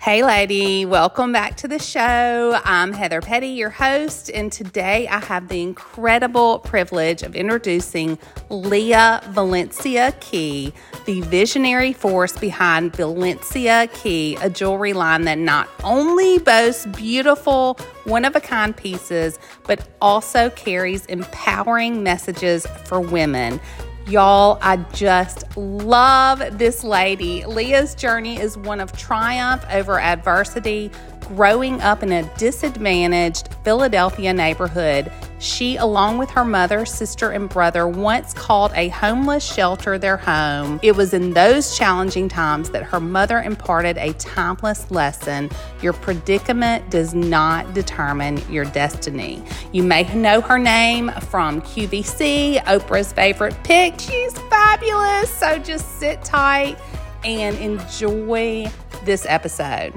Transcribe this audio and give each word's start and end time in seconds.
Hey, 0.00 0.24
lady, 0.24 0.86
welcome 0.86 1.30
back 1.30 1.58
to 1.58 1.68
the 1.68 1.78
show. 1.78 2.58
I'm 2.64 2.94
Heather 2.94 3.20
Pettey, 3.20 3.54
your 3.54 3.68
host, 3.68 4.30
and 4.30 4.50
today 4.50 5.06
I 5.06 5.18
have 5.20 5.48
the 5.48 5.60
incredible 5.60 6.60
privilege 6.60 7.22
of 7.22 7.36
introducing 7.36 8.18
Lia 8.48 9.20
Valencia 9.28 10.14
Key, 10.20 10.72
the 11.04 11.20
visionary 11.20 11.92
force 11.92 12.32
behind 12.32 12.96
Valencia 12.96 13.88
Key, 13.92 14.38
a 14.40 14.48
jewelry 14.48 14.94
line 14.94 15.26
that 15.26 15.36
not 15.36 15.68
only 15.84 16.38
boasts 16.38 16.86
beautiful, 16.86 17.74
one 18.04 18.24
of 18.24 18.34
a 18.34 18.40
kind 18.40 18.74
pieces, 18.74 19.38
but 19.64 19.86
also 20.00 20.48
carries 20.48 21.04
empowering 21.06 22.02
messages 22.02 22.66
for 22.86 23.02
women. 23.02 23.60
Y'all, 24.06 24.58
I 24.60 24.76
just 24.92 25.56
love 25.56 26.58
this 26.58 26.82
lady. 26.82 27.44
Lia's 27.44 27.94
journey 27.94 28.40
is 28.40 28.56
one 28.58 28.80
of 28.80 28.92
triumph 28.96 29.64
over 29.70 30.00
adversity, 30.00 30.90
growing 31.20 31.80
up 31.80 32.02
in 32.02 32.12
a 32.12 32.22
disadvantaged 32.36 33.48
Philadelphia 33.64 34.32
neighborhood 34.32 35.10
she, 35.40 35.76
along 35.76 36.18
with 36.18 36.28
her 36.30 36.44
mother, 36.44 36.84
sister, 36.84 37.30
and 37.30 37.48
brother, 37.48 37.88
once 37.88 38.34
called 38.34 38.72
a 38.74 38.88
homeless 38.88 39.42
shelter 39.42 39.98
their 39.98 40.18
home. 40.18 40.78
It 40.82 40.94
was 40.94 41.14
in 41.14 41.32
those 41.32 41.76
challenging 41.76 42.28
times 42.28 42.70
that 42.70 42.82
her 42.82 43.00
mother 43.00 43.42
imparted 43.42 43.96
a 43.96 44.12
timeless 44.14 44.90
lesson 44.90 45.48
your 45.80 45.94
predicament 45.94 46.90
does 46.90 47.14
not 47.14 47.72
determine 47.72 48.36
your 48.50 48.66
destiny. 48.66 49.42
You 49.72 49.82
may 49.82 50.02
know 50.14 50.42
her 50.42 50.58
name 50.58 51.10
from 51.30 51.62
QVC, 51.62 52.62
Oprah's 52.64 53.12
favorite 53.12 53.56
pick. 53.64 53.98
She's 53.98 54.38
fabulous. 54.38 55.30
So 55.30 55.58
just 55.58 55.98
sit 55.98 56.22
tight 56.22 56.78
and 57.24 57.56
enjoy 57.56 58.70
this 59.04 59.24
episode. 59.26 59.94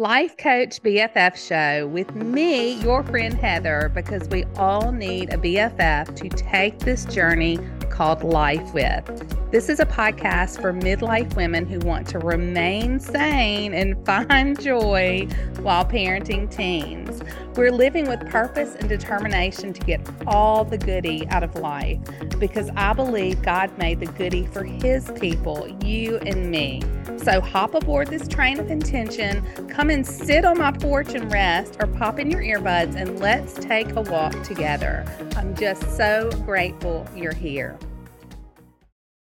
Life 0.00 0.38
Coach 0.38 0.82
BFF 0.82 1.36
show 1.36 1.86
with 1.86 2.14
me, 2.14 2.80
your 2.80 3.02
friend 3.02 3.34
Heather, 3.34 3.92
because 3.94 4.26
we 4.30 4.44
all 4.56 4.92
need 4.92 5.30
a 5.30 5.36
BFF 5.36 6.16
to 6.16 6.28
take 6.30 6.78
this 6.78 7.04
journey 7.04 7.58
called 7.90 8.24
life 8.24 8.72
with. 8.72 9.50
This 9.50 9.68
is 9.68 9.78
a 9.78 9.84
podcast 9.84 10.62
for 10.62 10.72
midlife 10.72 11.36
women 11.36 11.66
who 11.66 11.80
want 11.80 12.06
to 12.08 12.18
remain 12.18 12.98
sane 12.98 13.74
and 13.74 14.06
find 14.06 14.58
joy 14.58 15.28
while 15.60 15.84
parenting 15.84 16.50
teens. 16.50 17.20
We're 17.56 17.72
living 17.72 18.08
with 18.08 18.26
purpose 18.30 18.76
and 18.76 18.88
determination 18.88 19.74
to 19.74 19.80
get 19.82 20.00
all 20.26 20.64
the 20.64 20.78
goody 20.78 21.28
out 21.28 21.42
of 21.42 21.56
life 21.56 21.98
because 22.38 22.70
I 22.74 22.94
believe 22.94 23.42
God 23.42 23.76
made 23.76 24.00
the 24.00 24.06
goody 24.06 24.46
for 24.46 24.64
His 24.64 25.10
people, 25.20 25.68
you 25.84 26.16
and 26.18 26.50
me. 26.50 26.80
So 27.18 27.40
hop 27.40 27.74
aboard 27.74 28.08
this 28.08 28.26
train 28.26 28.58
of 28.60 28.70
intention, 28.70 29.44
come 29.68 29.89
and 29.90 30.06
sit 30.06 30.44
on 30.44 30.58
my 30.58 30.72
porch 30.72 31.14
and 31.14 31.30
rest, 31.30 31.76
or 31.80 31.86
pop 31.86 32.18
in 32.18 32.30
your 32.30 32.40
earbuds 32.40 32.94
and 32.94 33.20
let's 33.20 33.54
take 33.54 33.90
a 33.96 34.00
walk 34.00 34.42
together. 34.42 35.04
I'm 35.36 35.54
just 35.54 35.96
so 35.96 36.30
grateful 36.44 37.06
you're 37.14 37.34
here. 37.34 37.78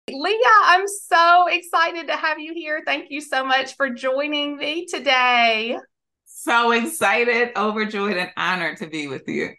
Lia, 0.09 0.37
I'm 0.63 0.87
so 0.87 1.47
excited 1.47 2.07
to 2.07 2.15
have 2.15 2.39
you 2.39 2.53
here. 2.53 2.81
Thank 2.85 3.11
you 3.11 3.21
so 3.21 3.45
much 3.45 3.75
for 3.75 3.89
joining 3.89 4.57
me 4.57 4.85
today. 4.85 5.77
So 6.25 6.71
excited, 6.71 7.51
overjoyed, 7.55 8.17
and 8.17 8.31
honored 8.37 8.77
to 8.77 8.87
be 8.87 9.07
with 9.07 9.27
you. 9.27 9.49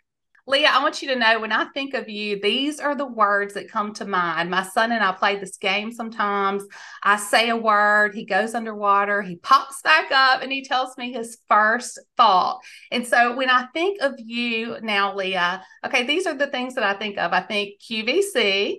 Lia, 0.48 0.68
I 0.68 0.82
want 0.82 1.02
you 1.02 1.08
to 1.08 1.16
know 1.16 1.40
when 1.40 1.52
I 1.52 1.66
think 1.74 1.92
of 1.92 2.08
you, 2.08 2.40
these 2.40 2.80
are 2.80 2.94
the 2.94 3.06
words 3.06 3.52
that 3.52 3.70
come 3.70 3.92
to 3.94 4.06
mind. 4.06 4.50
My 4.50 4.62
son 4.62 4.92
and 4.92 5.04
I 5.04 5.12
play 5.12 5.36
this 5.36 5.58
game 5.58 5.92
sometimes. 5.92 6.64
I 7.02 7.18
say 7.18 7.50
a 7.50 7.56
word, 7.56 8.14
he 8.14 8.24
goes 8.24 8.54
underwater, 8.54 9.20
he 9.20 9.36
pops 9.36 9.82
back 9.82 10.10
up, 10.10 10.42
and 10.42 10.50
he 10.50 10.64
tells 10.64 10.96
me 10.96 11.12
his 11.12 11.36
first 11.48 12.00
thought. 12.16 12.60
And 12.90 13.06
so 13.06 13.36
when 13.36 13.50
I 13.50 13.66
think 13.74 14.00
of 14.00 14.14
you 14.16 14.78
now, 14.80 15.14
Lia, 15.14 15.62
okay, 15.84 16.06
these 16.06 16.26
are 16.26 16.34
the 16.34 16.46
things 16.46 16.76
that 16.76 16.84
I 16.84 16.94
think 16.94 17.18
of. 17.18 17.32
I 17.34 17.42
think 17.42 17.74
QVC, 17.82 18.78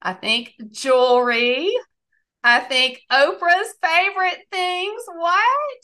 I 0.00 0.12
think 0.12 0.54
jewelry. 0.70 1.74
I 2.44 2.60
think 2.60 3.00
Oprah's 3.10 3.74
favorite 3.82 4.44
things. 4.52 5.02
What? 5.08 5.78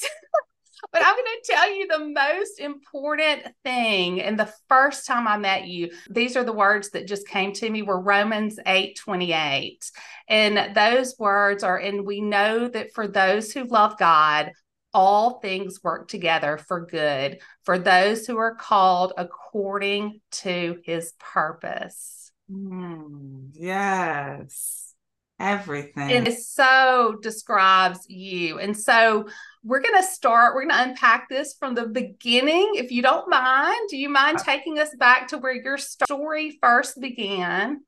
but 0.92 1.02
I'm 1.04 1.14
going 1.14 1.24
to 1.24 1.52
tell 1.52 1.74
you 1.74 1.86
the 1.86 2.08
most 2.08 2.60
important 2.60 3.42
thing. 3.64 4.20
And 4.20 4.38
the 4.38 4.52
first 4.68 5.06
time 5.06 5.28
I 5.28 5.36
met 5.36 5.66
you, 5.66 5.90
these 6.08 6.36
are 6.36 6.44
the 6.44 6.52
words 6.52 6.90
that 6.90 7.06
just 7.06 7.26
came 7.28 7.52
to 7.54 7.70
me 7.70 7.82
were 7.82 8.00
Romans 8.00 8.58
8 8.66 8.96
28. 8.96 9.90
And 10.28 10.74
those 10.74 11.14
words 11.18 11.62
are, 11.62 11.78
and 11.78 12.06
we 12.06 12.20
know 12.20 12.68
that 12.68 12.92
for 12.92 13.06
those 13.06 13.52
who 13.52 13.64
love 13.64 13.98
God, 13.98 14.52
all 14.92 15.38
things 15.40 15.80
work 15.82 16.08
together 16.08 16.58
for 16.58 16.86
good 16.86 17.38
for 17.64 17.78
those 17.78 18.26
who 18.26 18.36
are 18.38 18.54
called 18.54 19.12
according 19.16 20.20
to 20.32 20.78
his 20.84 21.12
purpose. 21.18 22.32
Mm, 22.50 23.50
yes. 23.52 24.94
Everything. 25.38 26.12
And 26.12 26.28
it 26.28 26.38
so 26.38 27.16
describes 27.22 28.00
you. 28.08 28.58
And 28.58 28.76
so 28.76 29.28
we're 29.62 29.82
going 29.82 30.00
to 30.00 30.06
start, 30.06 30.54
we're 30.54 30.66
going 30.66 30.74
to 30.74 30.90
unpack 30.90 31.28
this 31.28 31.54
from 31.58 31.74
the 31.74 31.86
beginning. 31.86 32.72
If 32.74 32.90
you 32.90 33.02
don't 33.02 33.28
mind, 33.28 33.88
do 33.88 33.96
you 33.96 34.08
mind 34.08 34.38
taking 34.38 34.78
us 34.78 34.90
back 34.98 35.28
to 35.28 35.38
where 35.38 35.54
your 35.54 35.78
story 35.78 36.58
first 36.62 37.00
began? 37.00 37.82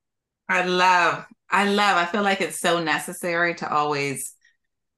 I 0.49 0.65
love, 0.65 1.25
I 1.51 1.69
love, 1.69 1.97
I 1.97 2.05
feel 2.05 2.23
like 2.23 2.41
it's 2.41 2.61
so 2.61 2.83
necessary 2.83 3.55
to 3.57 3.73
always 3.73 4.35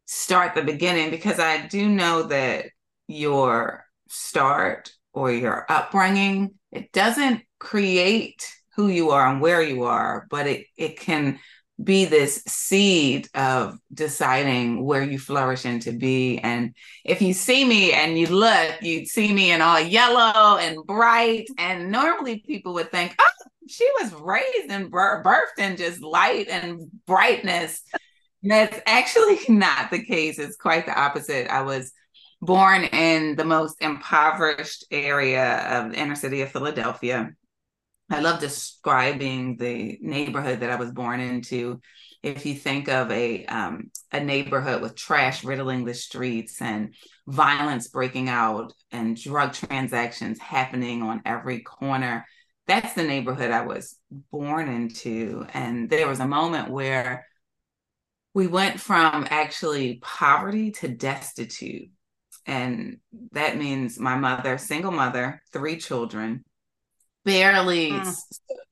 start 0.06 0.54
the 0.54 0.62
beginning 0.62 1.10
because 1.10 1.38
I 1.38 1.66
do 1.66 1.88
know 1.88 2.24
that 2.24 2.66
your 3.06 3.84
start 4.08 4.92
or 5.12 5.30
your 5.30 5.66
upbringing, 5.68 6.54
it 6.72 6.92
doesn't 6.92 7.42
create 7.60 8.52
who 8.74 8.88
you 8.88 9.10
are 9.10 9.26
and 9.28 9.40
where 9.40 9.62
you 9.62 9.84
are, 9.84 10.26
but 10.30 10.46
it 10.46 10.66
it 10.76 10.98
can 10.98 11.38
be 11.82 12.04
this 12.04 12.42
seed 12.46 13.28
of 13.34 13.78
deciding 13.92 14.84
where 14.84 15.02
you 15.02 15.18
flourish 15.18 15.64
into 15.64 15.92
be. 15.92 16.38
And 16.38 16.74
if 17.04 17.20
you 17.20 17.34
see 17.34 17.64
me 17.64 17.92
and 17.92 18.18
you 18.18 18.28
look, 18.28 18.80
you'd 18.80 19.08
see 19.08 19.32
me 19.32 19.50
in 19.50 19.60
all 19.60 19.80
yellow 19.80 20.56
and 20.58 20.78
bright. 20.86 21.46
And 21.58 21.90
normally 21.90 22.44
people 22.46 22.74
would 22.74 22.92
think, 22.92 23.14
oh, 23.18 23.48
she 23.68 23.88
was 24.00 24.12
raised 24.14 24.70
and 24.70 24.92
birthed 24.92 25.58
in 25.58 25.76
just 25.76 26.00
light 26.00 26.48
and 26.48 26.90
brightness. 27.06 27.82
That's 28.42 28.78
actually 28.86 29.40
not 29.48 29.90
the 29.90 30.04
case. 30.04 30.38
It's 30.38 30.56
quite 30.56 30.86
the 30.86 30.98
opposite. 30.98 31.48
I 31.50 31.62
was 31.62 31.92
born 32.40 32.84
in 32.84 33.36
the 33.36 33.44
most 33.44 33.76
impoverished 33.80 34.84
area 34.90 35.56
of 35.80 35.92
the 35.92 35.98
inner 35.98 36.14
city 36.14 36.42
of 36.42 36.52
Philadelphia. 36.52 37.30
I 38.14 38.20
love 38.20 38.38
describing 38.38 39.56
the 39.56 39.98
neighborhood 40.00 40.60
that 40.60 40.70
I 40.70 40.76
was 40.76 40.92
born 40.92 41.18
into. 41.18 41.80
If 42.22 42.46
you 42.46 42.54
think 42.54 42.88
of 42.88 43.10
a 43.10 43.44
um, 43.46 43.90
a 44.12 44.20
neighborhood 44.20 44.82
with 44.82 44.94
trash 44.94 45.42
riddling 45.42 45.84
the 45.84 45.94
streets 45.94 46.62
and 46.62 46.94
violence 47.26 47.88
breaking 47.88 48.28
out 48.28 48.72
and 48.92 49.20
drug 49.20 49.52
transactions 49.52 50.38
happening 50.38 51.02
on 51.02 51.22
every 51.26 51.62
corner, 51.62 52.24
that's 52.68 52.94
the 52.94 53.02
neighborhood 53.02 53.50
I 53.50 53.66
was 53.66 53.98
born 54.30 54.68
into. 54.68 55.44
And 55.52 55.90
there 55.90 56.06
was 56.06 56.20
a 56.20 56.28
moment 56.28 56.70
where 56.70 57.26
we 58.32 58.46
went 58.46 58.78
from 58.78 59.26
actually 59.28 59.98
poverty 60.00 60.70
to 60.70 60.86
destitute. 60.86 61.88
And 62.46 62.98
that 63.32 63.58
means 63.58 63.98
my 63.98 64.16
mother, 64.16 64.56
single 64.56 64.92
mother, 64.92 65.42
three 65.52 65.78
children, 65.78 66.44
barely 67.24 67.90
mm. 67.90 68.16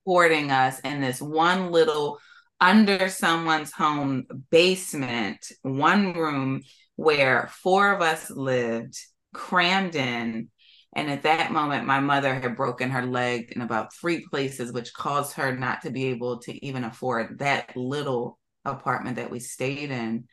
supporting 0.04 0.50
us 0.50 0.80
in 0.80 1.00
this 1.00 1.20
one 1.20 1.70
little 1.70 2.18
under 2.60 3.08
someone's 3.08 3.72
home 3.72 4.24
basement, 4.50 5.50
one 5.62 6.12
room 6.12 6.62
where 6.96 7.50
four 7.62 7.92
of 7.92 8.00
us 8.00 8.30
lived, 8.30 8.96
crammed 9.34 9.96
in. 9.96 10.48
And 10.94 11.10
at 11.10 11.22
that 11.22 11.50
moment, 11.50 11.86
my 11.86 12.00
mother 12.00 12.34
had 12.34 12.56
broken 12.56 12.90
her 12.90 13.04
leg 13.04 13.52
in 13.56 13.62
about 13.62 13.94
three 13.94 14.26
places, 14.28 14.72
which 14.72 14.92
caused 14.92 15.34
her 15.34 15.56
not 15.56 15.82
to 15.82 15.90
be 15.90 16.06
able 16.06 16.38
to 16.40 16.64
even 16.64 16.84
afford 16.84 17.38
that 17.38 17.76
little 17.76 18.38
apartment 18.64 19.16
that 19.16 19.30
we 19.30 19.40
stayed 19.40 19.90
in. 19.90 20.28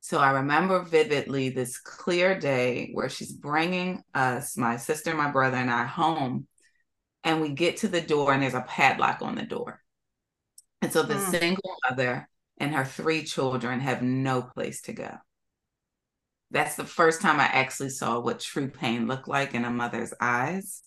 So 0.00 0.20
I 0.20 0.30
remember 0.30 0.84
vividly 0.84 1.50
this 1.50 1.78
clear 1.78 2.38
day 2.38 2.90
where 2.94 3.08
she's 3.08 3.32
bringing 3.32 4.02
us, 4.14 4.56
my 4.56 4.76
sister, 4.76 5.14
my 5.14 5.30
brother, 5.30 5.56
and 5.56 5.70
I 5.70 5.84
home 5.84 6.46
and 7.24 7.40
we 7.40 7.50
get 7.50 7.78
to 7.78 7.88
the 7.88 8.00
door 8.00 8.32
and 8.32 8.42
there's 8.42 8.54
a 8.54 8.62
padlock 8.62 9.22
on 9.22 9.34
the 9.34 9.42
door. 9.42 9.80
And 10.80 10.92
so 10.92 11.02
the 11.02 11.14
mm. 11.14 11.30
single 11.30 11.74
mother 11.88 12.28
and 12.58 12.74
her 12.74 12.84
three 12.84 13.24
children 13.24 13.80
have 13.80 14.02
no 14.02 14.42
place 14.42 14.82
to 14.82 14.92
go. 14.92 15.16
That's 16.50 16.76
the 16.76 16.84
first 16.84 17.20
time 17.20 17.38
I 17.40 17.44
actually 17.44 17.90
saw 17.90 18.20
what 18.20 18.40
true 18.40 18.68
pain 18.68 19.06
looked 19.06 19.28
like 19.28 19.54
in 19.54 19.64
a 19.64 19.70
mother's 19.70 20.14
eyes. 20.20 20.82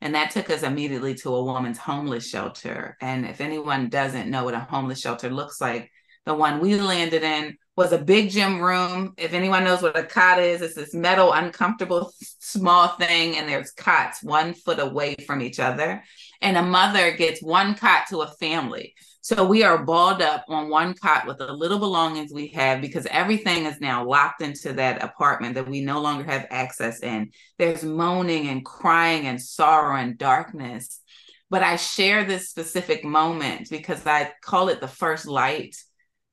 And 0.00 0.14
that 0.14 0.30
took 0.30 0.50
us 0.50 0.62
immediately 0.62 1.14
to 1.16 1.34
a 1.34 1.44
woman's 1.44 1.78
homeless 1.78 2.28
shelter. 2.28 2.96
And 3.00 3.24
if 3.26 3.40
anyone 3.40 3.88
doesn't 3.88 4.30
know 4.30 4.44
what 4.44 4.54
a 4.54 4.60
homeless 4.60 5.00
shelter 5.00 5.30
looks 5.30 5.60
like, 5.60 5.90
The 6.28 6.34
one 6.34 6.60
we 6.60 6.76
landed 6.76 7.22
in 7.22 7.56
was 7.78 7.92
a 7.92 7.98
big 7.98 8.28
gym 8.28 8.60
room. 8.60 9.14
If 9.16 9.32
anyone 9.32 9.62
knows 9.62 9.82
what 9.82 9.96
a 9.96 10.02
cot 10.02 10.40
is, 10.40 10.62
it's 10.62 10.74
this 10.74 10.94
metal, 10.94 11.32
uncomfortable, 11.32 12.12
small 12.40 12.88
thing, 12.88 13.36
and 13.36 13.48
there's 13.48 13.70
cots 13.70 14.20
one 14.20 14.52
foot 14.52 14.80
away 14.80 15.14
from 15.28 15.40
each 15.40 15.60
other. 15.60 16.02
And 16.42 16.56
a 16.56 16.62
mother 16.62 17.12
gets 17.12 17.40
one 17.40 17.76
cot 17.76 18.08
to 18.08 18.22
a 18.22 18.32
family. 18.40 18.96
So 19.20 19.46
we 19.46 19.62
are 19.62 19.84
balled 19.84 20.22
up 20.22 20.44
on 20.48 20.70
one 20.70 20.94
cot 20.94 21.24
with 21.28 21.38
the 21.38 21.52
little 21.52 21.78
belongings 21.78 22.32
we 22.32 22.48
have 22.48 22.80
because 22.80 23.06
everything 23.12 23.66
is 23.66 23.80
now 23.80 24.04
locked 24.04 24.42
into 24.42 24.72
that 24.72 25.00
apartment 25.04 25.54
that 25.54 25.68
we 25.68 25.80
no 25.80 26.00
longer 26.00 26.24
have 26.24 26.48
access 26.50 26.98
in. 26.98 27.30
There's 27.58 27.84
moaning 27.84 28.48
and 28.48 28.64
crying 28.64 29.28
and 29.28 29.40
sorrow 29.40 29.94
and 29.94 30.18
darkness. 30.18 31.00
But 31.48 31.62
I 31.62 31.76
share 31.76 32.24
this 32.24 32.50
specific 32.50 33.04
moment 33.04 33.70
because 33.70 34.04
I 34.04 34.32
call 34.42 34.68
it 34.68 34.80
the 34.80 34.88
first 34.88 35.26
light 35.26 35.76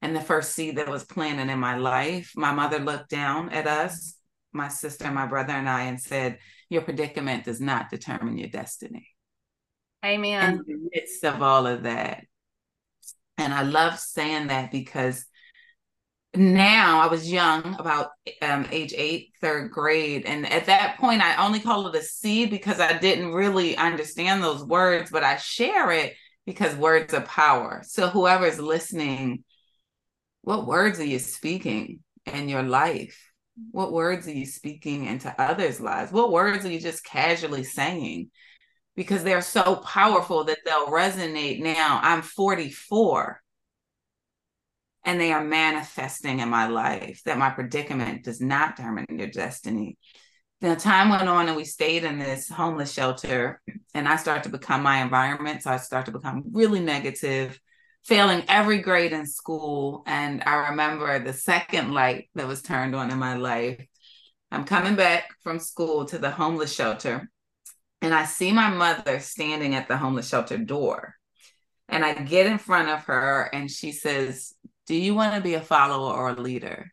and 0.05 0.15
the 0.15 0.21
first 0.21 0.53
seed 0.53 0.77
that 0.77 0.87
was 0.87 1.03
planted 1.03 1.51
in 1.51 1.57
my 1.57 1.77
life. 1.77 2.31
My 2.35 2.53
mother 2.53 2.77
looked 2.77 3.09
down 3.09 3.49
at 3.49 3.65
us, 3.65 4.15
my 4.53 4.67
sister, 4.67 5.09
my 5.09 5.25
brother, 5.25 5.53
and 5.53 5.67
I, 5.67 5.85
and 5.85 5.99
said, 5.99 6.37
Your 6.69 6.83
predicament 6.83 7.43
does 7.43 7.59
not 7.59 7.89
determine 7.89 8.37
your 8.37 8.49
destiny. 8.49 9.07
Amen. 10.05 10.53
In 10.53 10.57
the 10.67 10.89
midst 10.93 11.25
of 11.25 11.41
all 11.41 11.65
of 11.65 11.83
that, 11.83 12.23
and 13.39 13.51
I 13.51 13.63
love 13.63 13.99
saying 13.99 14.47
that 14.47 14.71
because 14.71 15.25
now 16.35 16.99
I 16.99 17.07
was 17.07 17.31
young, 17.31 17.75
about 17.79 18.09
um, 18.43 18.67
age 18.71 18.93
eight, 18.95 19.31
third 19.41 19.71
grade. 19.71 20.25
And 20.27 20.45
at 20.51 20.67
that 20.67 20.97
point, 20.99 21.23
I 21.23 21.43
only 21.43 21.59
call 21.59 21.87
it 21.87 21.95
a 21.95 22.03
seed 22.03 22.51
because 22.51 22.79
I 22.79 22.95
didn't 22.99 23.33
really 23.33 23.75
understand 23.75 24.43
those 24.43 24.63
words, 24.63 25.09
but 25.09 25.23
I 25.23 25.37
share 25.37 25.89
it 25.91 26.13
because 26.45 26.75
words 26.75 27.11
are 27.15 27.21
power. 27.21 27.81
So 27.83 28.07
whoever's 28.07 28.59
listening, 28.59 29.43
what 30.45 30.65
words 30.65 30.99
are 30.99 31.05
you 31.05 31.19
speaking 31.19 31.99
in 32.25 32.49
your 32.49 32.63
life? 32.63 33.31
What 33.71 33.93
words 33.93 34.27
are 34.27 34.33
you 34.33 34.45
speaking 34.45 35.05
into 35.05 35.33
others' 35.39 35.79
lives? 35.79 36.11
What 36.11 36.31
words 36.31 36.65
are 36.65 36.71
you 36.71 36.79
just 36.79 37.03
casually 37.03 37.63
saying? 37.63 38.29
because 38.95 39.23
they're 39.23 39.41
so 39.41 39.77
powerful 39.77 40.45
that 40.45 40.59
they'll 40.65 40.87
resonate 40.87 41.61
now. 41.61 41.99
I'm 42.01 42.21
44 42.21 43.41
and 45.03 45.19
they 45.19 45.31
are 45.31 45.43
manifesting 45.43 46.39
in 46.39 46.49
my 46.49 46.67
life 46.67 47.21
that 47.25 47.37
my 47.37 47.49
predicament 47.49 48.23
does 48.23 48.41
not 48.41 48.75
determine 48.75 49.05
your 49.09 49.27
destiny. 49.27 49.97
The 50.61 50.75
time 50.75 51.09
went 51.09 51.27
on 51.27 51.47
and 51.47 51.57
we 51.57 51.65
stayed 51.65 52.05
in 52.05 52.17
this 52.17 52.49
homeless 52.49 52.91
shelter 52.91 53.61
and 53.93 54.07
I 54.07 54.15
started 54.15 54.43
to 54.43 54.49
become 54.49 54.81
my 54.81 55.01
environment. 55.01 55.61
So 55.61 55.71
I 55.71 55.77
started 55.77 56.11
to 56.11 56.17
become 56.17 56.45
really 56.53 56.79
negative, 56.79 57.59
failing 58.05 58.43
every 58.47 58.79
grade 58.79 59.11
in 59.11 59.25
school. 59.25 60.03
And 60.05 60.43
I 60.45 60.69
remember 60.69 61.19
the 61.19 61.33
second 61.33 61.93
light 61.93 62.29
that 62.35 62.47
was 62.47 62.61
turned 62.61 62.95
on 62.95 63.11
in 63.11 63.17
my 63.17 63.35
life. 63.35 63.85
I'm 64.51 64.63
coming 64.63 64.95
back 64.95 65.25
from 65.43 65.59
school 65.59 66.05
to 66.05 66.17
the 66.17 66.31
homeless 66.31 66.73
shelter 66.73 67.29
and 68.01 68.13
I 68.13 68.25
see 68.25 68.51
my 68.51 68.69
mother 68.69 69.19
standing 69.19 69.73
at 69.73 69.87
the 69.87 69.97
homeless 69.97 70.29
shelter 70.29 70.57
door. 70.57 71.15
And 71.89 72.05
I 72.05 72.13
get 72.13 72.45
in 72.45 72.59
front 72.59 72.89
of 72.89 73.05
her 73.05 73.49
and 73.51 73.69
she 73.69 73.91
says, 73.91 74.53
Do 74.85 74.95
you 74.95 75.15
want 75.15 75.33
to 75.33 75.41
be 75.41 75.55
a 75.55 75.61
follower 75.61 76.13
or 76.13 76.29
a 76.29 76.39
leader? 76.39 76.91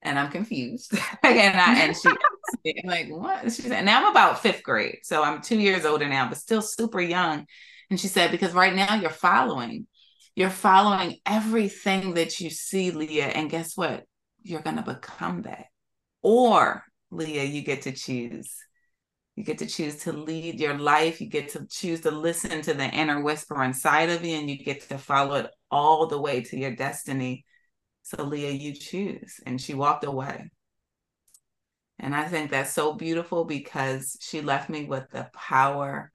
And 0.00 0.18
I'm 0.18 0.30
confused. 0.30 0.92
and, 1.22 1.60
I, 1.60 1.80
and 1.80 1.96
she, 1.96 2.08
I'm 2.08 2.88
like, 2.88 3.08
what? 3.10 3.44
She 3.52 3.62
said, 3.62 3.84
now 3.84 4.00
I'm 4.00 4.10
about 4.10 4.40
fifth 4.40 4.62
grade. 4.62 5.00
So 5.02 5.22
I'm 5.22 5.42
two 5.42 5.58
years 5.58 5.84
older 5.84 6.08
now, 6.08 6.28
but 6.28 6.38
still 6.38 6.62
super 6.62 7.00
young. 7.00 7.46
And 7.90 7.98
she 8.00 8.08
said, 8.08 8.30
Because 8.30 8.52
right 8.52 8.74
now 8.74 8.94
you're 8.94 9.10
following. 9.10 9.86
You're 10.38 10.50
following 10.50 11.16
everything 11.26 12.14
that 12.14 12.38
you 12.38 12.48
see, 12.48 12.90
Lia. 12.92 13.26
And 13.26 13.50
guess 13.50 13.76
what? 13.76 14.04
You're 14.42 14.62
going 14.62 14.76
to 14.76 14.82
become 14.82 15.42
that. 15.42 15.66
Or, 16.22 16.84
Lia, 17.10 17.44
you 17.44 17.62
get 17.62 17.82
to 17.82 17.92
choose 17.92 18.54
you 19.38 19.44
get 19.44 19.58
to 19.58 19.66
choose 19.66 19.98
to 19.98 20.12
lead 20.12 20.58
your 20.58 20.76
life. 20.76 21.20
You 21.20 21.28
get 21.28 21.50
to 21.50 21.64
choose 21.70 22.00
to 22.00 22.10
listen 22.10 22.60
to 22.62 22.74
the 22.74 22.90
inner 22.90 23.22
whisper 23.22 23.62
inside 23.62 24.10
of 24.10 24.24
you, 24.24 24.36
and 24.36 24.50
you 24.50 24.58
get 24.58 24.88
to 24.88 24.98
follow 24.98 25.36
it 25.36 25.50
all 25.70 26.08
the 26.08 26.20
way 26.20 26.40
to 26.40 26.58
your 26.58 26.74
destiny. 26.74 27.44
So, 28.02 28.24
Lia, 28.24 28.50
you 28.50 28.74
choose. 28.74 29.38
And 29.46 29.60
she 29.60 29.74
walked 29.74 30.02
away. 30.02 30.50
And 32.00 32.16
I 32.16 32.24
think 32.24 32.50
that's 32.50 32.72
so 32.72 32.94
beautiful 32.94 33.44
because 33.44 34.16
she 34.20 34.40
left 34.40 34.68
me 34.68 34.86
with 34.86 35.08
the 35.12 35.30
power 35.32 36.10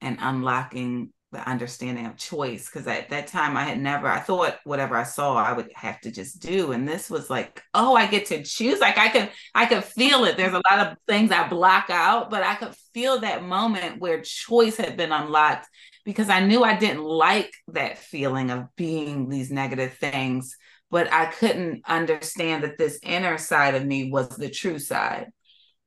and 0.00 0.16
unlocking 0.20 1.12
the 1.30 1.46
understanding 1.48 2.06
of 2.06 2.16
choice 2.16 2.66
because 2.66 2.86
at 2.86 3.10
that 3.10 3.26
time 3.26 3.56
I 3.56 3.64
had 3.64 3.78
never 3.78 4.08
I 4.08 4.18
thought 4.18 4.56
whatever 4.64 4.96
I 4.96 5.02
saw 5.02 5.36
I 5.36 5.52
would 5.52 5.70
have 5.74 6.00
to 6.00 6.10
just 6.10 6.40
do 6.40 6.72
and 6.72 6.88
this 6.88 7.10
was 7.10 7.28
like 7.28 7.62
oh 7.74 7.94
I 7.94 8.06
get 8.06 8.26
to 8.26 8.42
choose 8.42 8.80
like 8.80 8.96
I 8.96 9.08
could 9.08 9.30
I 9.54 9.66
could 9.66 9.84
feel 9.84 10.24
it. 10.24 10.38
There's 10.38 10.54
a 10.54 10.62
lot 10.70 10.86
of 10.86 10.96
things 11.06 11.30
I 11.30 11.46
block 11.48 11.90
out 11.90 12.30
but 12.30 12.42
I 12.42 12.54
could 12.54 12.74
feel 12.94 13.20
that 13.20 13.44
moment 13.44 14.00
where 14.00 14.22
choice 14.22 14.78
had 14.78 14.96
been 14.96 15.12
unlocked 15.12 15.66
because 16.04 16.30
I 16.30 16.40
knew 16.40 16.64
I 16.64 16.76
didn't 16.78 17.04
like 17.04 17.52
that 17.68 17.98
feeling 17.98 18.50
of 18.50 18.74
being 18.76 19.28
these 19.28 19.50
negative 19.50 19.94
things 19.94 20.56
but 20.90 21.12
I 21.12 21.26
couldn't 21.26 21.82
understand 21.86 22.64
that 22.64 22.78
this 22.78 22.98
inner 23.02 23.36
side 23.36 23.74
of 23.74 23.84
me 23.84 24.10
was 24.10 24.28
the 24.30 24.48
true 24.48 24.78
side 24.78 25.30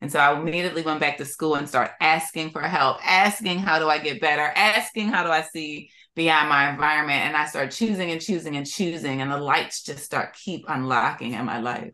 and 0.02 0.12
so 0.12 0.20
I 0.20 0.38
immediately 0.38 0.82
went 0.82 1.00
back 1.00 1.18
to 1.18 1.26
school 1.26 1.56
and 1.56 1.70
started 1.70 1.94
asking 2.02 2.50
for 2.50 2.62
help, 2.62 2.98
asking 3.08 3.60
how 3.60 3.78
do 3.78 3.88
I 3.88 4.00
get 4.00 4.20
better, 4.20 4.52
asking 4.56 5.10
how 5.10 5.24
do 5.24 5.30
I 5.30 5.44
see 5.44 5.92
beyond 6.16 6.50
my 6.50 6.72
environment. 6.72 7.22
And 7.22 7.38
I 7.38 7.46
started 7.46 7.72
choosing 7.72 8.10
and 8.10 8.20
choosing 8.20 8.58
and 8.58 8.66
choosing, 8.66 9.22
and 9.22 9.32
the 9.32 9.38
lights 9.38 9.84
just 9.84 10.04
start 10.04 10.34
keep 10.34 10.66
unlocking 10.68 11.34
in 11.34 11.46
my 11.46 11.60
life. 11.60 11.94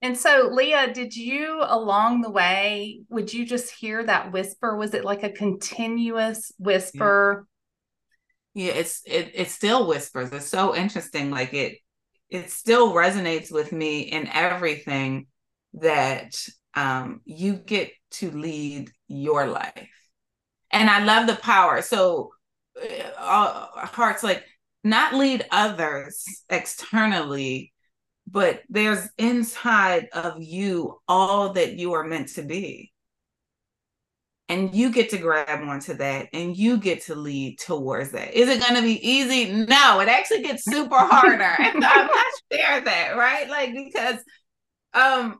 And 0.00 0.16
so, 0.16 0.48
Lia, 0.50 0.92
did 0.92 1.14
you 1.14 1.62
along 1.64 2.22
the 2.22 2.30
way, 2.30 3.02
would 3.08 3.32
you 3.32 3.46
just 3.46 3.70
hear 3.70 4.02
that 4.04 4.32
whisper? 4.32 4.76
Was 4.76 4.94
it 4.94 5.04
like 5.04 5.22
a 5.22 5.30
continuous 5.30 6.50
whisper? 6.58 7.46
Yeah, 8.54 8.64
yeah 8.66 8.72
it's 8.80 9.02
it 9.06 9.30
it 9.34 9.48
still 9.50 9.86
whispers. 9.86 10.32
It's 10.32 10.48
so 10.48 10.74
interesting. 10.74 11.30
Like 11.30 11.52
it 11.52 11.78
it 12.30 12.50
still 12.50 12.94
resonates 12.94 13.52
with 13.52 13.72
me 13.72 14.00
in 14.00 14.26
everything 14.26 15.26
that 15.74 16.34
um, 16.74 17.20
you 17.24 17.54
get 17.54 17.90
to 18.12 18.30
lead 18.30 18.90
your 19.08 19.46
life. 19.46 19.88
And 20.70 20.88
I 20.88 21.04
love 21.04 21.26
the 21.26 21.36
power. 21.36 21.82
So, 21.82 22.30
uh, 23.18 23.66
hearts 23.86 24.22
like 24.22 24.44
not 24.84 25.14
lead 25.14 25.44
others 25.50 26.24
externally, 26.48 27.72
but 28.26 28.62
there's 28.68 29.08
inside 29.18 30.08
of 30.12 30.42
you 30.42 30.98
all 31.06 31.52
that 31.52 31.74
you 31.78 31.92
are 31.92 32.04
meant 32.04 32.28
to 32.30 32.42
be. 32.42 32.92
And 34.48 34.74
you 34.74 34.92
get 34.92 35.10
to 35.10 35.18
grab 35.18 35.62
onto 35.66 35.94
that 35.94 36.28
and 36.34 36.54
you 36.54 36.76
get 36.76 37.02
to 37.04 37.14
lead 37.14 37.58
towards 37.58 38.10
that. 38.10 38.34
Is 38.34 38.48
it 38.48 38.60
going 38.60 38.74
to 38.74 38.82
be 38.82 39.08
easy? 39.08 39.50
No, 39.50 40.00
it 40.00 40.08
actually 40.08 40.42
gets 40.42 40.64
super 40.64 40.98
harder. 40.98 41.42
and 41.58 41.82
I'm 41.82 42.06
not 42.06 42.26
share 42.52 42.80
that, 42.82 43.16
right? 43.16 43.48
Like, 43.48 43.72
because 43.72 44.16
um 44.94 45.38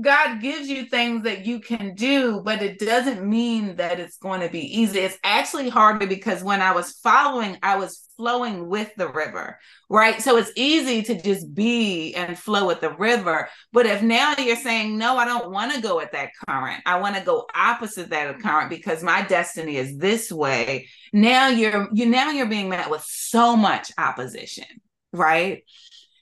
God 0.00 0.40
gives 0.40 0.68
you 0.68 0.84
things 0.84 1.22
that 1.24 1.46
you 1.46 1.58
can 1.60 1.94
do, 1.94 2.40
but 2.44 2.62
it 2.62 2.78
doesn't 2.78 3.26
mean 3.26 3.76
that 3.76 3.98
it's 3.98 4.18
going 4.18 4.40
to 4.40 4.48
be 4.48 4.80
easy. 4.80 5.00
It's 5.00 5.18
actually 5.24 5.70
harder 5.70 6.06
because 6.06 6.42
when 6.44 6.60
I 6.60 6.72
was 6.72 6.92
following, 6.92 7.56
I 7.62 7.76
was 7.76 8.06
flowing 8.16 8.68
with 8.68 8.94
the 8.96 9.08
river, 9.08 9.58
right? 9.88 10.20
So 10.20 10.36
it's 10.36 10.52
easy 10.54 11.02
to 11.02 11.20
just 11.20 11.54
be 11.54 12.14
and 12.14 12.38
flow 12.38 12.66
with 12.66 12.80
the 12.80 12.94
river. 12.94 13.48
But 13.72 13.86
if 13.86 14.02
now 14.02 14.34
you're 14.38 14.56
saying, 14.56 14.98
no, 14.98 15.16
I 15.16 15.24
don't 15.24 15.50
want 15.50 15.74
to 15.74 15.80
go 15.80 15.96
with 15.96 16.12
that 16.12 16.30
current, 16.46 16.82
I 16.84 16.98
want 16.98 17.16
to 17.16 17.22
go 17.22 17.46
opposite 17.54 18.10
that 18.10 18.38
current 18.40 18.70
because 18.70 19.02
my 19.02 19.22
destiny 19.22 19.76
is 19.76 19.96
this 19.96 20.30
way. 20.30 20.88
Now 21.12 21.48
you're 21.48 21.88
you 21.92 22.06
now 22.06 22.30
you're 22.30 22.46
being 22.46 22.68
met 22.68 22.90
with 22.90 23.02
so 23.02 23.56
much 23.56 23.92
opposition, 23.96 24.66
right? 25.12 25.62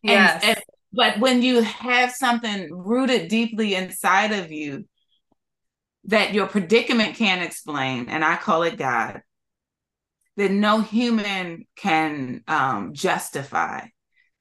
Yes. 0.02 0.44
And, 0.44 0.56
and 0.56 0.64
but 0.94 1.18
when 1.18 1.42
you 1.42 1.62
have 1.62 2.12
something 2.12 2.68
rooted 2.72 3.28
deeply 3.28 3.74
inside 3.74 4.32
of 4.32 4.52
you 4.52 4.84
that 6.04 6.34
your 6.34 6.46
predicament 6.46 7.16
can't 7.16 7.42
explain, 7.42 8.08
and 8.08 8.24
I 8.24 8.36
call 8.36 8.62
it 8.62 8.76
God, 8.76 9.22
that 10.36 10.50
no 10.50 10.80
human 10.80 11.66
can 11.76 12.42
um, 12.46 12.92
justify. 12.92 13.86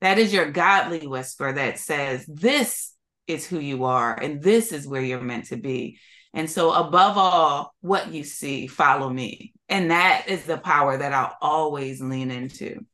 That 0.02 0.18
is 0.18 0.34
your 0.34 0.52
godly 0.52 1.08
whisper 1.08 1.54
that 1.54 1.80
says, 1.80 2.26
This 2.28 2.94
is 3.28 3.48
who 3.48 3.60
you 3.60 3.86
are, 3.86 4.14
and 4.20 4.42
this 4.42 4.72
is 4.72 4.88
where 4.88 5.02
you're 5.02 5.22
meant 5.22 5.46
to 5.46 5.58
be. 5.58 6.00
And 6.34 6.50
so, 6.50 6.74
above 6.74 7.18
all, 7.18 7.74
what 7.82 8.12
you 8.12 8.24
see, 8.24 8.68
follow 8.68 9.10
me. 9.10 9.54
And 9.70 9.92
that 9.92 10.26
is 10.28 10.44
the 10.44 10.58
power 10.58 10.98
that 10.98 11.14
I'll 11.14 11.38
always 11.42 12.02
lean 12.02 12.32
into. 12.32 12.86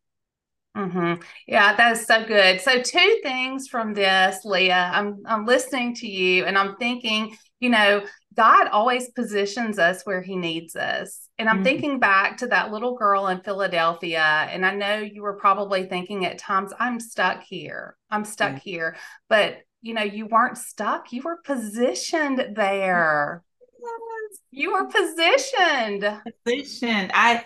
Mm-hmm. 0.80 1.22
Yeah, 1.48 1.76
that 1.76 1.92
is 1.92 2.06
so 2.06 2.26
good. 2.26 2.62
So, 2.62 2.82
two 2.82 3.20
things 3.22 3.68
from 3.68 3.94
this, 3.94 4.46
Lia. 4.46 4.92
I'm 4.94 5.22
I'm 5.26 5.46
listening 5.46 5.94
to 5.96 6.08
you, 6.08 6.46
and 6.46 6.58
I'm 6.58 6.78
thinking, 6.78 7.36
you 7.60 7.70
know, 7.70 8.04
God 8.36 8.70
always 8.70 9.10
positions 9.10 9.80
us 9.80 10.04
where 10.04 10.22
he 10.22 10.38
needs 10.38 10.78
us. 10.78 11.28
And 11.38 11.50
I'm 11.50 11.58
mm-hmm. 11.58 11.64
thinking 11.64 12.00
back 12.00 12.38
to 12.38 12.48
that 12.48 12.72
little 12.72 12.96
girl 12.96 13.28
in 13.28 13.42
Philadelphia. 13.42 14.48
And 14.50 14.66
I 14.66 14.74
know 14.74 14.98
you 15.00 15.24
were 15.24 15.36
probably 15.36 15.88
thinking 15.88 16.26
at 16.26 16.38
times, 16.38 16.72
I'm 16.80 17.02
stuck 17.02 17.44
here. 17.44 17.98
I'm 18.10 18.24
stuck 18.24 18.52
mm-hmm. 18.52 18.70
here. 18.70 18.96
But, 19.28 19.58
you 19.82 19.94
know, 19.94 20.04
you 20.04 20.26
weren't 20.26 20.58
stuck, 20.58 21.12
you 21.12 21.22
were 21.24 21.40
positioned 21.44 22.56
there. 22.56 23.44
Yes. 23.82 24.40
You 24.52 24.74
were 24.74 24.86
positioned. 24.86 26.22
Positioned. 26.46 27.12
I, 27.14 27.44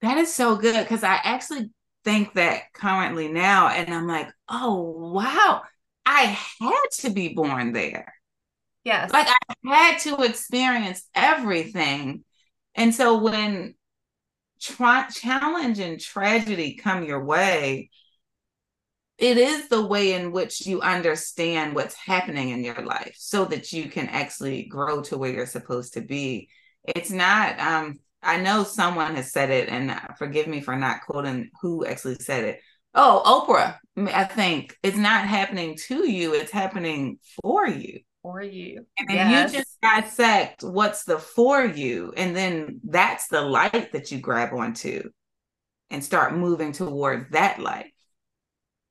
that 0.00 0.18
is 0.18 0.32
so 0.32 0.56
good 0.56 0.82
because 0.82 1.02
I 1.02 1.20
actually 1.24 1.70
think 2.06 2.34
that 2.34 2.72
currently 2.72 3.26
now. 3.26 3.68
And 3.68 3.92
I'm 3.92 4.06
like, 4.06 4.28
oh, 4.48 5.10
wow, 5.12 5.62
I 6.06 6.38
had 6.60 6.86
to 7.00 7.10
be 7.10 7.34
born 7.34 7.72
there. 7.72 8.14
Yes. 8.84 9.12
Like 9.12 9.26
I 9.28 9.74
had 9.74 9.98
to 10.02 10.22
experience 10.22 11.02
everything. 11.16 12.22
And 12.76 12.94
so 12.94 13.18
when 13.18 13.74
tra- 14.60 15.08
challenge 15.12 15.80
and 15.80 15.98
tragedy 15.98 16.76
come 16.76 17.02
your 17.02 17.24
way, 17.24 17.90
it 19.18 19.36
is 19.36 19.68
the 19.68 19.84
way 19.84 20.12
in 20.12 20.30
which 20.30 20.64
you 20.64 20.82
understand 20.82 21.74
what's 21.74 21.96
happening 21.96 22.50
in 22.50 22.62
your 22.62 22.82
life 22.82 23.16
so 23.18 23.46
that 23.46 23.72
you 23.72 23.88
can 23.88 24.06
actually 24.06 24.66
grow 24.66 25.02
to 25.02 25.18
where 25.18 25.32
you're 25.32 25.46
supposed 25.46 25.94
to 25.94 26.02
be. 26.02 26.50
It's 26.84 27.10
not, 27.10 27.58
um, 27.58 27.98
I 28.26 28.40
know 28.40 28.64
someone 28.64 29.14
has 29.16 29.32
said 29.32 29.50
it, 29.50 29.68
and 29.68 29.90
uh, 29.90 30.00
forgive 30.18 30.46
me 30.46 30.60
for 30.60 30.76
not 30.76 31.02
quoting 31.06 31.50
who 31.62 31.86
actually 31.86 32.16
said 32.16 32.44
it. 32.44 32.60
Oh, 32.94 33.46
Oprah, 33.46 33.76
I 34.12 34.24
think 34.24 34.76
it's 34.82 34.96
not 34.96 35.26
happening 35.26 35.76
to 35.88 36.10
you, 36.10 36.34
it's 36.34 36.50
happening 36.50 37.18
for 37.42 37.66
you 37.66 38.00
for 38.26 38.42
you. 38.42 38.84
And 38.98 39.10
yes. 39.10 39.52
you 39.52 39.58
just 39.60 39.80
dissect 39.80 40.64
what's 40.64 41.04
the 41.04 41.18
for 41.18 41.64
you, 41.64 42.12
and 42.16 42.34
then 42.34 42.80
that's 42.82 43.28
the 43.28 43.40
light 43.40 43.92
that 43.92 44.10
you 44.10 44.18
grab 44.18 44.52
onto 44.52 45.10
and 45.90 46.02
start 46.02 46.34
moving 46.34 46.72
towards 46.72 47.30
that 47.30 47.60
light. 47.60 47.92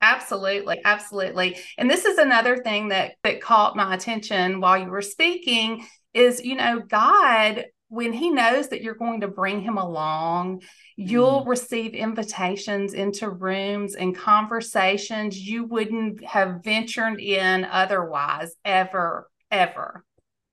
Absolutely, 0.01 0.79
absolutely. 0.85 1.57
And 1.77 1.89
this 1.89 2.05
is 2.05 2.17
another 2.17 2.63
thing 2.63 2.89
that 2.89 3.15
that 3.23 3.41
caught 3.41 3.75
my 3.75 3.93
attention 3.93 4.61
while 4.61 4.77
you 4.77 4.87
were 4.87 5.01
speaking 5.01 5.85
is, 6.13 6.41
you 6.41 6.55
know, 6.55 6.79
God 6.79 7.65
when 7.89 8.13
he 8.13 8.29
knows 8.29 8.69
that 8.69 8.81
you're 8.81 8.95
going 8.95 9.21
to 9.21 9.27
bring 9.27 9.61
him 9.61 9.77
along, 9.77 10.61
you'll 10.95 11.43
mm. 11.43 11.47
receive 11.47 11.93
invitations 11.93 12.93
into 12.93 13.29
rooms 13.29 13.95
and 13.95 14.17
conversations 14.17 15.37
you 15.37 15.65
wouldn't 15.65 16.23
have 16.23 16.63
ventured 16.63 17.19
in 17.19 17.63
otherwise, 17.65 18.55
ever, 18.63 19.29
ever. 19.51 20.03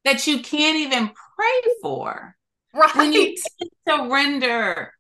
That 0.04 0.26
you 0.26 0.40
can't 0.40 0.78
even 0.78 1.10
pray 1.36 1.72
for. 1.80 2.36
Right. 2.74 2.94
When 2.94 3.12
you 3.12 3.36
surrender, 3.88 4.92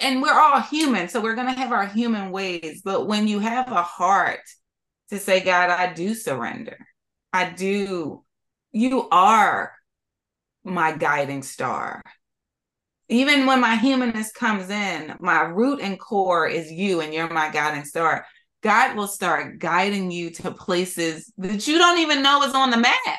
and 0.00 0.22
we're 0.22 0.32
all 0.32 0.60
human, 0.60 1.08
so 1.08 1.20
we're 1.20 1.34
going 1.34 1.52
to 1.52 1.60
have 1.60 1.72
our 1.72 1.86
human 1.86 2.30
ways. 2.30 2.82
But 2.84 3.06
when 3.06 3.28
you 3.28 3.38
have 3.40 3.70
a 3.70 3.82
heart 3.82 4.40
to 5.10 5.18
say, 5.18 5.40
God, 5.40 5.70
I 5.70 5.92
do 5.92 6.14
surrender, 6.14 6.76
I 7.32 7.50
do, 7.50 8.24
you 8.72 9.08
are 9.10 9.72
my 10.64 10.92
guiding 10.92 11.42
star. 11.42 12.02
Even 13.08 13.46
when 13.46 13.60
my 13.60 13.76
humanness 13.76 14.32
comes 14.32 14.68
in, 14.68 15.14
my 15.18 15.40
root 15.40 15.80
and 15.80 15.98
core 15.98 16.46
is 16.46 16.70
you, 16.70 17.00
and 17.00 17.14
you're 17.14 17.30
my 17.30 17.50
guiding 17.50 17.84
star. 17.84 18.26
God 18.62 18.96
will 18.96 19.06
start 19.06 19.58
guiding 19.58 20.10
you 20.10 20.30
to 20.30 20.50
places 20.50 21.32
that 21.38 21.66
you 21.66 21.78
don't 21.78 22.00
even 22.00 22.22
know 22.22 22.42
is 22.42 22.54
on 22.54 22.70
the 22.70 22.76
map. 22.76 23.18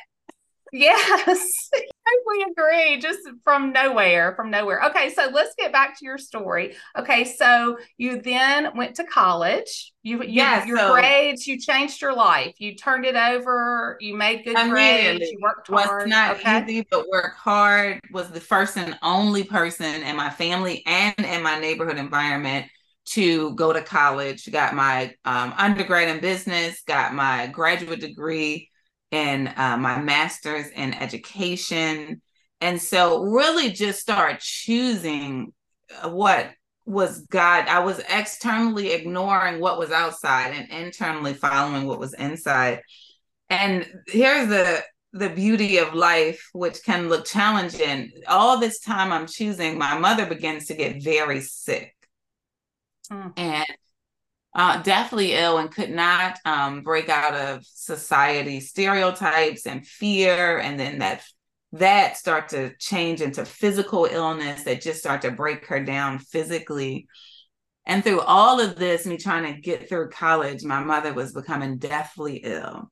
Yes, 0.72 1.70
we 2.28 2.46
agree. 2.50 3.00
Just 3.00 3.20
from 3.44 3.72
nowhere, 3.72 4.34
from 4.36 4.52
nowhere. 4.52 4.82
Okay, 4.88 5.10
so 5.10 5.30
let's 5.34 5.54
get 5.56 5.72
back 5.72 5.98
to 6.00 6.06
your 6.06 6.18
story. 6.18 6.76
Okay, 6.98 7.24
so 7.24 7.78
you 7.98 8.22
then 8.22 8.76
went 8.76 8.96
to 8.96 9.04
college. 9.04 9.94
You, 10.04 10.24
you 10.24 10.30
yes, 10.30 10.68
your 10.68 10.78
so 10.78 10.94
grades. 10.94 11.48
You 11.48 11.60
changed 11.60 12.02
your 12.02 12.14
life. 12.14 12.54
You 12.60 12.76
turned 12.76 13.06
it 13.06 13.16
over. 13.16 13.98
You 14.00 14.16
made 14.16 14.46
good 14.46 14.56
grades. 14.70 15.30
You 15.30 15.40
worked 15.42 15.68
hard. 15.68 16.04
Was 16.04 16.10
not 16.10 16.38
okay? 16.38 16.64
easy, 16.64 16.88
but 16.90 17.08
worked 17.08 17.38
hard. 17.38 18.00
Was 18.12 18.30
the 18.30 18.42
first 18.42 18.78
and 18.78 18.98
only 19.02 19.44
person 19.44 20.04
in 20.04 20.16
my 20.16 20.30
family 20.30 20.84
and 20.86 21.16
in 21.20 21.44
my 21.44 21.60
neighborhood 21.60 21.98
environment 21.98 22.68
to 23.06 23.56
go 23.56 23.74
to 23.74 23.82
college. 23.82 24.50
Got 24.52 24.76
my 24.76 25.14
um, 25.26 25.54
undergrad 25.58 26.10
in 26.10 26.22
business. 26.22 26.82
Got 26.86 27.14
my 27.14 27.48
graduate 27.48 28.00
degree 28.00 28.69
and 29.12 29.52
uh, 29.56 29.78
my 29.78 30.00
master's 30.02 30.68
in 30.68 30.94
education. 30.94 32.22
And 32.62 32.82
so, 32.82 33.22
really, 33.24 33.72
just 33.72 34.00
start 34.00 34.40
choosing 34.40 35.54
uh, 36.02 36.10
what 36.10 36.52
was 36.86 37.22
God. 37.28 37.68
I 37.68 37.80
was 37.80 38.00
externally 38.10 38.92
ignoring 38.92 39.60
what 39.60 39.80
was 39.80 39.92
outside 39.92 40.54
and 40.54 40.70
internally 40.70 41.34
following 41.34 41.86
what 41.86 42.00
was 42.00 42.14
inside. 42.14 42.82
And 43.50 43.88
here's 44.08 44.48
the 44.50 44.84
the 45.12 45.30
beauty 45.30 45.78
of 45.78 45.96
life, 45.96 46.50
which 46.54 46.84
can 46.84 47.10
look 47.10 47.26
challenging. 47.26 48.12
All 48.28 48.60
this 48.60 48.80
time 48.80 49.12
I'm 49.12 49.26
choosing, 49.26 49.78
my 49.78 49.98
mother 49.98 50.26
begins 50.26 50.68
to 50.68 50.76
get 50.76 51.02
very 51.02 51.42
sick. 51.42 51.96
Mm. 53.12 53.34
And 53.38 53.66
uh, 54.56 54.82
definitely 54.82 55.34
ill 55.34 55.58
and 55.58 55.72
could 55.72 55.92
not 55.92 56.40
um, 56.46 56.82
break 56.82 57.10
out 57.10 57.36
of 57.36 57.64
society 57.66 58.60
stereotypes 58.60 59.66
and 59.66 59.86
fear 59.86 60.58
and 60.58 60.80
then 60.80 61.00
that 61.00 61.24
that 61.72 62.18
start 62.18 62.50
to 62.50 62.76
change 62.78 63.22
into 63.22 63.46
physical 63.46 64.06
illness 64.06 64.64
that 64.64 64.82
just 64.82 65.00
start 65.00 65.22
to 65.22 65.30
break 65.30 65.68
her 65.68 65.84
down 65.84 66.18
physically. 66.18 67.08
And 67.86 68.04
through 68.04 68.22
all 68.22 68.60
of 68.60 68.76
this 68.76 69.06
me 69.06 69.18
trying 69.18 69.54
to 69.54 69.62
get 69.62 69.88
through 69.88 70.10
college 70.10 70.64
my 70.64 70.84
mother 70.84 71.14
was 71.14 71.34
becoming 71.34 71.78
deathly 71.78 72.38
ill. 72.38 72.92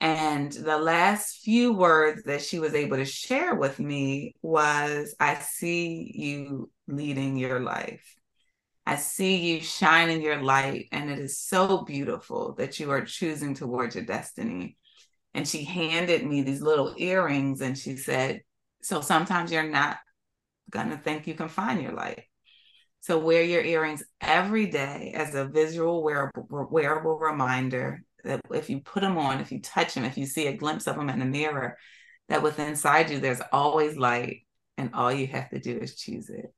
And 0.00 0.50
the 0.52 0.78
last 0.78 1.42
few 1.42 1.72
words 1.74 2.24
that 2.24 2.42
she 2.42 2.58
was 2.58 2.74
able 2.74 2.96
to 2.96 3.04
share 3.04 3.54
with 3.54 3.78
me 3.78 4.34
was 4.42 5.14
i 5.20 5.34
see 5.36 6.10
you 6.14 6.70
leading 6.86 7.36
your 7.36 7.60
life 7.60 8.16
I 8.86 8.96
see 8.96 9.36
you 9.36 9.60
shining 9.60 10.20
your 10.20 10.42
light, 10.42 10.88
and 10.92 11.10
it 11.10 11.18
is 11.18 11.38
so 11.38 11.82
beautiful 11.84 12.54
that 12.58 12.78
you 12.78 12.90
are 12.90 13.04
choosing 13.04 13.54
towards 13.54 13.94
your 13.94 14.04
destiny. 14.04 14.76
And 15.32 15.48
she 15.48 15.64
handed 15.64 16.24
me 16.24 16.42
these 16.42 16.60
little 16.62 16.94
earrings 16.96 17.60
and 17.60 17.76
she 17.76 17.96
said, 17.96 18.42
So 18.82 19.00
sometimes 19.00 19.50
you're 19.50 19.68
not 19.68 19.96
going 20.70 20.90
to 20.90 20.96
think 20.96 21.26
you 21.26 21.34
can 21.34 21.48
find 21.48 21.82
your 21.82 21.92
light. 21.92 22.24
So 23.00 23.18
wear 23.18 23.42
your 23.42 23.62
earrings 23.62 24.02
every 24.20 24.66
day 24.66 25.12
as 25.14 25.34
a 25.34 25.44
visual 25.44 26.02
wearable, 26.02 26.68
wearable 26.70 27.18
reminder 27.18 28.02
that 28.22 28.40
if 28.50 28.70
you 28.70 28.80
put 28.80 29.02
them 29.02 29.18
on, 29.18 29.40
if 29.40 29.52
you 29.52 29.60
touch 29.60 29.94
them, 29.94 30.04
if 30.04 30.16
you 30.16 30.26
see 30.26 30.46
a 30.46 30.56
glimpse 30.56 30.86
of 30.86 30.96
them 30.96 31.10
in 31.10 31.18
the 31.18 31.26
mirror, 31.26 31.76
that 32.28 32.42
within 32.42 32.68
inside 32.68 33.10
you, 33.10 33.18
there's 33.18 33.42
always 33.52 33.96
light, 33.96 34.46
and 34.78 34.94
all 34.94 35.12
you 35.12 35.26
have 35.26 35.50
to 35.50 35.58
do 35.58 35.76
is 35.76 35.96
choose 35.96 36.30
it. 36.30 36.54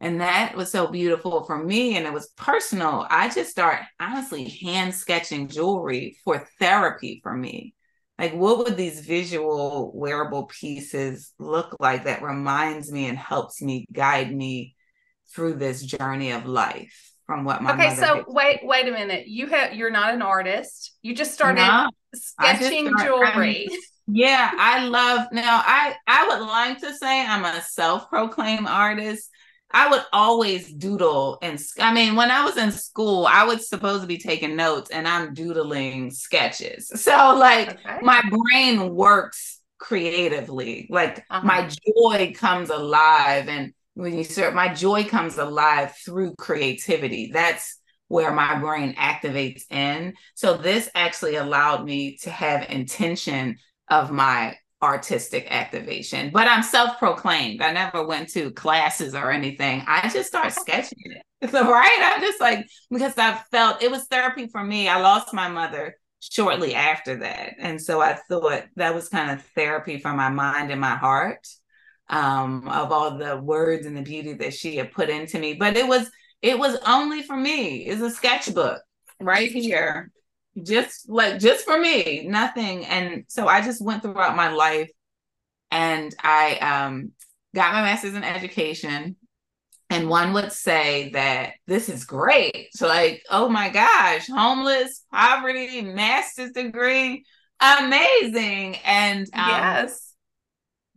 And 0.00 0.22
that 0.22 0.56
was 0.56 0.72
so 0.72 0.86
beautiful 0.86 1.44
for 1.44 1.62
me. 1.62 1.96
And 1.96 2.06
it 2.06 2.12
was 2.12 2.30
personal. 2.36 3.06
I 3.10 3.28
just 3.28 3.50
start 3.50 3.80
honestly 4.00 4.48
hand 4.48 4.94
sketching 4.94 5.48
jewelry 5.48 6.16
for 6.24 6.46
therapy 6.58 7.20
for 7.22 7.34
me. 7.34 7.74
Like, 8.18 8.34
what 8.34 8.58
would 8.58 8.76
these 8.76 9.00
visual 9.00 9.92
wearable 9.94 10.44
pieces 10.44 11.32
look 11.38 11.76
like 11.80 12.04
that 12.04 12.22
reminds 12.22 12.90
me 12.90 13.06
and 13.06 13.16
helps 13.16 13.62
me 13.62 13.86
guide 13.92 14.34
me 14.34 14.74
through 15.34 15.54
this 15.54 15.82
journey 15.82 16.32
of 16.32 16.46
life 16.46 17.12
from 17.26 17.44
what 17.44 17.62
my 17.62 17.72
okay 17.72 17.94
so 17.94 18.24
wait 18.26 18.58
wait 18.64 18.88
a 18.88 18.90
minute 18.90 19.28
you 19.28 19.46
have 19.46 19.72
you're 19.72 19.90
not 19.90 20.12
an 20.12 20.20
artist 20.20 20.96
you 21.00 21.14
just 21.14 21.32
started 21.32 21.60
no, 21.60 21.88
sketching 22.12 22.88
just 22.88 23.04
jewelry 23.04 23.68
I'm, 23.70 23.78
yeah 24.08 24.50
i 24.58 24.84
love 24.84 25.28
now 25.30 25.62
i 25.64 25.94
i 26.08 26.26
would 26.26 26.44
like 26.44 26.80
to 26.80 26.92
say 26.92 27.24
i'm 27.24 27.44
a 27.44 27.62
self-proclaimed 27.62 28.66
artist 28.66 29.30
I 29.72 29.88
would 29.88 30.04
always 30.12 30.72
doodle 30.72 31.38
and 31.42 31.60
I 31.78 31.92
mean 31.94 32.16
when 32.16 32.30
I 32.30 32.44
was 32.44 32.56
in 32.56 32.72
school 32.72 33.26
I 33.26 33.44
was 33.44 33.68
supposed 33.68 34.02
to 34.02 34.06
be 34.08 34.18
taking 34.18 34.56
notes 34.56 34.90
and 34.90 35.06
I'm 35.06 35.34
doodling 35.34 36.10
sketches. 36.10 36.90
So 37.00 37.34
like 37.38 37.70
okay. 37.70 37.98
my 38.02 38.22
brain 38.30 38.94
works 38.94 39.60
creatively. 39.78 40.86
Like 40.90 41.24
uh-huh. 41.30 41.46
my 41.46 41.68
joy 41.68 42.32
comes 42.36 42.70
alive 42.70 43.48
and 43.48 43.72
when 43.94 44.16
you 44.16 44.24
start 44.24 44.54
my 44.54 44.72
joy 44.72 45.04
comes 45.04 45.38
alive 45.38 45.94
through 46.04 46.34
creativity. 46.36 47.30
That's 47.32 47.80
where 48.08 48.32
my 48.32 48.58
brain 48.58 48.94
activates 48.94 49.62
in. 49.70 50.14
So 50.34 50.56
this 50.56 50.90
actually 50.94 51.36
allowed 51.36 51.84
me 51.84 52.16
to 52.22 52.30
have 52.30 52.68
intention 52.68 53.56
of 53.88 54.10
my 54.10 54.56
artistic 54.82 55.46
activation, 55.50 56.30
but 56.32 56.48
I'm 56.48 56.62
self 56.62 56.98
proclaimed. 56.98 57.62
I 57.62 57.72
never 57.72 58.06
went 58.06 58.30
to 58.30 58.50
classes 58.52 59.14
or 59.14 59.30
anything. 59.30 59.82
I 59.86 60.08
just 60.08 60.28
start 60.28 60.52
sketching 60.52 60.98
it. 61.04 61.22
So, 61.50 61.70
right? 61.70 62.12
I'm 62.14 62.20
just 62.20 62.38
like, 62.38 62.66
because 62.90 63.16
I 63.16 63.40
felt 63.50 63.82
it 63.82 63.90
was 63.90 64.04
therapy 64.04 64.46
for 64.46 64.62
me. 64.62 64.88
I 64.88 65.00
lost 65.00 65.32
my 65.32 65.48
mother 65.48 65.96
shortly 66.20 66.74
after 66.74 67.16
that. 67.20 67.54
And 67.58 67.80
so 67.80 68.02
I 68.02 68.18
thought 68.28 68.64
that 68.76 68.94
was 68.94 69.08
kind 69.08 69.30
of 69.30 69.42
therapy 69.54 69.98
for 69.98 70.12
my 70.12 70.28
mind 70.28 70.70
and 70.70 70.82
my 70.82 70.96
heart 70.96 71.48
um, 72.10 72.68
of 72.68 72.92
all 72.92 73.16
the 73.16 73.38
words 73.38 73.86
and 73.86 73.96
the 73.96 74.02
beauty 74.02 74.34
that 74.34 74.52
she 74.52 74.76
had 74.76 74.92
put 74.92 75.08
into 75.08 75.38
me. 75.38 75.54
But 75.54 75.78
it 75.78 75.88
was 75.88 76.10
it 76.42 76.58
was 76.58 76.76
only 76.86 77.22
for 77.22 77.36
me. 77.36 77.86
It's 77.86 78.02
a 78.02 78.10
sketchbook 78.10 78.80
right 79.20 79.50
here, 79.50 80.10
just 80.64 81.08
like 81.08 81.38
just 81.38 81.64
for 81.64 81.78
me, 81.78 82.26
nothing. 82.26 82.86
And 82.86 83.24
so 83.28 83.46
I 83.46 83.60
just 83.60 83.82
went 83.82 84.02
throughout 84.02 84.36
my 84.36 84.52
life, 84.52 84.90
and 85.70 86.14
I 86.22 86.56
um, 86.56 87.12
got 87.54 87.74
my 87.74 87.82
master's 87.82 88.14
in 88.14 88.24
education. 88.24 89.16
And 89.92 90.08
one 90.08 90.32
would 90.34 90.52
say 90.52 91.10
that 91.14 91.54
this 91.66 91.88
is 91.88 92.04
great. 92.04 92.68
So, 92.74 92.86
like, 92.86 93.24
oh 93.28 93.48
my 93.48 93.70
gosh, 93.70 94.28
homeless, 94.28 95.04
poverty, 95.12 95.82
master's 95.82 96.52
degree, 96.52 97.24
amazing. 97.60 98.76
And 98.84 99.26
um, 99.34 99.48
yes 99.48 100.10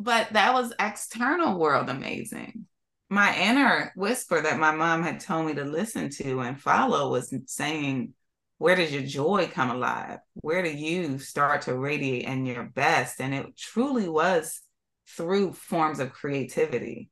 but 0.04 0.34
that 0.34 0.54
was 0.54 0.74
external 0.80 1.58
world 1.58 1.90
amazing. 1.90 2.66
My 3.10 3.36
inner 3.38 3.94
whisper 3.96 4.42
that 4.42 4.60
my 4.60 4.72
mom 4.72 5.04
had 5.04 5.20
told 5.20 5.46
me 5.46 5.54
to 5.56 5.64
listen 5.64 6.10
to 6.18 6.40
and 6.42 6.60
follow 6.60 7.12
was 7.12 7.34
saying, 7.46 8.14
Where 8.58 8.76
does 8.76 8.94
your 8.94 9.04
joy 9.04 9.50
come 9.52 9.72
alive? 9.72 10.20
Where 10.36 10.64
do 10.64 10.72
you 10.72 11.20
start 11.20 11.64
to 11.64 11.78
radiate 11.78 12.26
in 12.26 12.46
your 12.46 12.64
best? 12.64 13.20
And 13.20 13.34
it 13.34 13.58
truly 13.58 14.08
was 14.08 14.62
through 15.10 15.54
forms 15.54 16.00
of 16.00 16.14
creativity. 16.14 17.10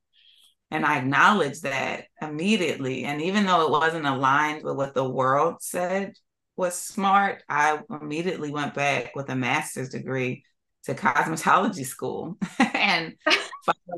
And 0.70 0.86
I 0.86 0.98
acknowledged 0.98 1.64
that 1.64 2.06
immediately. 2.22 3.04
And 3.04 3.22
even 3.22 3.46
though 3.46 3.66
it 3.66 3.72
wasn't 3.72 4.06
aligned 4.06 4.64
with 4.64 4.78
what 4.78 4.94
the 4.94 5.08
world 5.08 5.58
said 5.60 6.14
was 6.56 6.76
smart, 6.76 7.44
I 7.50 7.80
immediately 7.90 8.52
went 8.52 8.74
back 8.74 9.16
with 9.16 9.30
a 9.30 9.36
master's 9.36 9.90
degree 9.90 10.46
to 10.84 10.94
cosmetology 10.94 11.86
school 11.86 12.38
and 12.60 13.16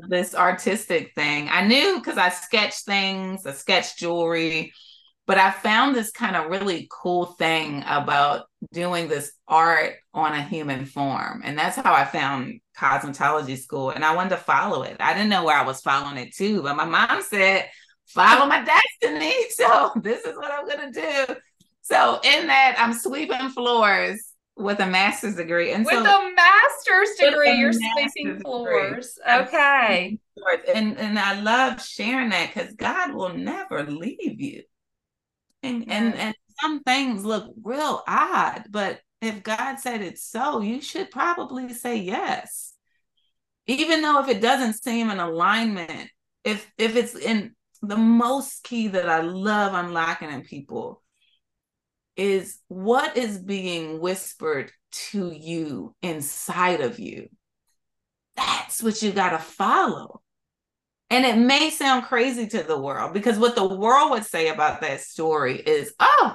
this 0.08 0.34
artistic 0.34 1.14
thing. 1.14 1.48
I 1.50 1.66
knew 1.66 1.98
because 1.98 2.18
I 2.18 2.28
sketched 2.28 2.84
things, 2.84 3.46
I 3.46 3.52
sketched 3.52 3.98
jewelry, 3.98 4.72
but 5.26 5.38
I 5.38 5.50
found 5.50 5.94
this 5.94 6.10
kind 6.10 6.36
of 6.36 6.50
really 6.50 6.86
cool 6.90 7.26
thing 7.26 7.82
about 7.86 8.46
doing 8.72 9.08
this 9.08 9.32
art 9.48 9.94
on 10.12 10.32
a 10.32 10.42
human 10.42 10.84
form. 10.84 11.40
And 11.44 11.58
that's 11.58 11.76
how 11.76 11.94
I 11.94 12.04
found 12.04 12.60
cosmetology 12.78 13.56
school. 13.56 13.90
And 13.90 14.04
I 14.04 14.14
wanted 14.14 14.30
to 14.30 14.36
follow 14.36 14.82
it. 14.82 14.96
I 15.00 15.14
didn't 15.14 15.30
know 15.30 15.44
where 15.44 15.56
I 15.56 15.64
was 15.64 15.80
following 15.80 16.18
it 16.18 16.34
to, 16.36 16.62
but 16.62 16.76
my 16.76 16.84
mom 16.84 17.22
said, 17.22 17.68
follow 18.06 18.46
my 18.46 18.64
destiny. 18.64 19.34
So 19.50 19.92
this 20.02 20.24
is 20.24 20.36
what 20.36 20.52
I'm 20.52 20.66
going 20.66 20.92
to 20.92 21.00
do. 21.00 21.34
So 21.82 22.20
in 22.24 22.46
that, 22.48 22.76
I'm 22.78 22.92
sweeping 22.92 23.48
floors 23.50 24.34
with 24.56 24.80
a 24.80 24.86
master's 24.86 25.36
degree. 25.36 25.72
And 25.72 25.84
with 25.84 25.94
so, 25.94 26.00
a 26.00 26.34
master's 26.34 27.10
degree, 27.18 27.58
you're 27.58 27.72
sweeping 27.72 28.40
floors. 28.40 29.18
Okay. 29.28 30.18
And 30.74 30.98
and 30.98 31.18
I 31.18 31.40
love 31.40 31.84
sharing 31.84 32.30
that 32.30 32.52
because 32.52 32.74
God 32.74 33.14
will 33.14 33.34
never 33.34 33.84
leave 33.84 34.40
you. 34.40 34.62
And 35.64 35.90
and 35.90 36.14
and 36.14 36.34
some 36.60 36.82
things 36.82 37.24
look 37.24 37.52
real 37.62 38.02
odd, 38.06 38.66
but 38.70 39.00
if 39.20 39.42
God 39.42 39.76
said 39.76 40.02
it's 40.02 40.24
so, 40.24 40.60
you 40.60 40.80
should 40.80 41.10
probably 41.10 41.72
say 41.72 41.96
yes. 41.96 42.74
Even 43.66 44.02
though 44.02 44.20
if 44.20 44.28
it 44.28 44.40
doesn't 44.40 44.74
seem 44.74 45.10
in 45.10 45.18
alignment, 45.18 46.10
if 46.44 46.70
if 46.76 46.96
it's 46.96 47.14
in 47.14 47.54
the 47.82 47.96
most 47.96 48.64
key 48.64 48.88
that 48.88 49.08
I 49.08 49.20
love 49.20 49.74
unlocking 49.74 50.30
in 50.30 50.42
people 50.42 51.02
is 52.16 52.58
what 52.68 53.16
is 53.16 53.38
being 53.38 54.00
whispered 54.00 54.70
to 55.10 55.32
you 55.32 55.94
inside 56.02 56.80
of 56.80 56.98
you. 56.98 57.28
That's 58.36 58.82
what 58.82 59.02
you 59.02 59.12
got 59.12 59.30
to 59.30 59.38
follow. 59.38 60.20
And 61.14 61.24
it 61.24 61.38
may 61.38 61.70
sound 61.70 62.06
crazy 62.06 62.48
to 62.48 62.64
the 62.64 62.76
world 62.76 63.12
because 63.12 63.38
what 63.38 63.54
the 63.54 63.66
world 63.66 64.10
would 64.10 64.24
say 64.24 64.48
about 64.48 64.80
that 64.80 65.00
story 65.00 65.60
is, 65.60 65.94
oh, 66.00 66.34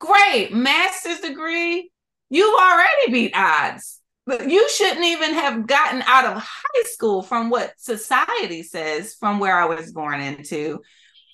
great, 0.00 0.52
master's 0.52 1.20
degree, 1.20 1.92
you've 2.28 2.58
already 2.58 3.12
beat 3.12 3.32
odds. 3.36 4.00
But 4.26 4.50
you 4.50 4.68
shouldn't 4.68 5.04
even 5.04 5.34
have 5.34 5.68
gotten 5.68 6.02
out 6.02 6.24
of 6.24 6.42
high 6.42 6.82
school 6.86 7.22
from 7.22 7.48
what 7.48 7.72
society 7.78 8.64
says 8.64 9.14
from 9.14 9.38
where 9.38 9.56
I 9.56 9.66
was 9.66 9.92
born 9.92 10.20
into 10.20 10.80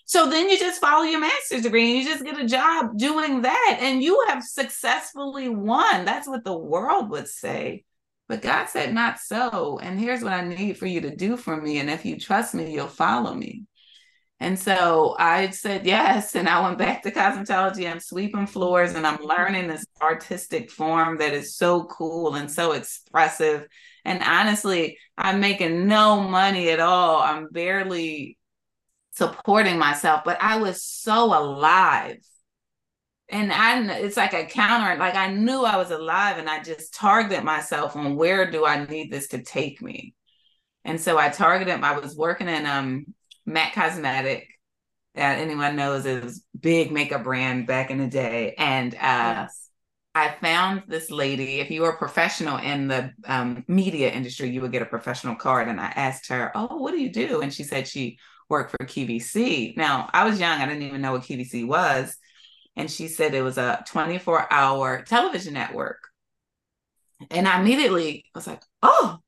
so 0.07 0.29
then 0.29 0.51
you 0.51 0.59
just 0.59 0.81
follow 0.81 1.03
your 1.05 1.21
master's 1.21 1.63
degree 1.63 1.91
and 1.91 2.03
you 2.03 2.09
just 2.09 2.25
get 2.25 2.39
a 2.39 2.47
job 2.47 2.99
doing 2.99 3.43
that 3.43 3.79
and 3.81 4.03
you 4.03 4.23
have 4.29 4.43
successfully 4.43 5.49
won. 5.49 6.05
That's 6.05 6.29
what 6.29 6.45
the 6.45 6.57
world 6.57 7.09
would 7.11 7.27
say. 7.27 7.85
But 8.29 8.43
God 8.43 8.67
said, 8.69 8.95
not 8.95 9.19
so. 9.19 9.79
And 9.79 10.01
here's 10.01 10.23
what 10.23 10.33
I 10.33 10.43
need 10.43 10.79
for 10.79 10.87
you 10.87 11.03
to 11.03 11.15
do 11.15 11.37
for 11.37 11.61
me. 11.61 11.79
And 11.79 11.91
if 11.91 12.05
you 12.05 12.19
trust 12.19 12.55
me, 12.55 12.73
you'll 12.73 12.89
follow 12.89 13.35
me. 13.35 13.65
And 14.41 14.59
so 14.59 15.15
I 15.19 15.51
said 15.51 15.87
yes. 15.87 16.35
And 16.35 16.49
I 16.49 16.61
went 16.61 16.79
back 16.79 17.03
to 17.03 17.11
cosmetology. 17.11 17.91
I'm 17.91 18.01
sweeping 18.01 18.47
floors 18.47 18.95
and 18.95 19.07
I'm 19.07 19.23
learning 19.23 19.69
this 19.69 19.87
artistic 20.01 20.71
form 20.71 21.19
that 21.19 21.35
is 21.35 21.57
so 21.57 21.85
cool 21.85 22.35
and 22.35 22.51
so 22.51 22.73
expressive. 22.73 23.67
And 24.05 24.23
honestly, 24.23 24.99
I'm 25.17 25.41
making 25.41 25.87
no 25.87 26.21
money 26.21 26.71
at 26.71 26.81
all. 26.81 27.21
I'm 27.21 27.49
barely 27.51 28.39
supporting 29.13 29.79
myself, 29.79 30.23
but 30.25 30.39
I 30.41 30.57
was 30.57 30.83
so 30.83 31.27
alive. 31.27 32.19
And 33.35 33.53
I 33.53 33.83
it's 33.97 34.17
like 34.17 34.33
a 34.33 34.45
counter, 34.45 34.97
like 34.97 35.17
I 35.17 35.27
knew 35.27 35.65
I 35.65 35.77
was 35.77 35.91
alive 35.91 36.39
and 36.39 36.49
I 36.49 36.63
just 36.63 36.95
targeted 36.95 37.43
myself 37.43 37.97
on 37.97 38.15
where 38.15 38.49
do 38.49 38.65
I 38.65 38.87
need 38.87 39.11
this 39.11 39.27
to 39.29 39.43
take 39.43 39.83
me. 39.83 40.15
And 40.85 41.01
so 41.01 41.19
I 41.19 41.31
targeted, 41.31 41.83
I 41.83 41.99
was 41.99 42.15
working 42.15 42.49
in 42.49 42.65
um 42.65 43.07
MAC 43.45 43.75
Cosmetic. 43.75 44.49
That 45.17 45.41
anyone 45.41 45.75
knows 45.75 46.07
is 46.07 46.45
a 46.55 46.59
big 46.59 46.93
makeup 46.93 47.25
brand 47.25 47.67
back 47.67 47.91
in 47.91 47.99
the 47.99 48.07
day. 48.07 48.55
And 48.57 48.95
uh 48.95 48.99
yes. 49.49 49.69
I 50.15 50.37
found 50.41 50.85
this 50.87 51.11
lady. 51.11 51.59
If 51.59 51.73
you 51.73 51.83
were 51.83 51.91
a 51.91 51.99
professional 51.99 52.59
in 52.59 52.87
the 52.87 53.11
um, 53.27 53.65
media 53.67 54.13
industry, 54.13 54.49
you 54.49 54.61
would 54.61 54.71
get 54.71 54.83
a 54.83 54.87
professional 54.87 55.35
card. 55.35 55.67
And 55.67 55.81
I 55.81 55.87
asked 55.87 56.29
her, 56.29 56.53
Oh, 56.55 56.77
what 56.77 56.93
do 56.93 57.01
you 57.01 57.11
do? 57.11 57.41
And 57.41 57.53
she 57.53 57.65
said 57.65 57.89
she 57.89 58.19
worked 58.49 58.71
for 58.71 58.87
QVC. 58.87 59.77
Now, 59.77 60.09
I 60.15 60.25
was 60.25 60.39
young, 60.39 60.61
I 60.61 60.67
didn't 60.67 60.85
even 60.85 61.01
know 61.01 61.11
what 61.11 61.23
QVC 61.23 61.67
was. 61.67 62.17
And 62.77 62.91
she 62.91 63.09
said 63.09 63.35
it 63.35 63.43
was 63.43 63.59
a 63.59 63.85
24 63.89 64.53
hour 64.53 65.03
television 65.03 65.55
network. 65.55 66.09
And 67.31 67.47
I 67.47 67.61
immediately 67.61 68.25
was 68.35 68.47
like, 68.47 68.63
oh, 68.83 69.19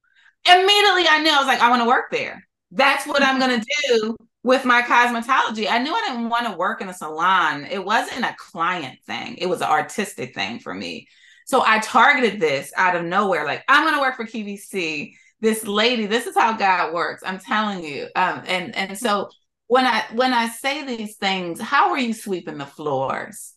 immediately 0.45 1.07
I 1.09 1.21
knew 1.23 1.31
I 1.31 1.39
was 1.39 1.47
like, 1.47 1.61
I 1.61 1.71
want 1.71 1.83
to 1.83 1.89
work 1.89 2.11
there. 2.11 2.47
That's 2.73 3.07
what 3.07 3.23
I'm 3.23 3.39
going 3.39 3.61
to 3.61 3.67
do 3.89 4.17
with 4.43 4.65
my 4.65 4.83
cosmetology. 4.83 5.67
I 5.71 5.79
knew 5.79 5.93
I 5.95 6.09
didn't 6.09 6.29
want 6.29 6.47
to 6.47 6.57
work 6.57 6.81
in 6.81 6.89
a 6.89 6.95
salon. 6.95 7.67
It 7.71 7.85
wasn't 7.85 8.25
a 8.25 8.37
client 8.39 8.99
thing, 9.07 9.37
it 9.37 9.47
was 9.47 9.61
an 9.61 9.69
artistic 9.69 10.35
thing 10.35 10.59
for 10.59 10.75
me. 10.75 11.09
So 11.47 11.63
I 11.65 11.79
targeted 11.79 12.41
this 12.41 12.73
out 12.77 12.97
of 12.97 13.05
nowhere, 13.05 13.45
like, 13.45 13.63
I'm 13.69 13.85
going 13.85 13.95
to 13.95 14.01
work 14.01 14.17
for 14.17 14.25
QVC 14.25 15.13
this 15.41 15.67
lady 15.67 16.07
this 16.07 16.27
is 16.27 16.35
how 16.35 16.57
god 16.57 16.95
works 16.95 17.23
i'm 17.25 17.39
telling 17.39 17.85
you 17.85 18.09
um 18.17 18.43
and 18.47 18.75
and 18.75 18.97
so 18.97 19.29
when 19.69 19.85
i 19.85 20.05
when 20.15 20.33
i 20.33 20.49
say 20.49 20.85
these 20.85 21.17
things 21.17 21.61
how 21.61 21.91
are 21.91 21.99
you 21.99 22.13
sweeping 22.13 22.59
the 22.59 22.67
floors? 22.67 23.57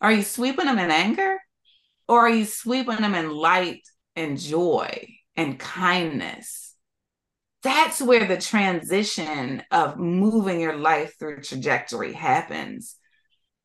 Are 0.00 0.12
you 0.12 0.22
sweeping 0.22 0.66
them 0.66 0.78
in 0.78 0.90
anger? 0.90 1.38
Or 2.08 2.20
are 2.20 2.30
you 2.30 2.44
sweeping 2.44 2.96
them 2.96 3.14
in 3.14 3.30
light 3.30 3.82
and 4.14 4.38
joy 4.38 5.08
and 5.36 5.58
kindness? 5.58 6.74
That's 7.62 8.00
where 8.00 8.26
the 8.26 8.36
transition 8.36 9.62
of 9.70 9.98
moving 9.98 10.60
your 10.60 10.76
life 10.76 11.14
through 11.18 11.40
trajectory 11.40 12.12
happens. 12.12 12.96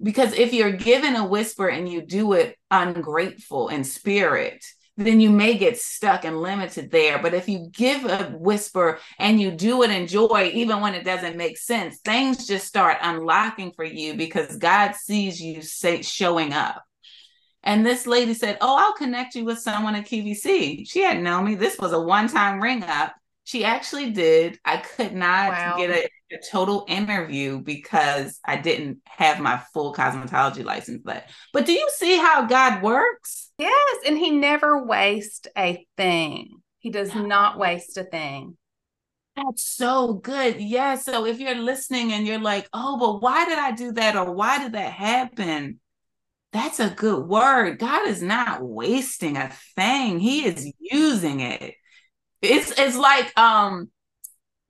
Because 0.01 0.34
if 0.34 0.53
you're 0.53 0.71
given 0.71 1.15
a 1.15 1.27
whisper 1.27 1.67
and 1.67 1.88
you 1.88 2.01
do 2.01 2.34
it 2.34 2.57
ungrateful 2.71 3.67
in 3.67 3.84
spirit 3.84 4.65
then 4.97 5.19
you 5.19 5.30
may 5.30 5.58
get 5.58 5.80
stuck 5.80 6.25
and 6.25 6.41
limited 6.41 6.91
there. 6.91 7.19
But 7.19 7.34
if 7.34 7.47
you 7.47 7.69
give 7.71 8.06
a 8.06 8.34
whisper 8.38 8.99
and 9.17 9.39
you 9.39 9.51
do 9.51 9.84
it 9.84 9.91
in 9.91 10.08
joy, 10.08 10.51
even 10.54 10.82
when 10.82 10.93
it 10.93 11.06
doesn't 11.06 11.38
make 11.38 11.58
sense, 11.58 11.99
things 11.99 12.47
just 12.47 12.67
start 12.67 12.97
unlocking 13.01 13.71
for 13.71 13.86
you 13.86 14.15
because 14.15 14.58
God 14.58 14.95
sees 14.95 15.41
you 15.41 15.62
say, 15.62 16.01
showing 16.01 16.54
up. 16.54 16.84
And 17.63 17.86
this 17.86 18.08
lady 18.08 18.34
said, 18.34 18.58
Oh, 18.60 18.75
I'll 18.77 18.93
connect 18.93 19.36
you 19.36 19.45
with 19.45 19.60
someone 19.60 19.95
at 19.95 20.08
QVC. 20.08 20.89
She 20.89 21.01
hadn't 21.01 21.23
known 21.23 21.45
me. 21.45 21.56
This 21.56 21.77
was 21.77 21.93
a 21.93 22.01
one 22.01 22.27
time 22.27 22.62
ring 22.62 22.84
up. 22.84 23.13
She 23.52 23.66
actually 23.66 24.12
did. 24.12 24.60
I 24.64 24.78
could 24.78 25.12
not 25.14 25.52
wow. 25.52 25.76
get 25.76 25.90
a, 25.90 26.10
a, 26.34 26.40
total 26.50 26.86
interview 26.88 27.60
because 27.60 28.40
I 28.46 28.56
didn't 28.56 29.00
have 29.06 29.42
my 29.42 29.62
full 29.74 29.94
cosmetology 29.94 30.64
license. 30.64 31.02
But 31.04 31.26
but 31.52 31.66
do 31.66 31.74
you 31.74 31.90
see 31.98 32.16
how 32.16 32.46
God 32.46 32.82
works? 32.82 33.52
Yes, 33.58 33.98
and 34.08 34.18
he 34.18 34.32
never 34.32 34.86
wastes 34.86 35.50
a 35.58 35.86
thing. 35.98 36.62
He 36.80 36.92
does 36.92 37.14
not 37.14 37.60
waste 37.60 37.98
a 37.98 38.06
thing. 38.06 38.56
That's 39.36 39.68
so 39.68 40.14
good. 40.14 40.62
Yeah. 40.62 40.96
So 40.96 41.26
if 41.26 41.42
you're 41.42 41.54
listening 41.56 42.14
and 42.14 42.26
you're 42.26 42.40
like, 42.40 42.70
oh, 42.72 42.98
but 42.98 43.22
why 43.22 43.44
did 43.44 43.60
I 43.60 43.72
do 43.72 43.92
that? 43.92 44.16
Or 44.16 44.32
why 44.32 44.60
did 44.60 44.72
that 44.72 44.94
happen? 44.94 45.82
that's 46.54 46.82
a 46.82 46.90
good 46.90 47.28
word. 47.28 47.80
God 47.80 48.10
is 48.10 48.22
not 48.22 48.62
wasting 48.62 49.38
a 49.38 49.52
thing. 49.76 50.20
He 50.20 50.46
is 50.46 50.70
using 50.80 51.40
it. 51.40 51.76
It's 52.41 52.71
it's 52.77 52.97
like 52.97 53.38
um 53.38 53.89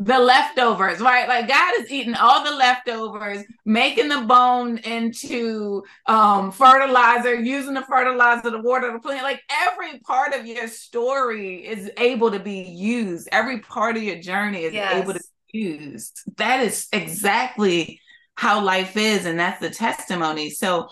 the 0.03 0.17
leftovers, 0.17 0.99
right? 0.99 1.27
Like 1.27 1.47
God 1.47 1.73
is 1.79 1.91
eating 1.91 2.15
all 2.15 2.43
the 2.43 2.55
leftovers, 2.55 3.43
making 3.65 4.09
the 4.09 4.21
bone 4.21 4.79
into 4.79 5.83
um, 6.07 6.51
fertilizer, 6.51 7.35
using 7.35 7.75
the 7.75 7.83
fertilizer, 7.83 8.49
the 8.49 8.61
water, 8.61 8.91
the 8.91 8.99
plant. 8.99 9.21
Like 9.21 9.43
every 9.51 9.99
part 9.99 10.33
of 10.33 10.47
your 10.47 10.67
story 10.67 11.67
is 11.67 11.91
able 11.97 12.31
to 12.31 12.39
be 12.39 12.61
used. 12.61 13.29
Every 13.31 13.59
part 13.59 13.95
of 13.95 14.01
your 14.01 14.19
journey 14.19 14.63
is 14.63 14.73
yes. 14.73 15.03
able 15.03 15.13
to 15.13 15.21
be 15.53 15.59
used. 15.59 16.19
That 16.37 16.61
is 16.61 16.87
exactly 16.91 18.01
how 18.33 18.63
life 18.63 18.97
is, 18.97 19.27
and 19.27 19.39
that's 19.39 19.59
the 19.59 19.69
testimony. 19.69 20.49
So 20.49 20.89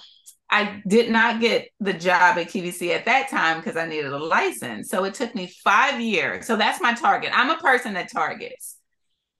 I 0.49 0.81
did 0.87 1.11
not 1.11 1.39
get 1.39 1.69
the 1.79 1.93
job 1.93 2.37
at 2.37 2.47
QVC 2.47 2.95
at 2.95 3.05
that 3.05 3.29
time 3.29 3.57
because 3.57 3.77
I 3.77 3.87
needed 3.87 4.11
a 4.11 4.17
license. 4.17 4.89
So 4.89 5.03
it 5.03 5.13
took 5.13 5.35
me 5.35 5.53
five 5.63 6.01
years. 6.01 6.47
So 6.47 6.55
that's 6.55 6.81
my 6.81 6.93
target. 6.93 7.31
I'm 7.33 7.51
a 7.51 7.57
person 7.57 7.93
that 7.93 8.11
targets 8.11 8.79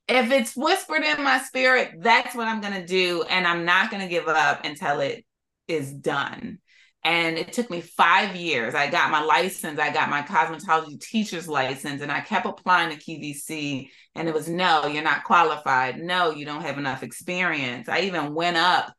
if 0.09 0.31
it's 0.31 0.57
whispered 0.57 1.03
in 1.03 1.23
my 1.23 1.39
spirit, 1.39 1.91
that's 1.99 2.35
what 2.35 2.47
I'm 2.47 2.61
going 2.61 2.73
to 2.73 2.85
do. 2.85 3.23
And 3.29 3.45
I'm 3.45 3.63
not 3.63 3.91
going 3.91 4.01
to 4.01 4.09
give 4.09 4.27
up 4.27 4.65
until 4.65 5.01
it 5.01 5.23
is 5.67 5.93
done. 5.93 6.57
And 7.03 7.37
it 7.37 7.53
took 7.53 7.69
me 7.69 7.79
five 7.79 8.35
years. 8.35 8.75
I 8.75 8.89
got 8.89 9.11
my 9.11 9.21
license, 9.21 9.79
I 9.79 9.93
got 9.93 10.09
my 10.09 10.21
cosmetology 10.21 10.99
teacher's 10.99 11.47
license, 11.47 12.01
and 12.01 12.11
I 12.11 12.19
kept 12.19 12.45
applying 12.45 12.89
to 12.89 13.01
QVC. 13.01 13.87
And 14.15 14.27
it 14.27 14.33
was 14.33 14.49
no, 14.49 14.87
you're 14.87 15.03
not 15.03 15.23
qualified. 15.23 15.99
No, 15.99 16.31
you 16.31 16.43
don't 16.43 16.63
have 16.63 16.77
enough 16.77 17.03
experience. 17.03 17.87
I 17.87 18.01
even 18.01 18.33
went 18.33 18.57
up 18.57 18.91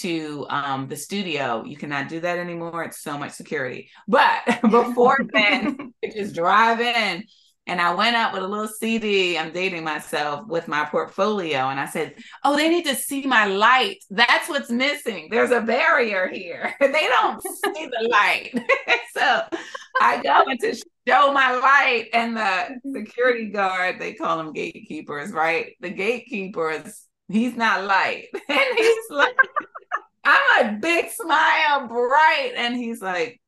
to 0.00 0.46
um, 0.48 0.88
the 0.88 0.96
studio. 0.96 1.64
You 1.64 1.76
cannot 1.76 2.08
do 2.08 2.20
that 2.20 2.38
anymore. 2.38 2.84
It's 2.84 3.02
so 3.02 3.18
much 3.18 3.32
security. 3.32 3.90
But 4.08 4.44
before 4.70 5.18
then, 5.32 5.94
just 6.14 6.34
drive 6.34 6.80
in 6.80 7.24
and 7.68 7.80
I 7.80 7.94
went 7.94 8.14
out 8.14 8.32
with 8.32 8.44
a 8.44 8.46
little 8.46 8.68
CD. 8.68 9.36
I'm 9.36 9.52
dating 9.52 9.82
myself 9.82 10.46
with 10.46 10.68
my 10.68 10.84
portfolio. 10.84 11.68
And 11.68 11.80
I 11.80 11.86
said, 11.86 12.14
Oh, 12.44 12.56
they 12.56 12.68
need 12.68 12.86
to 12.86 12.94
see 12.94 13.26
my 13.26 13.46
light. 13.46 13.98
That's 14.08 14.48
what's 14.48 14.70
missing. 14.70 15.28
There's 15.30 15.50
a 15.50 15.60
barrier 15.60 16.28
here. 16.28 16.74
they 16.80 16.92
don't 16.92 17.42
see 17.42 17.86
the 17.86 18.08
light. 18.08 18.52
so 19.16 19.42
I 20.00 20.22
go 20.22 20.44
into 20.48 20.80
show 21.08 21.32
my 21.32 21.56
light, 21.56 22.08
and 22.12 22.36
the 22.36 22.80
security 22.92 23.50
guard, 23.50 23.98
they 23.98 24.14
call 24.14 24.38
them 24.38 24.52
gatekeepers, 24.52 25.30
right? 25.30 25.76
The 25.80 25.90
gatekeepers, 25.90 27.04
he's 27.28 27.56
not 27.56 27.84
light. 27.84 28.26
and 28.48 28.60
he's 28.78 29.10
like, 29.10 29.36
I'm 30.24 30.66
a 30.66 30.78
big 30.78 31.10
smile, 31.10 31.88
bright. 31.88 32.52
And 32.56 32.76
he's 32.76 33.00
like, 33.00 33.40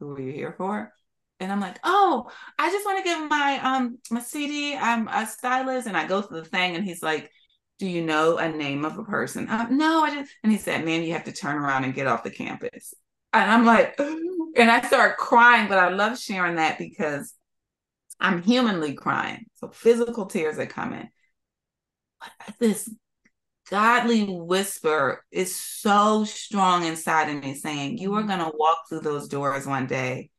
Who 0.00 0.12
are 0.12 0.20
you 0.20 0.32
here 0.32 0.54
for? 0.56 0.92
and 1.40 1.50
I'm 1.50 1.60
like, 1.60 1.80
oh, 1.82 2.30
I 2.56 2.70
just 2.70 2.86
want 2.86 2.98
to 2.98 3.04
give 3.04 3.28
my 3.28 3.58
um 3.64 3.98
my 4.12 4.20
CD. 4.20 4.76
I'm 4.76 5.08
a 5.08 5.26
stylist, 5.26 5.88
and 5.88 5.96
I 5.96 6.06
go 6.06 6.22
through 6.22 6.42
the 6.42 6.48
thing, 6.48 6.76
and 6.76 6.84
he's 6.84 7.02
like, 7.02 7.32
do 7.82 7.88
you 7.88 8.00
know 8.00 8.38
a 8.38 8.48
name 8.48 8.84
of 8.84 8.96
a 8.96 9.02
person? 9.02 9.48
Uh, 9.48 9.66
no, 9.68 10.04
I 10.04 10.14
just. 10.14 10.32
And 10.44 10.52
he 10.52 10.58
said, 10.58 10.84
man, 10.84 11.02
you 11.02 11.14
have 11.14 11.24
to 11.24 11.32
turn 11.32 11.56
around 11.56 11.82
and 11.82 11.92
get 11.92 12.06
off 12.06 12.22
the 12.22 12.30
campus. 12.30 12.94
And 13.32 13.50
I'm 13.50 13.64
like, 13.64 13.98
and 14.56 14.70
I 14.70 14.82
start 14.82 15.16
crying, 15.16 15.68
but 15.68 15.78
I 15.78 15.88
love 15.88 16.16
sharing 16.16 16.54
that 16.56 16.78
because 16.78 17.34
I'm 18.20 18.40
humanly 18.40 18.94
crying. 18.94 19.46
So 19.54 19.70
physical 19.70 20.26
tears 20.26 20.60
are 20.60 20.66
coming. 20.66 21.08
But 22.20 22.54
this 22.60 22.88
godly 23.70 24.24
whisper 24.24 25.24
is 25.30 25.54
so 25.56 26.24
strong 26.24 26.84
inside 26.84 27.34
of 27.34 27.42
me 27.42 27.54
saying, 27.54 27.98
You 27.98 28.14
are 28.14 28.20
mm-hmm. 28.20 28.28
going 28.28 28.50
to 28.50 28.56
walk 28.56 28.88
through 28.88 29.00
those 29.00 29.28
doors 29.28 29.66
one 29.66 29.86
day 29.86 30.30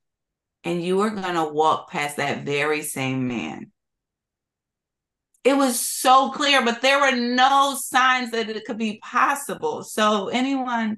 and 0.64 0.84
you 0.84 1.02
are 1.02 1.10
going 1.10 1.36
to 1.36 1.46
walk 1.46 1.90
past 1.90 2.18
that 2.18 2.46
very 2.46 2.82
same 2.82 3.28
man. 3.28 3.72
It 5.44 5.58
was 5.58 5.80
so 5.80 6.32
clear, 6.32 6.64
but 6.64 6.82
there 6.82 7.02
were 7.02 7.18
no 7.18 7.78
signs 7.78 8.32
that 8.32 8.50
it 8.50 8.64
could 8.64 8.78
be 8.78 9.02
possible. 9.04 9.84
So, 9.84 10.30
anyone, 10.30 10.98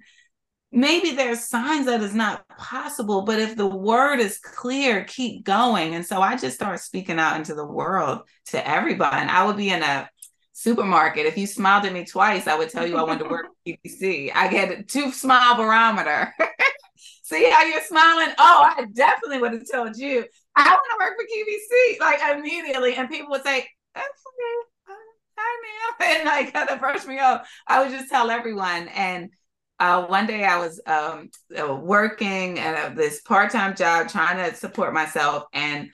maybe 0.72 1.12
there's 1.12 1.50
signs 1.50 1.88
that 1.88 2.04
it's 2.04 2.14
not 2.14 2.48
possible, 2.50 3.24
but 3.24 3.40
if 3.40 3.56
the 3.56 3.66
word 3.66 4.20
is 4.20 4.38
clear, 4.38 5.04
keep 5.06 5.46
going. 5.46 5.96
And 5.96 6.06
so 6.06 6.22
I 6.22 6.38
just 6.38 6.56
started 6.56 6.78
speaking 6.78 7.18
out 7.18 7.38
into 7.38 7.56
the 7.56 7.66
world 7.66 8.22
to 8.48 8.68
everybody. 8.68 9.16
And 9.16 9.32
I 9.32 9.46
would 9.46 9.58
be 9.58 9.70
in 9.70 9.82
a 9.82 10.08
supermarket. 10.56 11.26
If 11.26 11.38
you 11.38 11.46
smiled 11.48 11.86
at 11.86 11.92
me 11.92 12.06
twice, 12.06 12.48
I 12.48 12.56
would 12.58 12.70
tell 12.70 12.88
you 12.88 12.98
I 12.98 13.04
wanted 13.04 13.26
to 13.26 13.30
work 13.30 13.48
for 13.68 13.74
QVC. 13.74 14.32
I 14.34 14.48
get 14.48 14.72
a 14.72 14.84
two 14.84 15.12
smile 15.12 15.58
barometer. 15.58 16.34
See 17.24 17.50
how 17.50 17.64
you're 17.64 17.82
smiling? 17.82 18.34
Oh, 18.38 18.74
I 18.78 18.86
definitely 18.94 19.40
would 19.40 19.54
have 19.54 19.70
told 19.70 19.98
you. 19.98 20.24
I 20.56 20.70
want 20.70 20.82
to 20.92 20.98
work 21.00 21.16
for 21.18 21.26
QVC 21.26 22.00
like 22.00 22.38
immediately. 22.38 22.96
And 22.96 23.10
people 23.10 23.32
would 23.32 23.44
say, 23.44 23.68
That's 23.94 24.08
okay. 24.08 24.96
Hi, 25.38 25.62
ma'am. 25.62 26.18
And 26.18 26.26
like 26.26 26.54
kind 26.54 26.70
of 26.70 26.80
brush 26.80 27.06
me 27.06 27.20
off. 27.20 27.50
I 27.68 27.84
would 27.84 27.92
just 27.92 28.10
tell 28.10 28.32
everyone. 28.32 28.88
And 28.90 29.32
uh, 29.80 30.06
one 30.06 30.26
day 30.26 30.46
I 30.46 30.58
was 30.58 30.80
um, 30.88 31.32
uh, 31.60 31.76
working 31.76 32.60
at 32.60 32.96
this 32.96 33.22
part 33.22 33.52
time 33.52 33.76
job 33.76 34.08
trying 34.08 34.38
to 34.38 34.56
support 34.56 34.94
myself. 34.94 35.44
And 35.52 35.90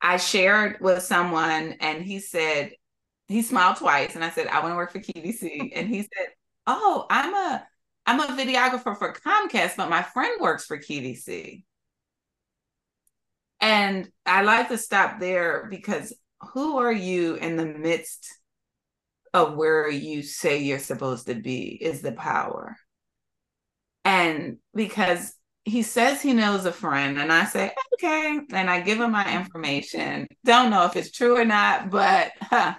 I 0.00 0.16
shared 0.16 0.78
with 0.80 1.02
someone, 1.02 1.74
and 1.80 2.02
he 2.02 2.20
said, 2.20 2.70
he 3.28 3.42
smiled 3.42 3.76
twice. 3.76 4.14
And 4.14 4.24
I 4.24 4.30
said, 4.30 4.48
I 4.48 4.60
want 4.60 4.72
to 4.72 4.76
work 4.76 4.92
for 4.92 5.00
QVC. 5.00 5.72
And 5.74 5.88
he 5.88 6.02
said, 6.02 6.28
Oh, 6.66 7.06
I'm 7.10 7.34
a 7.34 7.66
I'm 8.06 8.20
a 8.20 8.26
videographer 8.28 8.96
for 8.96 9.12
Comcast, 9.12 9.76
but 9.76 9.90
my 9.90 10.02
friend 10.02 10.40
works 10.40 10.64
for 10.64 10.78
QVC. 10.78 11.64
And 13.60 14.08
I 14.24 14.42
like 14.42 14.68
to 14.68 14.78
stop 14.78 15.20
there 15.20 15.66
because 15.70 16.14
who 16.52 16.78
are 16.78 16.92
you 16.92 17.34
in 17.34 17.56
the 17.56 17.66
midst 17.66 18.28
of 19.34 19.56
where 19.56 19.90
you 19.90 20.22
say 20.22 20.62
you're 20.62 20.78
supposed 20.78 21.26
to 21.26 21.34
be 21.34 21.68
is 21.68 22.00
the 22.00 22.12
power. 22.12 22.76
And 24.04 24.56
because 24.74 25.34
he 25.64 25.82
says 25.82 26.22
he 26.22 26.32
knows 26.32 26.64
a 26.64 26.72
friend, 26.72 27.18
and 27.18 27.30
I 27.30 27.44
say, 27.44 27.72
okay. 27.94 28.40
And 28.52 28.70
I 28.70 28.80
give 28.80 29.00
him 29.00 29.10
my 29.10 29.36
information. 29.36 30.28
Don't 30.44 30.70
know 30.70 30.86
if 30.86 30.96
it's 30.96 31.10
true 31.10 31.36
or 31.36 31.44
not, 31.44 31.90
but 31.90 32.32
huh, 32.40 32.74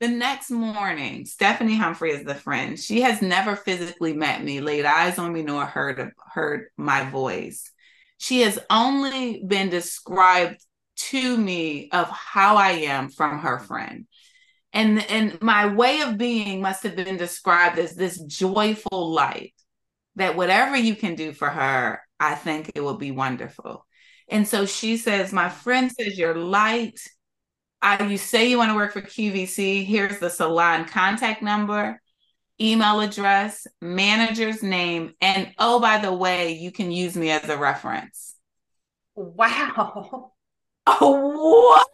the 0.00 0.08
next 0.08 0.50
morning, 0.50 1.26
Stephanie 1.26 1.76
Humphrey 1.76 2.12
is 2.12 2.24
the 2.24 2.34
friend. 2.34 2.78
She 2.78 3.02
has 3.02 3.20
never 3.20 3.54
physically 3.54 4.14
met 4.14 4.42
me, 4.42 4.60
laid 4.60 4.86
eyes 4.86 5.18
on 5.18 5.32
me, 5.32 5.42
nor 5.42 5.66
heard 5.66 6.12
heard 6.32 6.68
my 6.78 7.08
voice. 7.10 7.70
She 8.16 8.40
has 8.40 8.58
only 8.70 9.44
been 9.46 9.68
described 9.68 10.64
to 10.96 11.36
me 11.36 11.90
of 11.90 12.08
how 12.08 12.56
I 12.56 12.70
am 12.70 13.10
from 13.10 13.40
her 13.40 13.58
friend. 13.58 14.06
And, 14.72 15.04
and 15.10 15.40
my 15.42 15.66
way 15.66 16.00
of 16.00 16.16
being 16.16 16.62
must 16.62 16.82
have 16.84 16.96
been 16.96 17.16
described 17.16 17.78
as 17.78 17.94
this 17.94 18.18
joyful 18.20 19.12
light 19.12 19.54
that 20.16 20.36
whatever 20.36 20.76
you 20.76 20.94
can 20.94 21.14
do 21.14 21.32
for 21.32 21.48
her, 21.48 22.00
I 22.18 22.36
think 22.36 22.72
it 22.74 22.80
will 22.80 22.96
be 22.96 23.10
wonderful. 23.10 23.86
And 24.28 24.46
so 24.46 24.64
she 24.64 24.96
says, 24.96 25.32
My 25.32 25.48
friend 25.50 25.92
says, 25.92 26.18
You're 26.18 26.36
light 26.36 27.00
I, 27.82 28.02
you 28.04 28.18
say 28.18 28.48
you 28.48 28.58
want 28.58 28.70
to 28.70 28.76
work 28.76 28.92
for 28.92 29.00
QVC. 29.00 29.84
Here's 29.86 30.18
the 30.18 30.28
salon 30.28 30.84
contact 30.84 31.42
number, 31.42 32.00
email 32.60 33.00
address, 33.00 33.66
manager's 33.80 34.62
name, 34.62 35.14
and 35.20 35.52
oh, 35.58 35.80
by 35.80 35.98
the 35.98 36.12
way, 36.12 36.52
you 36.52 36.72
can 36.72 36.90
use 36.90 37.16
me 37.16 37.30
as 37.30 37.48
a 37.48 37.56
reference. 37.56 38.34
Wow. 39.14 40.32
Oh, 40.86 41.60
what? 41.62 41.86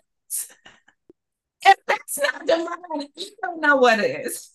If 1.67 1.77
that's 1.87 2.19
not 2.19 2.47
divine, 2.47 3.09
you 3.17 3.31
don't 3.43 3.61
know 3.61 3.77
what 3.77 3.99
is. 3.99 4.51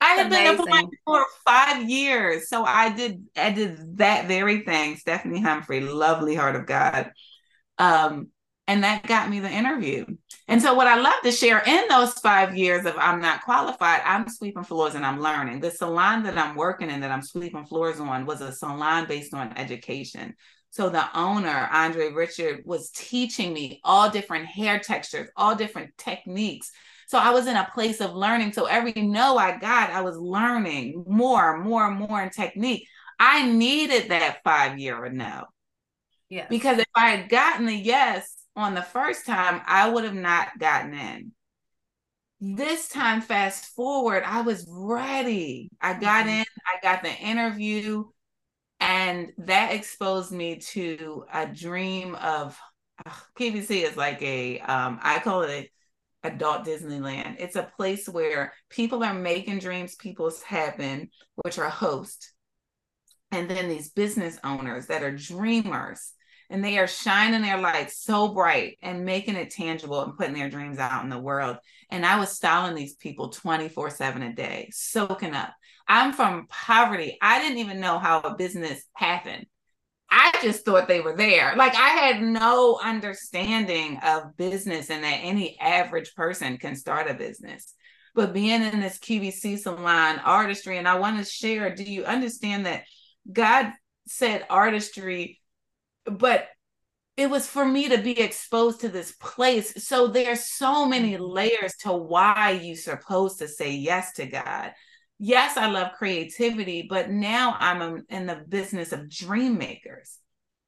I 0.00 0.14
have 0.14 0.30
been 0.30 0.58
applying 0.58 0.90
for 1.04 1.24
five 1.44 1.88
years. 1.88 2.48
So 2.48 2.64
I 2.64 2.88
did 2.88 3.24
I 3.36 3.50
did 3.50 3.98
that 3.98 4.26
very 4.26 4.60
thing. 4.62 4.96
Stephanie 4.96 5.40
Humphrey, 5.40 5.80
lovely 5.80 6.34
heart 6.34 6.56
of 6.56 6.66
God. 6.66 7.12
Um, 7.78 8.28
and 8.72 8.84
that 8.84 9.06
got 9.06 9.28
me 9.28 9.38
the 9.38 9.50
interview. 9.50 10.06
And 10.48 10.60
so, 10.60 10.72
what 10.72 10.86
I 10.86 10.98
love 10.98 11.20
to 11.24 11.30
share 11.30 11.62
in 11.64 11.88
those 11.88 12.14
five 12.14 12.56
years 12.56 12.86
of 12.86 12.94
I'm 12.96 13.20
not 13.20 13.42
qualified, 13.42 14.00
I'm 14.04 14.28
sweeping 14.28 14.64
floors 14.64 14.94
and 14.94 15.04
I'm 15.04 15.20
learning. 15.20 15.60
The 15.60 15.70
salon 15.70 16.22
that 16.22 16.38
I'm 16.38 16.56
working 16.56 16.90
in, 16.90 17.00
that 17.00 17.10
I'm 17.10 17.22
sweeping 17.22 17.66
floors 17.66 18.00
on, 18.00 18.24
was 18.24 18.40
a 18.40 18.50
salon 18.50 19.06
based 19.06 19.34
on 19.34 19.56
education. 19.58 20.34
So, 20.70 20.88
the 20.88 21.06
owner, 21.14 21.68
Andre 21.70 22.12
Richard, 22.12 22.62
was 22.64 22.90
teaching 22.90 23.52
me 23.52 23.80
all 23.84 24.08
different 24.08 24.46
hair 24.46 24.78
textures, 24.78 25.28
all 25.36 25.54
different 25.54 25.96
techniques. 25.98 26.70
So, 27.08 27.18
I 27.18 27.30
was 27.30 27.46
in 27.46 27.56
a 27.56 27.68
place 27.74 28.00
of 28.00 28.14
learning. 28.14 28.54
So, 28.54 28.64
every 28.64 28.94
no 28.94 29.36
I 29.36 29.58
got, 29.58 29.90
I 29.90 30.00
was 30.00 30.16
learning 30.16 31.04
more, 31.06 31.58
more, 31.58 31.90
more 31.90 32.22
in 32.22 32.30
technique. 32.30 32.88
I 33.20 33.46
needed 33.46 34.10
that 34.10 34.38
five 34.44 34.78
year 34.78 34.96
or 34.96 35.10
no. 35.10 35.44
Yeah. 36.32 36.46
Because 36.48 36.78
if 36.78 36.86
I 36.94 37.10
had 37.10 37.28
gotten 37.28 37.66
the 37.66 37.76
yes, 37.76 38.31
on 38.56 38.74
the 38.74 38.82
first 38.82 39.26
time, 39.26 39.62
I 39.66 39.88
would 39.88 40.04
have 40.04 40.14
not 40.14 40.58
gotten 40.58 40.94
in. 40.94 41.32
This 42.40 42.88
time, 42.88 43.20
fast 43.20 43.66
forward, 43.66 44.24
I 44.26 44.40
was 44.40 44.66
ready. 44.68 45.70
I 45.80 45.94
got 45.94 46.26
mm-hmm. 46.26 46.40
in, 46.40 46.44
I 46.66 46.80
got 46.82 47.02
the 47.02 47.14
interview, 47.14 48.04
and 48.80 49.32
that 49.38 49.72
exposed 49.72 50.32
me 50.32 50.56
to 50.56 51.24
a 51.32 51.46
dream 51.46 52.16
of 52.16 52.58
uh, 53.06 53.12
QVC 53.38 53.88
is 53.88 53.96
like 53.96 54.20
a 54.22 54.58
um, 54.58 54.98
I 55.02 55.20
call 55.20 55.42
it 55.42 55.70
a 56.24 56.28
adult 56.28 56.66
Disneyland. 56.66 57.36
It's 57.38 57.56
a 57.56 57.70
place 57.76 58.08
where 58.08 58.52
people 58.68 59.04
are 59.04 59.14
making 59.14 59.60
dreams 59.60 59.94
people's 59.94 60.42
happen, 60.42 61.10
which 61.36 61.58
are 61.58 61.68
hosts, 61.68 62.32
and 63.30 63.48
then 63.48 63.68
these 63.68 63.90
business 63.90 64.38
owners 64.42 64.86
that 64.86 65.04
are 65.04 65.16
dreamers 65.16 66.12
and 66.52 66.62
they 66.62 66.78
are 66.78 66.86
shining 66.86 67.40
their 67.40 67.58
light 67.58 67.90
so 67.90 68.28
bright 68.28 68.76
and 68.82 69.06
making 69.06 69.36
it 69.36 69.50
tangible 69.50 70.02
and 70.02 70.16
putting 70.16 70.34
their 70.34 70.50
dreams 70.50 70.78
out 70.78 71.02
in 71.02 71.08
the 71.08 71.18
world. 71.18 71.56
And 71.90 72.04
I 72.04 72.18
was 72.18 72.28
styling 72.28 72.74
these 72.74 72.94
people 72.94 73.30
24 73.30 73.90
7 73.90 74.22
a 74.22 74.34
day, 74.34 74.68
soaking 74.70 75.34
up. 75.34 75.54
I'm 75.88 76.12
from 76.12 76.46
poverty. 76.48 77.16
I 77.22 77.40
didn't 77.40 77.58
even 77.58 77.80
know 77.80 77.98
how 77.98 78.20
a 78.20 78.36
business 78.36 78.84
happened. 78.92 79.46
I 80.10 80.38
just 80.42 80.66
thought 80.66 80.88
they 80.88 81.00
were 81.00 81.16
there. 81.16 81.54
Like 81.56 81.74
I 81.74 81.88
had 81.88 82.22
no 82.22 82.78
understanding 82.84 83.98
of 84.04 84.36
business 84.36 84.90
and 84.90 85.02
that 85.04 85.20
any 85.22 85.58
average 85.58 86.14
person 86.14 86.58
can 86.58 86.76
start 86.76 87.10
a 87.10 87.14
business. 87.14 87.72
But 88.14 88.34
being 88.34 88.62
in 88.62 88.80
this 88.80 88.98
QVC 88.98 89.58
salon 89.58 90.18
artistry, 90.18 90.76
and 90.76 90.86
I 90.86 90.98
want 90.98 91.16
to 91.18 91.24
share, 91.24 91.74
do 91.74 91.82
you 91.82 92.04
understand 92.04 92.66
that 92.66 92.84
God 93.32 93.72
said 94.06 94.44
artistry 94.50 95.41
but 96.04 96.48
it 97.16 97.28
was 97.28 97.46
for 97.46 97.64
me 97.64 97.90
to 97.90 97.98
be 97.98 98.18
exposed 98.18 98.80
to 98.80 98.88
this 98.88 99.12
place. 99.12 99.84
So 99.86 100.06
there's 100.06 100.44
so 100.44 100.86
many 100.86 101.14
mm-hmm. 101.14 101.24
layers 101.24 101.74
to 101.80 101.92
why 101.92 102.60
you're 102.62 102.76
supposed 102.76 103.38
to 103.40 103.48
say 103.48 103.72
yes 103.72 104.12
to 104.14 104.26
God. 104.26 104.72
Yes, 105.18 105.56
I 105.56 105.66
love 105.66 105.92
creativity, 105.92 106.86
but 106.88 107.10
now 107.10 107.56
I'm 107.60 108.04
in 108.08 108.26
the 108.26 108.42
business 108.48 108.92
of 108.92 109.10
dream 109.10 109.56
makers. 109.58 110.18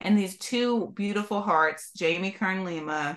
And 0.01 0.19
these 0.19 0.39
two 0.39 0.93
beautiful 0.95 1.41
hearts, 1.41 1.91
Jamie 1.97 2.31
Kern 2.31 2.65
Lima, 2.65 3.17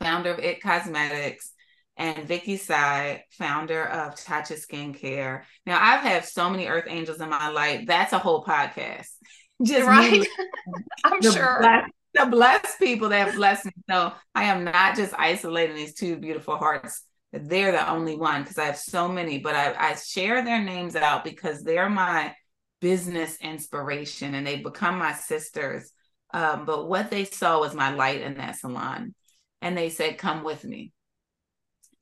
founder 0.00 0.32
of 0.32 0.38
It 0.38 0.62
Cosmetics, 0.62 1.52
and 1.96 2.26
Vicky 2.26 2.56
Tsai, 2.56 3.24
founder 3.30 3.84
of 3.84 4.16
Tatcha 4.16 4.58
Skincare. 4.58 5.42
Now, 5.66 5.78
I've 5.80 6.00
had 6.00 6.24
so 6.24 6.50
many 6.50 6.66
earth 6.66 6.86
angels 6.88 7.20
in 7.20 7.28
my 7.28 7.50
life. 7.50 7.86
That's 7.86 8.12
a 8.12 8.18
whole 8.18 8.44
podcast. 8.44 9.08
just 9.62 9.86
right. 9.86 10.26
I'm 11.04 11.20
the 11.20 11.32
sure. 11.32 11.58
Bless, 11.60 11.90
the 12.14 12.26
blessed 12.26 12.78
people 12.78 13.08
that 13.08 13.26
have 13.26 13.36
blessed 13.36 13.66
me. 13.66 13.72
So 13.90 14.12
I 14.34 14.44
am 14.44 14.64
not 14.64 14.96
just 14.96 15.14
isolating 15.14 15.76
these 15.76 15.94
two 15.94 16.16
beautiful 16.16 16.56
hearts. 16.56 17.02
They're 17.32 17.72
the 17.72 17.90
only 17.90 18.16
one 18.16 18.42
because 18.42 18.58
I 18.58 18.66
have 18.66 18.78
so 18.78 19.08
many, 19.08 19.38
but 19.38 19.54
I, 19.54 19.74
I 19.74 19.94
share 19.96 20.44
their 20.44 20.62
names 20.62 20.94
out 20.94 21.24
because 21.24 21.62
they're 21.62 21.90
my 21.90 22.34
business 22.80 23.36
inspiration 23.40 24.34
and 24.34 24.46
they 24.46 24.60
become 24.60 24.98
my 24.98 25.12
sisters. 25.12 25.90
Um, 26.32 26.64
but 26.64 26.88
what 26.88 27.10
they 27.10 27.24
saw 27.24 27.58
was 27.58 27.74
my 27.74 27.92
light 27.92 28.20
in 28.20 28.36
that 28.36 28.56
salon. 28.56 29.14
And 29.60 29.76
they 29.76 29.88
said, 29.88 30.18
Come 30.18 30.44
with 30.44 30.64
me. 30.64 30.92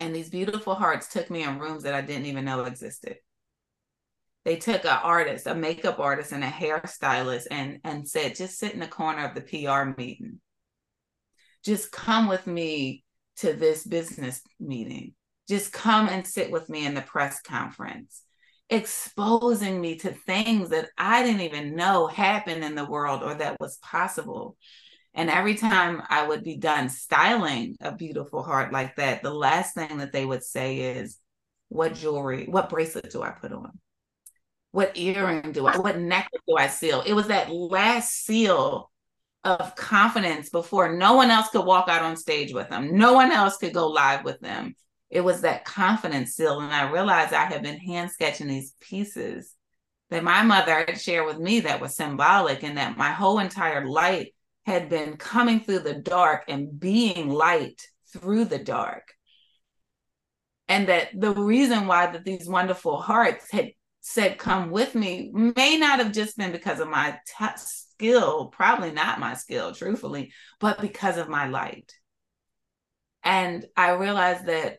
And 0.00 0.14
these 0.14 0.30
beautiful 0.30 0.74
hearts 0.74 1.08
took 1.08 1.30
me 1.30 1.44
in 1.44 1.58
rooms 1.58 1.84
that 1.84 1.94
I 1.94 2.00
didn't 2.00 2.26
even 2.26 2.44
know 2.44 2.64
existed 2.64 3.16
they 4.44 4.56
took 4.56 4.84
an 4.84 4.98
artist, 5.02 5.46
a 5.46 5.54
makeup 5.54 6.00
artist, 6.00 6.32
and 6.32 6.42
a 6.42 6.48
hairstylist, 6.48 7.46
and 7.50 7.78
and 7.84 8.08
said, 8.08 8.34
just 8.34 8.58
sit 8.58 8.74
in 8.74 8.80
the 8.80 8.88
corner 8.88 9.24
of 9.24 9.34
the 9.34 9.40
PR 9.40 9.84
meeting. 9.96 10.40
Just 11.64 11.92
come 11.92 12.28
with 12.28 12.46
me 12.46 13.04
to 13.36 13.52
this 13.52 13.86
business 13.86 14.42
meeting. 14.58 15.14
Just 15.48 15.72
come 15.72 16.08
and 16.08 16.26
sit 16.26 16.50
with 16.50 16.68
me 16.68 16.86
in 16.86 16.94
the 16.94 17.02
press 17.02 17.40
conference, 17.40 18.22
exposing 18.68 19.80
me 19.80 19.96
to 19.98 20.12
things 20.12 20.70
that 20.70 20.88
I 20.98 21.22
didn't 21.22 21.42
even 21.42 21.76
know 21.76 22.08
happened 22.08 22.64
in 22.64 22.74
the 22.74 22.84
world 22.84 23.22
or 23.22 23.34
that 23.34 23.60
was 23.60 23.78
possible. 23.78 24.56
And 25.14 25.28
every 25.28 25.54
time 25.54 26.02
I 26.08 26.26
would 26.26 26.42
be 26.42 26.56
done 26.56 26.88
styling 26.88 27.76
a 27.80 27.94
beautiful 27.94 28.42
heart 28.42 28.72
like 28.72 28.96
that, 28.96 29.22
the 29.22 29.34
last 29.34 29.74
thing 29.74 29.98
that 29.98 30.12
they 30.12 30.24
would 30.24 30.42
say 30.42 30.96
is, 30.96 31.18
What 31.68 31.94
jewelry, 31.94 32.46
what 32.46 32.70
bracelet 32.70 33.10
do 33.10 33.22
I 33.22 33.30
put 33.30 33.52
on? 33.52 33.78
What 34.72 34.96
earring 34.96 35.52
do 35.52 35.66
I, 35.66 35.76
what 35.76 35.98
necklace 35.98 36.42
do 36.48 36.56
I 36.56 36.66
seal? 36.66 37.02
It 37.06 37.12
was 37.12 37.28
that 37.28 37.52
last 37.52 38.24
seal 38.24 38.90
of 39.44 39.74
confidence 39.76 40.48
before 40.48 40.96
no 40.96 41.14
one 41.14 41.30
else 41.30 41.48
could 41.50 41.64
walk 41.64 41.88
out 41.88 42.02
on 42.02 42.16
stage 42.16 42.52
with 42.52 42.68
them. 42.70 42.96
No 42.96 43.12
one 43.12 43.32
else 43.32 43.56
could 43.58 43.74
go 43.74 43.88
live 43.88 44.24
with 44.24 44.40
them. 44.40 44.74
It 45.10 45.20
was 45.20 45.42
that 45.42 45.64
confidence 45.64 46.32
seal. 46.32 46.60
And 46.60 46.72
I 46.72 46.90
realized 46.90 47.34
I 47.34 47.44
had 47.44 47.62
been 47.62 47.78
hand 47.78 48.10
sketching 48.10 48.48
these 48.48 48.74
pieces 48.80 49.54
that 50.10 50.24
my 50.24 50.42
mother 50.42 50.74
had 50.74 51.00
shared 51.00 51.26
with 51.26 51.38
me 51.38 51.60
that 51.60 51.80
was 51.80 51.96
symbolic 51.96 52.62
and 52.62 52.78
that 52.78 52.96
my 52.96 53.10
whole 53.10 53.38
entire 53.38 53.86
light 53.86 54.34
had 54.64 54.88
been 54.88 55.16
coming 55.16 55.60
through 55.60 55.80
the 55.80 55.94
dark 55.94 56.44
and 56.48 56.78
being 56.78 57.28
light 57.28 57.82
through 58.12 58.46
the 58.46 58.58
dark. 58.58 59.12
And 60.68 60.88
that 60.88 61.08
the 61.14 61.34
reason 61.34 61.86
why 61.86 62.06
that 62.06 62.24
these 62.24 62.48
wonderful 62.48 62.98
hearts 62.98 63.50
had 63.50 63.72
said, 64.02 64.36
Come 64.36 64.70
with 64.70 64.94
me, 64.94 65.30
may 65.32 65.78
not 65.78 66.00
have 66.00 66.12
just 66.12 66.36
been 66.36 66.52
because 66.52 66.80
of 66.80 66.88
my 66.88 67.18
t- 67.26 67.46
skill, 67.56 68.48
probably 68.48 68.90
not 68.90 69.20
my 69.20 69.34
skill, 69.34 69.72
truthfully, 69.72 70.32
but 70.60 70.80
because 70.80 71.16
of 71.16 71.28
my 71.28 71.48
light. 71.48 71.94
And 73.22 73.64
I 73.76 73.92
realized 73.92 74.46
that 74.46 74.78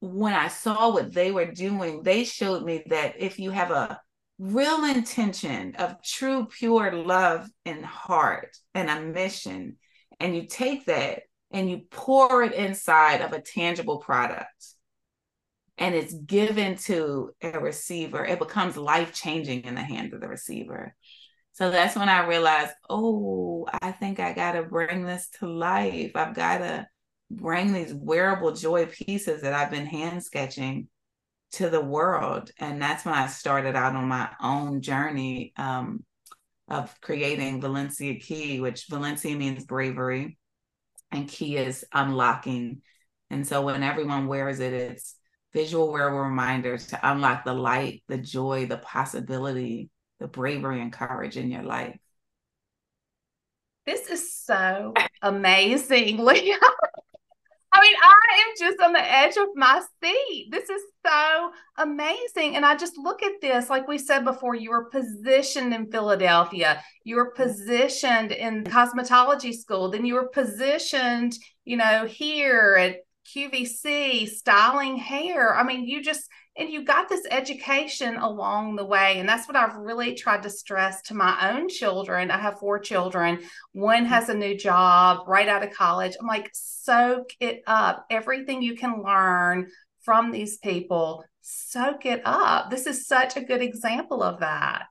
when 0.00 0.34
I 0.34 0.48
saw 0.48 0.92
what 0.92 1.14
they 1.14 1.30
were 1.30 1.50
doing, 1.50 2.02
they 2.02 2.24
showed 2.24 2.64
me 2.64 2.82
that 2.88 3.14
if 3.18 3.38
you 3.38 3.52
have 3.52 3.70
a 3.70 4.00
real 4.38 4.84
intention 4.84 5.76
of 5.76 6.02
true, 6.02 6.46
pure 6.46 6.92
love 6.92 7.48
and 7.64 7.84
heart 7.84 8.56
and 8.74 8.90
a 8.90 9.00
mission, 9.00 9.76
and 10.18 10.34
you 10.34 10.46
take 10.46 10.86
that 10.86 11.22
and 11.52 11.70
you 11.70 11.82
pour 11.90 12.42
it 12.42 12.52
inside 12.52 13.20
of 13.20 13.32
a 13.32 13.40
tangible 13.40 13.98
product, 13.98 14.73
and 15.78 15.94
it's 15.94 16.14
given 16.14 16.76
to 16.76 17.30
a 17.42 17.58
receiver, 17.58 18.24
it 18.24 18.38
becomes 18.38 18.76
life 18.76 19.12
changing 19.12 19.62
in 19.64 19.74
the 19.74 19.82
hands 19.82 20.14
of 20.14 20.20
the 20.20 20.28
receiver. 20.28 20.94
So 21.52 21.70
that's 21.70 21.96
when 21.96 22.08
I 22.08 22.26
realized, 22.26 22.72
oh, 22.90 23.66
I 23.80 23.92
think 23.92 24.18
I 24.18 24.32
got 24.32 24.52
to 24.52 24.62
bring 24.64 25.04
this 25.04 25.28
to 25.38 25.46
life. 25.46 26.12
I've 26.14 26.34
got 26.34 26.58
to 26.58 26.86
bring 27.30 27.72
these 27.72 27.94
wearable 27.94 28.52
joy 28.52 28.86
pieces 28.86 29.42
that 29.42 29.52
I've 29.52 29.70
been 29.70 29.86
hand 29.86 30.22
sketching 30.22 30.88
to 31.52 31.70
the 31.70 31.80
world. 31.80 32.50
And 32.58 32.82
that's 32.82 33.04
when 33.04 33.14
I 33.14 33.28
started 33.28 33.76
out 33.76 33.94
on 33.94 34.08
my 34.08 34.30
own 34.42 34.80
journey 34.80 35.52
um, 35.56 36.04
of 36.68 36.92
creating 37.00 37.60
Valencia 37.60 38.18
Key, 38.18 38.60
which 38.60 38.86
Valencia 38.88 39.36
means 39.36 39.64
bravery 39.64 40.38
and 41.12 41.28
key 41.28 41.56
is 41.56 41.84
unlocking. 41.92 42.82
And 43.30 43.46
so 43.46 43.62
when 43.62 43.82
everyone 43.82 44.26
wears 44.26 44.60
it, 44.60 44.72
it's 44.72 45.14
visual 45.54 45.90
wearable 45.90 46.18
reminders 46.18 46.88
to 46.88 47.10
unlock 47.10 47.44
the 47.44 47.54
light, 47.54 48.02
the 48.08 48.18
joy, 48.18 48.66
the 48.66 48.76
possibility, 48.76 49.88
the 50.18 50.26
bravery 50.26 50.82
and 50.82 50.92
courage 50.92 51.36
in 51.36 51.50
your 51.50 51.62
life. 51.62 51.96
This 53.86 54.08
is 54.08 54.34
so 54.34 54.92
amazing, 55.22 56.18
Lia. 56.24 56.58
I 57.76 57.80
mean, 57.80 57.96
I 58.02 58.48
am 58.48 58.54
just 58.58 58.80
on 58.80 58.92
the 58.92 59.12
edge 59.12 59.36
of 59.36 59.48
my 59.56 59.82
seat. 60.02 60.48
This 60.50 60.70
is 60.70 60.80
so 61.04 61.50
amazing. 61.76 62.54
And 62.54 62.64
I 62.64 62.76
just 62.76 62.96
look 62.96 63.22
at 63.22 63.40
this, 63.40 63.68
like 63.68 63.88
we 63.88 63.98
said 63.98 64.24
before, 64.24 64.54
you 64.54 64.70
were 64.70 64.84
positioned 64.90 65.74
in 65.74 65.90
Philadelphia, 65.90 66.82
you 67.02 67.16
were 67.16 67.32
mm-hmm. 67.32 67.42
positioned 67.42 68.30
in 68.30 68.62
cosmetology 68.64 69.52
school, 69.52 69.90
then 69.90 70.04
you 70.04 70.14
were 70.14 70.28
positioned, 70.28 71.34
you 71.64 71.76
know, 71.76 72.06
here 72.06 72.76
at 72.78 72.98
QVC, 73.24 74.28
styling 74.28 74.96
hair. 74.96 75.54
I 75.54 75.62
mean, 75.64 75.86
you 75.86 76.02
just, 76.02 76.28
and 76.56 76.68
you 76.68 76.84
got 76.84 77.08
this 77.08 77.26
education 77.30 78.16
along 78.16 78.76
the 78.76 78.84
way. 78.84 79.18
And 79.18 79.28
that's 79.28 79.48
what 79.48 79.56
I've 79.56 79.76
really 79.76 80.14
tried 80.14 80.42
to 80.44 80.50
stress 80.50 81.02
to 81.02 81.14
my 81.14 81.52
own 81.52 81.68
children. 81.68 82.30
I 82.30 82.38
have 82.38 82.58
four 82.58 82.78
children. 82.78 83.40
One 83.72 84.04
has 84.04 84.28
a 84.28 84.34
new 84.34 84.56
job 84.56 85.26
right 85.26 85.48
out 85.48 85.64
of 85.64 85.72
college. 85.72 86.14
I'm 86.20 86.26
like, 86.26 86.50
soak 86.52 87.30
it 87.40 87.62
up. 87.66 88.06
Everything 88.10 88.62
you 88.62 88.76
can 88.76 89.02
learn 89.02 89.68
from 90.02 90.30
these 90.30 90.58
people, 90.58 91.24
soak 91.40 92.06
it 92.06 92.22
up. 92.24 92.70
This 92.70 92.86
is 92.86 93.06
such 93.06 93.36
a 93.36 93.44
good 93.44 93.62
example 93.62 94.22
of 94.22 94.40
that. 94.40 94.86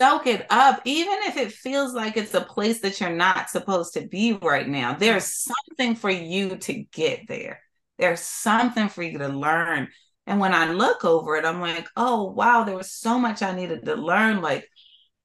Soak 0.00 0.26
it 0.26 0.46
up, 0.50 0.80
even 0.84 1.18
if 1.26 1.36
it 1.36 1.52
feels 1.52 1.94
like 1.94 2.16
it's 2.16 2.34
a 2.34 2.40
place 2.40 2.80
that 2.80 3.00
you're 3.00 3.10
not 3.10 3.50
supposed 3.50 3.94
to 3.94 4.06
be 4.06 4.32
right 4.32 4.68
now. 4.68 4.94
There's 4.94 5.24
something 5.24 5.94
for 5.94 6.10
you 6.10 6.56
to 6.56 6.72
get 6.72 7.28
there. 7.28 7.60
There's 8.02 8.18
something 8.18 8.88
for 8.88 9.04
you 9.04 9.18
to 9.18 9.28
learn. 9.28 9.86
And 10.26 10.40
when 10.40 10.52
I 10.52 10.72
look 10.72 11.04
over 11.04 11.36
it, 11.36 11.44
I'm 11.44 11.60
like, 11.60 11.86
oh, 11.96 12.32
wow, 12.32 12.64
there 12.64 12.74
was 12.74 12.90
so 12.90 13.16
much 13.16 13.42
I 13.42 13.54
needed 13.54 13.84
to 13.84 13.94
learn. 13.94 14.40
Like, 14.42 14.68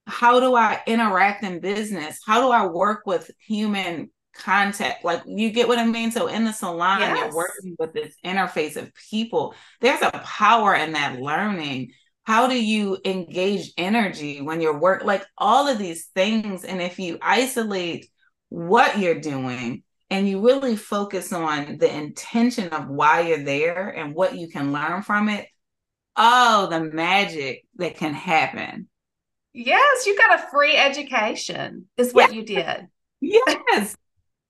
how 0.06 0.38
do 0.38 0.54
I 0.54 0.80
interact 0.86 1.42
in 1.42 1.58
business? 1.58 2.20
How 2.24 2.40
do 2.40 2.52
I 2.52 2.66
work 2.66 3.02
with 3.04 3.32
human 3.44 4.10
contact? 4.32 5.04
Like, 5.04 5.22
you 5.26 5.50
get 5.50 5.66
what 5.66 5.80
I 5.80 5.86
mean? 5.86 6.12
So, 6.12 6.28
in 6.28 6.44
the 6.44 6.52
salon, 6.52 7.00
yes. 7.00 7.18
you're 7.18 7.34
working 7.34 7.74
with 7.80 7.92
this 7.92 8.14
interface 8.24 8.76
of 8.76 8.92
people. 9.10 9.56
There's 9.80 10.00
a 10.00 10.12
power 10.24 10.72
in 10.72 10.92
that 10.92 11.20
learning. 11.20 11.90
how 12.22 12.46
do 12.46 12.62
you 12.62 12.96
engage 13.04 13.72
energy 13.76 14.40
when 14.40 14.60
you're 14.60 14.78
work 14.78 15.02
like 15.02 15.26
all 15.36 15.66
of 15.66 15.78
these 15.78 16.06
things 16.14 16.62
and 16.62 16.80
if 16.80 17.00
you 17.00 17.18
isolate 17.22 18.06
what 18.50 18.98
you're 18.98 19.20
doing 19.20 19.82
and 20.10 20.28
you 20.28 20.44
really 20.44 20.76
focus 20.76 21.32
on 21.32 21.78
the 21.78 21.94
intention 21.94 22.68
of 22.70 22.88
why 22.88 23.20
you're 23.20 23.44
there 23.44 23.88
and 23.88 24.14
what 24.14 24.36
you 24.36 24.48
can 24.48 24.72
learn 24.72 25.02
from 25.02 25.28
it 25.28 25.46
oh 26.16 26.66
the 26.68 26.80
magic 26.80 27.64
that 27.76 27.96
can 27.96 28.14
happen. 28.14 28.88
Yes 29.52 30.06
you 30.06 30.16
got 30.16 30.40
a 30.40 30.50
free 30.50 30.76
education 30.76 31.86
is 31.96 32.12
what 32.12 32.32
yes. 32.32 32.36
you 32.36 32.44
did. 32.44 32.86
Yes 33.20 33.96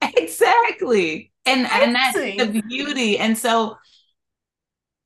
exactly. 0.02 1.32
And 1.44 1.66
and 1.66 1.94
that's 1.94 2.16
the 2.16 2.62
beauty. 2.68 3.18
And 3.18 3.36
so 3.36 3.76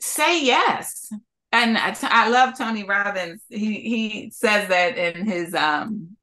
say 0.01 0.45
yes. 0.45 1.13
And 1.55 1.77
I, 1.77 1.91
t- 1.91 2.07
I 2.11 2.29
love 2.31 2.57
Tony 2.57 2.85
Robbins. 2.85 3.43
He 3.49 3.81
he 3.81 4.31
says 4.31 4.69
that 4.69 4.97
in 4.97 5.27
his 5.27 5.55
um 5.55 6.17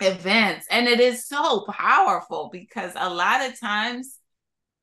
events, 0.00 0.66
and 0.70 0.86
it 0.86 1.00
is 1.00 1.26
so 1.26 1.64
powerful 1.68 2.50
because 2.52 2.92
a 2.96 3.12
lot 3.12 3.48
of 3.48 3.58
times 3.58 4.18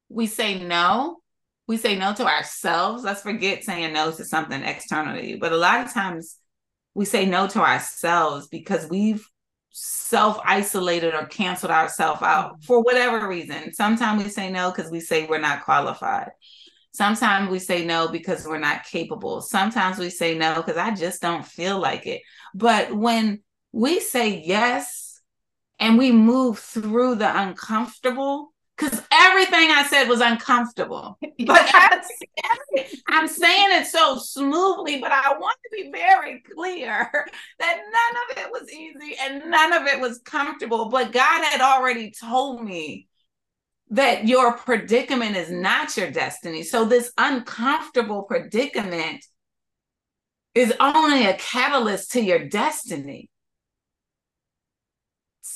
we 0.09 0.27
say 0.27 0.63
no. 0.63 1.17
We 1.67 1.77
say 1.77 1.97
no 1.97 2.13
to 2.13 2.25
ourselves. 2.25 3.03
Let's 3.03 3.21
forget 3.21 3.63
saying 3.63 3.93
no 3.93 4.11
to 4.11 4.23
something 4.23 4.61
external 4.61 5.15
to 5.15 5.25
you. 5.25 5.39
But 5.39 5.51
a 5.51 5.57
lot 5.57 5.83
of 5.83 5.91
times 5.91 6.37
we 6.93 7.05
say 7.05 7.25
no 7.25 7.47
to 7.47 7.59
ourselves 7.59 8.47
because 8.47 8.87
we've 8.87 9.27
self 9.71 10.39
isolated 10.45 11.13
or 11.13 11.25
canceled 11.25 11.71
ourselves 11.71 12.21
out 12.21 12.53
mm-hmm. 12.53 12.61
for 12.61 12.81
whatever 12.81 13.27
reason. 13.27 13.73
Sometimes 13.73 14.23
we 14.23 14.29
say 14.29 14.49
no 14.49 14.71
because 14.71 14.89
we 14.89 14.99
say 14.99 15.25
we're 15.25 15.39
not 15.39 15.65
qualified. 15.65 16.31
Sometimes 16.93 17.49
we 17.49 17.59
say 17.59 17.85
no 17.85 18.07
because 18.07 18.45
we're 18.47 18.57
not 18.57 18.85
capable. 18.85 19.41
Sometimes 19.41 19.97
we 19.97 20.09
say 20.09 20.37
no 20.37 20.55
because 20.55 20.77
I 20.77 20.95
just 20.95 21.21
don't 21.21 21.45
feel 21.45 21.77
like 21.77 22.07
it. 22.07 22.21
But 22.53 22.95
when 22.95 23.41
we 23.73 23.99
say 23.99 24.41
yes 24.45 25.04
and 25.79 25.97
we 25.97 26.11
move 26.11 26.59
through 26.59 27.15
the 27.15 27.41
uncomfortable, 27.41 28.53
because 28.75 29.01
everything 29.11 29.71
I 29.71 29.85
said 29.89 30.07
was 30.07 30.21
uncomfortable. 30.21 31.17
But 31.45 31.69
yes. 31.73 32.07
I'm 33.07 33.27
saying 33.27 33.67
it 33.81 33.87
so 33.87 34.17
smoothly, 34.17 34.99
but 34.99 35.11
I 35.11 35.37
want 35.37 35.57
to 35.63 35.83
be 35.83 35.91
very 35.91 36.41
clear 36.41 37.09
that 37.59 37.77
none 37.77 38.23
of 38.29 38.37
it 38.37 38.51
was 38.51 38.71
easy 38.71 39.15
and 39.21 39.51
none 39.51 39.73
of 39.73 39.85
it 39.85 39.99
was 39.99 40.19
comfortable. 40.19 40.89
But 40.89 41.11
God 41.11 41.43
had 41.43 41.61
already 41.61 42.11
told 42.11 42.63
me 42.63 43.07
that 43.89 44.27
your 44.27 44.53
predicament 44.53 45.35
is 45.35 45.51
not 45.51 45.95
your 45.97 46.09
destiny. 46.09 46.63
So, 46.63 46.85
this 46.85 47.11
uncomfortable 47.17 48.23
predicament 48.23 49.23
is 50.55 50.73
only 50.79 51.25
a 51.25 51.37
catalyst 51.37 52.13
to 52.13 52.21
your 52.21 52.47
destiny. 52.47 53.29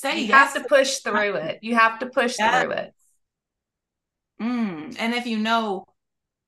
Say 0.00 0.20
you 0.20 0.28
yes 0.28 0.54
have 0.54 0.62
to 0.62 0.66
push 0.66 0.98
through 1.00 1.34
it. 1.34 1.58
You 1.60 1.74
have 1.74 1.98
to 1.98 2.06
push 2.06 2.36
yes. 2.38 2.62
through 2.62 2.72
it. 2.72 2.94
Mm. 4.40 4.96
And 4.98 5.12
if 5.14 5.26
you 5.26 5.36
know 5.36 5.84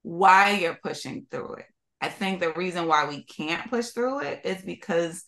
why 0.01 0.53
you're 0.53 0.79
pushing 0.83 1.27
through 1.31 1.57
it, 1.57 1.67
I 2.01 2.09
think 2.09 2.41
the 2.41 2.55
reason 2.55 2.87
why 2.87 3.07
we 3.07 3.25
can't 3.25 3.69
push 3.69 3.89
through 3.89 4.21
it 4.21 4.41
is 4.45 4.63
because 4.63 5.23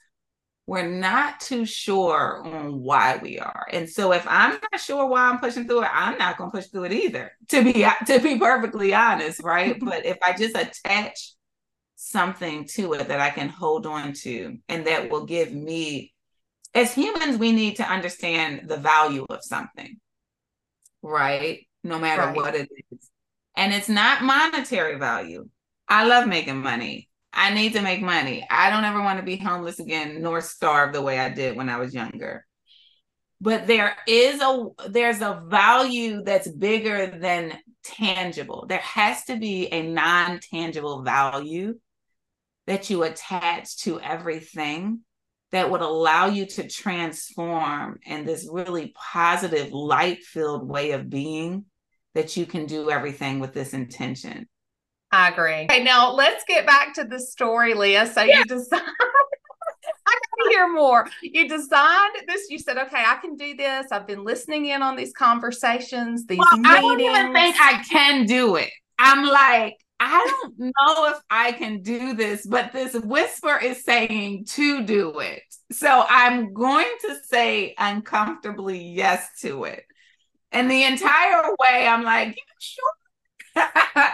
we're 0.67 0.89
not 0.89 1.39
too 1.41 1.67
sure 1.67 2.43
on 2.43 2.81
why 2.81 3.19
we 3.19 3.39
are. 3.39 3.67
And 3.71 3.91
so 3.91 4.13
if 4.13 4.27
I'm 4.27 4.53
not 4.53 4.81
sure 4.81 5.07
why 5.07 5.29
I'm 5.29 5.39
pushing 5.39 5.69
through 5.69 5.83
it, 5.83 5.91
I'm 5.93 6.17
not 6.17 6.39
going 6.39 6.51
to 6.51 6.57
push 6.57 6.69
through 6.69 6.85
it 6.85 6.93
either. 6.93 7.31
To 7.49 7.63
be 7.63 7.87
to 8.07 8.21
be 8.21 8.39
perfectly 8.39 8.95
honest, 8.95 9.43
right? 9.43 9.79
but 9.85 10.07
if 10.07 10.17
I 10.27 10.33
just 10.33 10.57
attach 10.57 11.35
something 11.97 12.67
to 12.69 12.95
it 12.95 13.09
that 13.09 13.21
I 13.21 13.29
can 13.29 13.51
hold 13.51 13.85
on 13.85 14.15
to 14.23 14.57
and 14.71 14.87
that 14.87 15.11
will 15.11 15.27
give 15.27 15.53
me 15.53 16.14
as 16.75 16.95
humans 16.95 17.39
we 17.39 17.53
need 17.53 17.77
to 17.77 17.85
understand 17.85 18.69
the 18.69 18.77
value 18.77 19.27
of 19.31 19.43
something. 19.43 19.97
Right? 21.03 21.67
No 21.83 21.99
matter 21.99 22.23
right. 22.23 22.37
what 22.37 22.55
it 22.55 22.69
is. 22.91 23.11
And 23.57 23.73
it's 23.73 23.89
not 23.89 24.23
monetary 24.23 24.99
value. 24.99 25.49
I 25.89 26.07
love 26.07 26.27
making 26.27 26.61
money. 26.61 27.09
I 27.33 27.53
need 27.53 27.75
to 27.75 27.83
make 27.83 28.01
money. 28.01 28.47
I 28.49 28.71
don't 28.71 28.85
ever 28.85 29.03
want 29.03 29.19
to 29.19 29.25
be 29.25 29.37
homeless 29.37 29.79
again 29.79 30.23
nor 30.23 30.41
starve 30.41 30.93
the 30.93 31.03
way 31.03 31.19
I 31.19 31.29
did 31.29 31.57
when 31.57 31.69
I 31.69 31.79
was 31.79 31.95
younger. 31.95 32.47
But 33.41 33.67
there 33.67 33.97
is 34.07 34.41
a 34.41 34.69
there's 34.89 35.21
a 35.21 35.43
value 35.47 36.23
that's 36.23 36.49
bigger 36.49 37.07
than 37.19 37.59
tangible. 37.83 38.67
There 38.69 38.79
has 38.79 39.25
to 39.25 39.37
be 39.37 39.67
a 39.71 39.83
non-tangible 39.83 41.03
value 41.03 41.75
that 42.67 42.89
you 42.89 43.03
attach 43.03 43.77
to 43.83 44.01
everything 44.01 45.01
that 45.55 45.71
would 45.71 45.83
allow 45.83 46.27
you 46.27 46.47
to 46.47 46.69
transform 46.69 48.01
in 48.05 48.25
this 48.25 48.49
really 48.51 48.93
positive 48.97 49.73
light-filled 49.73 50.69
way 50.69 50.91
of 50.91 51.09
being 51.09 51.65
that 52.17 52.37
you 52.37 52.45
can 52.45 52.67
do 52.67 52.91
everything 52.91 53.39
with 53.39 53.55
this 53.55 53.73
intention. 53.73 54.49
I 55.13 55.29
agree. 55.29 55.67
Okay, 55.71 55.85
now 55.85 56.11
let's 56.11 56.43
get 56.49 56.67
back 56.67 56.93
to 56.95 57.05
the 57.05 57.21
story, 57.21 57.73
Lia. 57.75 58.05
So 58.09 58.23
yeah. 58.23 58.39
you 58.39 58.45
designed. 58.47 58.83
I 60.07 60.19
gotta 60.39 60.51
hear 60.51 60.73
more. 60.73 61.07
You 61.23 61.49
designed 61.49 62.17
this. 62.27 62.51
You 62.51 62.59
said, 62.59 62.77
"Okay, 62.77 63.05
I 63.07 63.19
can 63.23 63.37
do 63.37 63.55
this." 63.55 63.87
I've 63.93 64.09
been 64.09 64.25
listening 64.25 64.67
in 64.67 64.83
on 64.83 64.97
these 64.97 65.13
conversations, 65.13 66.27
these 66.27 66.39
well, 66.39 66.57
meetings. 66.57 66.77
I 66.77 66.81
don't 66.81 67.01
even 67.01 67.33
think 67.33 67.57
I 67.61 67.85
can 67.89 68.27
do 68.27 68.57
it. 68.57 68.71
I'm 68.99 69.25
like, 69.25 69.77
I 70.05 70.39
don't 70.43 70.59
know 70.59 71.11
if 71.11 71.21
I 71.31 71.53
can 71.53 71.83
do 71.83 72.15
this, 72.15 72.47
but 72.47 72.73
this 72.73 72.95
whisper 72.95 73.59
is 73.59 73.85
saying 73.85 74.47
to 74.51 74.85
do 74.85 75.19
it. 75.21 75.43
So 75.73 76.05
I'm 76.09 76.53
going 76.53 76.91
to 77.03 77.17
say 77.25 77.75
uncomfortably 77.79 78.83
yes 78.83 79.29
to 79.41 79.65
it. 79.65 79.85
And 80.53 80.71
the 80.71 80.85
entire 80.85 81.51
way, 81.59 81.87
I'm 81.87 82.05
like, 82.05 82.37
sure? 82.59 83.63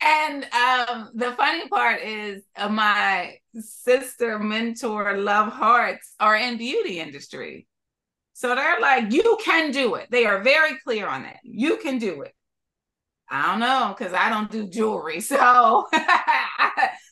And 0.00 0.46
um, 0.52 1.10
the 1.14 1.32
funny 1.32 1.68
part 1.68 2.02
is 2.02 2.44
uh, 2.56 2.68
my 2.68 3.34
sister, 3.58 4.38
mentor, 4.38 5.18
love 5.18 5.52
hearts 5.52 6.14
are 6.20 6.36
in 6.36 6.56
beauty 6.56 7.00
industry. 7.00 7.66
So 8.34 8.54
they're 8.54 8.80
like, 8.80 9.12
you 9.12 9.36
can 9.44 9.72
do 9.72 9.96
it. 9.96 10.08
They 10.10 10.24
are 10.24 10.42
very 10.42 10.78
clear 10.84 11.08
on 11.08 11.24
that. 11.24 11.38
You 11.42 11.78
can 11.78 11.98
do 11.98 12.22
it. 12.22 12.32
I 13.30 13.50
don't 13.50 13.60
know 13.60 13.94
because 13.96 14.12
I 14.12 14.28
don't 14.30 14.50
do 14.50 14.68
jewelry. 14.68 15.20
So 15.28 15.86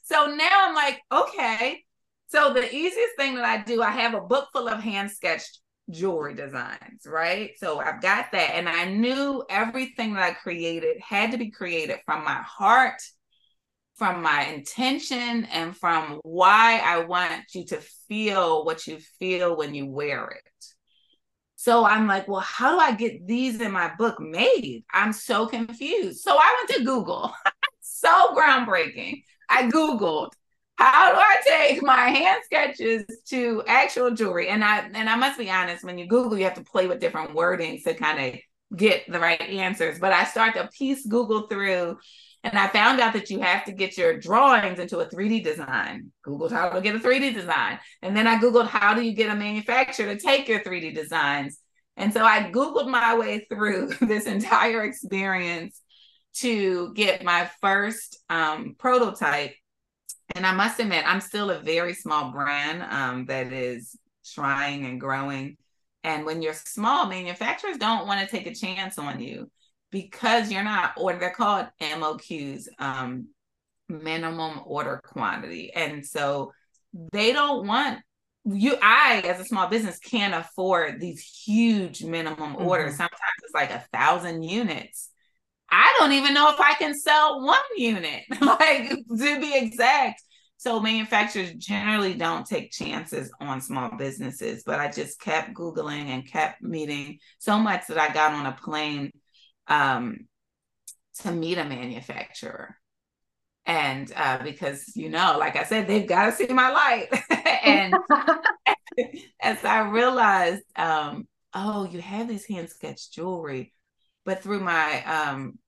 so 0.04 0.26
now 0.26 0.68
I'm 0.68 0.74
like, 0.74 1.00
okay. 1.12 1.82
So 2.28 2.52
the 2.52 2.74
easiest 2.74 3.16
thing 3.16 3.36
that 3.36 3.44
I 3.44 3.62
do, 3.62 3.82
I 3.82 3.90
have 3.90 4.14
a 4.14 4.20
book 4.20 4.48
full 4.52 4.68
of 4.68 4.80
hand 4.80 5.10
sketched 5.10 5.60
jewelry 5.90 6.34
designs, 6.34 7.06
right? 7.06 7.50
So 7.58 7.78
I've 7.80 8.00
got 8.00 8.32
that. 8.32 8.54
And 8.54 8.68
I 8.68 8.86
knew 8.86 9.44
everything 9.48 10.14
that 10.14 10.22
I 10.22 10.32
created 10.32 11.00
had 11.00 11.32
to 11.32 11.38
be 11.38 11.50
created 11.50 11.98
from 12.04 12.24
my 12.24 12.42
heart, 12.42 13.00
from 13.94 14.22
my 14.22 14.46
intention, 14.46 15.44
and 15.46 15.76
from 15.76 16.20
why 16.22 16.80
I 16.84 17.00
want 17.00 17.44
you 17.54 17.64
to 17.66 17.80
feel 18.08 18.64
what 18.64 18.86
you 18.86 18.98
feel 19.18 19.56
when 19.56 19.74
you 19.74 19.86
wear 19.86 20.26
it. 20.28 20.42
So 21.66 21.84
I'm 21.84 22.06
like, 22.06 22.28
well, 22.28 22.42
how 22.42 22.76
do 22.76 22.78
I 22.78 22.92
get 22.92 23.26
these 23.26 23.60
in 23.60 23.72
my 23.72 23.92
book 23.98 24.20
made? 24.20 24.84
I'm 24.94 25.12
so 25.12 25.48
confused. 25.48 26.20
So 26.20 26.36
I 26.38 26.54
went 26.60 26.78
to 26.78 26.84
Google. 26.84 27.34
so 27.80 28.36
groundbreaking. 28.36 29.24
I 29.48 29.64
Googled 29.64 30.30
how 30.76 31.12
do 31.12 31.18
I 31.18 31.36
take 31.42 31.82
my 31.82 32.08
hand 32.10 32.42
sketches 32.44 33.04
to 33.30 33.62
actual 33.66 34.10
jewelry? 34.10 34.48
And 34.48 34.62
I 34.62 34.90
and 34.94 35.08
I 35.08 35.16
must 35.16 35.38
be 35.38 35.50
honest, 35.50 35.84
when 35.84 35.98
you 35.98 36.06
Google, 36.06 36.38
you 36.38 36.44
have 36.44 36.54
to 36.54 36.64
play 36.64 36.86
with 36.86 37.00
different 37.00 37.34
wordings 37.34 37.82
to 37.84 37.94
kind 37.94 38.34
of 38.34 38.40
get 38.78 39.10
the 39.10 39.18
right 39.18 39.40
answers. 39.40 39.98
But 39.98 40.12
I 40.12 40.24
start 40.24 40.54
to 40.54 40.68
piece 40.68 41.06
Google 41.06 41.48
through 41.48 41.98
and 42.46 42.58
I 42.58 42.68
found 42.68 43.00
out 43.00 43.12
that 43.14 43.30
you 43.30 43.40
have 43.40 43.64
to 43.64 43.72
get 43.72 43.96
your 43.96 44.18
drawings 44.18 44.78
into 44.78 44.98
a 44.98 45.06
3D 45.06 45.44
design. 45.44 46.12
Googled 46.26 46.52
how 46.52 46.70
to 46.70 46.80
get 46.80 46.94
a 46.94 46.98
3D 46.98 47.34
design. 47.34 47.78
And 48.02 48.16
then 48.16 48.26
I 48.26 48.38
Googled 48.38 48.68
how 48.68 48.94
do 48.94 49.02
you 49.02 49.12
get 49.12 49.30
a 49.30 49.36
manufacturer 49.36 50.14
to 50.14 50.20
take 50.20 50.48
your 50.48 50.60
3D 50.60 50.94
designs. 50.94 51.58
And 51.96 52.12
so 52.12 52.24
I 52.24 52.50
Googled 52.50 52.88
my 52.88 53.16
way 53.16 53.46
through 53.50 53.94
this 54.00 54.26
entire 54.26 54.84
experience 54.84 55.80
to 56.34 56.92
get 56.94 57.24
my 57.24 57.50
first 57.60 58.18
um, 58.28 58.76
prototype 58.78 59.54
and 60.34 60.44
I 60.44 60.52
must 60.52 60.80
admit, 60.80 61.04
I'm 61.06 61.20
still 61.20 61.50
a 61.50 61.60
very 61.60 61.94
small 61.94 62.32
brand 62.32 62.82
um, 62.82 63.26
that 63.26 63.52
is 63.52 63.96
trying 64.34 64.84
and 64.84 65.00
growing. 65.00 65.56
And 66.02 66.24
when 66.24 66.42
you're 66.42 66.54
small, 66.54 67.06
manufacturers 67.06 67.78
don't 67.78 68.06
want 68.06 68.20
to 68.20 68.26
take 68.26 68.46
a 68.46 68.54
chance 68.54 68.98
on 68.98 69.20
you 69.20 69.50
because 69.90 70.50
you're 70.50 70.64
not, 70.64 70.92
or 70.96 71.14
they're 71.14 71.30
called 71.30 71.66
MOQs, 71.80 72.66
um, 72.78 73.28
minimum 73.88 74.60
order 74.64 75.00
quantity. 75.04 75.72
And 75.72 76.04
so 76.04 76.52
they 77.12 77.32
don't 77.32 77.66
want 77.66 78.00
you 78.48 78.76
i 78.80 79.22
as 79.26 79.40
a 79.40 79.44
small 79.44 79.66
business 79.66 79.98
can't 79.98 80.32
afford 80.32 81.00
these 81.00 81.20
huge 81.20 82.04
minimum 82.04 82.54
mm-hmm. 82.54 82.64
orders 82.64 82.96
sometimes 82.96 83.18
it's 83.42 83.52
like 83.52 83.72
a 83.72 83.84
thousand 83.92 84.44
units 84.44 85.10
I 85.68 85.94
don't 85.98 86.12
even 86.12 86.34
know 86.34 86.50
if 86.50 86.60
I 86.60 86.74
can 86.74 86.94
sell 86.94 87.44
one 87.44 87.58
unit, 87.76 88.24
like 88.40 88.88
to 88.90 89.40
be 89.40 89.56
exact. 89.56 90.22
So 90.58 90.80
manufacturers 90.80 91.52
generally 91.54 92.14
don't 92.14 92.46
take 92.46 92.72
chances 92.72 93.30
on 93.40 93.60
small 93.60 93.90
businesses, 93.96 94.62
but 94.64 94.80
I 94.80 94.90
just 94.90 95.20
kept 95.20 95.54
Googling 95.54 96.06
and 96.06 96.26
kept 96.26 96.62
meeting 96.62 97.18
so 97.38 97.58
much 97.58 97.86
that 97.88 97.98
I 97.98 98.12
got 98.12 98.32
on 98.32 98.46
a 98.46 98.52
plane 98.52 99.12
um, 99.68 100.26
to 101.20 101.32
meet 101.32 101.58
a 101.58 101.64
manufacturer. 101.64 102.76
And 103.64 104.12
uh, 104.14 104.42
because, 104.44 104.92
you 104.94 105.08
know, 105.08 105.36
like 105.38 105.56
I 105.56 105.64
said, 105.64 105.86
they've 105.86 106.06
got 106.06 106.26
to 106.26 106.32
see 106.32 106.52
my 106.52 106.70
light. 106.70 107.08
and 107.64 107.94
as 109.40 109.64
I 109.64 109.88
realized, 109.88 110.62
um, 110.76 111.26
oh, 111.52 111.84
you 111.84 112.00
have 112.00 112.28
these 112.28 112.46
hand 112.46 112.70
sketched 112.70 113.12
jewelry. 113.12 113.72
But 114.24 114.42
through 114.42 114.60
my 114.60 115.04
um, 115.04 115.58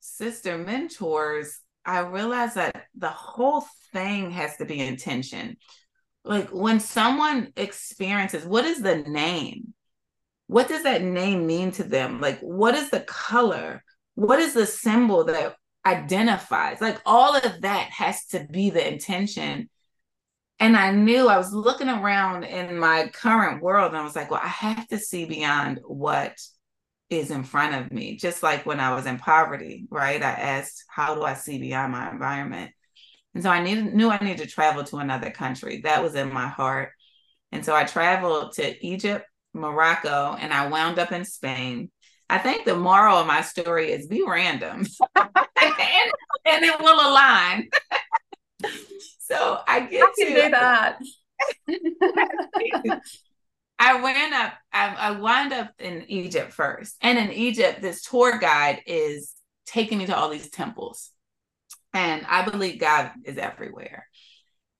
sister 0.00 0.58
mentors, 0.58 1.60
I 1.84 2.00
realized 2.00 2.54
that 2.54 2.86
the 2.96 3.08
whole 3.08 3.64
thing 3.92 4.30
has 4.30 4.56
to 4.56 4.64
be 4.64 4.80
intention. 4.80 5.56
Like 6.24 6.50
when 6.50 6.80
someone 6.80 7.52
experiences, 7.56 8.44
what 8.44 8.64
is 8.64 8.80
the 8.80 8.96
name? 8.96 9.74
What 10.46 10.68
does 10.68 10.82
that 10.82 11.02
name 11.02 11.46
mean 11.46 11.70
to 11.72 11.84
them? 11.84 12.20
Like, 12.20 12.40
what 12.40 12.74
is 12.74 12.90
the 12.90 13.00
color? 13.00 13.82
What 14.14 14.38
is 14.38 14.54
the 14.54 14.66
symbol 14.66 15.24
that 15.24 15.56
identifies? 15.86 16.80
Like, 16.80 17.00
all 17.06 17.36
of 17.36 17.62
that 17.62 17.90
has 17.90 18.26
to 18.26 18.46
be 18.50 18.70
the 18.70 18.86
intention. 18.86 19.68
And 20.60 20.76
I 20.76 20.92
knew 20.92 21.28
I 21.28 21.36
was 21.36 21.52
looking 21.52 21.88
around 21.88 22.44
in 22.44 22.78
my 22.78 23.10
current 23.12 23.62
world 23.62 23.88
and 23.88 23.96
I 23.96 24.04
was 24.04 24.14
like, 24.14 24.30
well, 24.30 24.40
I 24.42 24.48
have 24.48 24.86
to 24.88 24.98
see 24.98 25.24
beyond 25.24 25.80
what 25.84 26.38
is 27.10 27.30
in 27.30 27.42
front 27.42 27.74
of 27.74 27.92
me. 27.92 28.16
Just 28.16 28.42
like 28.42 28.64
when 28.64 28.80
I 28.80 28.94
was 28.94 29.06
in 29.06 29.18
poverty, 29.18 29.86
right? 29.90 30.22
I 30.22 30.30
asked, 30.30 30.84
how 30.88 31.14
do 31.14 31.22
I 31.22 31.34
see 31.34 31.58
beyond 31.58 31.92
my 31.92 32.10
environment? 32.10 32.70
And 33.34 33.42
so 33.42 33.50
I 33.50 33.62
needed, 33.62 33.94
knew 33.94 34.10
I 34.10 34.18
needed 34.18 34.38
to 34.38 34.46
travel 34.46 34.84
to 34.84 34.98
another 34.98 35.30
country. 35.30 35.80
That 35.82 36.02
was 36.02 36.14
in 36.14 36.32
my 36.32 36.46
heart. 36.46 36.92
And 37.50 37.64
so 37.64 37.74
I 37.74 37.84
traveled 37.84 38.52
to 38.54 38.86
Egypt, 38.86 39.26
Morocco, 39.54 40.36
and 40.38 40.52
I 40.52 40.68
wound 40.68 40.98
up 40.98 41.12
in 41.12 41.24
Spain. 41.24 41.90
I 42.28 42.38
think 42.38 42.64
the 42.64 42.76
moral 42.76 43.18
of 43.18 43.26
my 43.26 43.42
story 43.42 43.92
is 43.92 44.06
be 44.06 44.24
random 44.26 44.86
and, 45.16 46.12
and, 46.46 46.64
it 46.64 46.80
will 46.80 47.10
align. 47.10 47.68
so 49.20 49.60
I 49.66 49.80
get 49.80 50.04
I 50.04 50.12
to 50.16 50.24
do 50.24 50.50
that. 50.50 50.98
I 53.78 54.00
ran 54.00 54.32
up, 54.32 54.54
I, 54.72 54.94
I 54.94 55.10
wound 55.12 55.52
up 55.52 55.72
in 55.78 56.04
Egypt 56.08 56.52
first. 56.52 56.96
And 57.02 57.18
in 57.18 57.32
Egypt, 57.32 57.82
this 57.82 58.02
tour 58.02 58.38
guide 58.38 58.80
is 58.86 59.34
taking 59.66 59.98
me 59.98 60.06
to 60.06 60.16
all 60.16 60.30
these 60.30 60.50
temples. 60.50 61.10
And 61.92 62.24
I 62.28 62.48
believe 62.48 62.80
God 62.80 63.10
is 63.24 63.36
everywhere. 63.36 64.08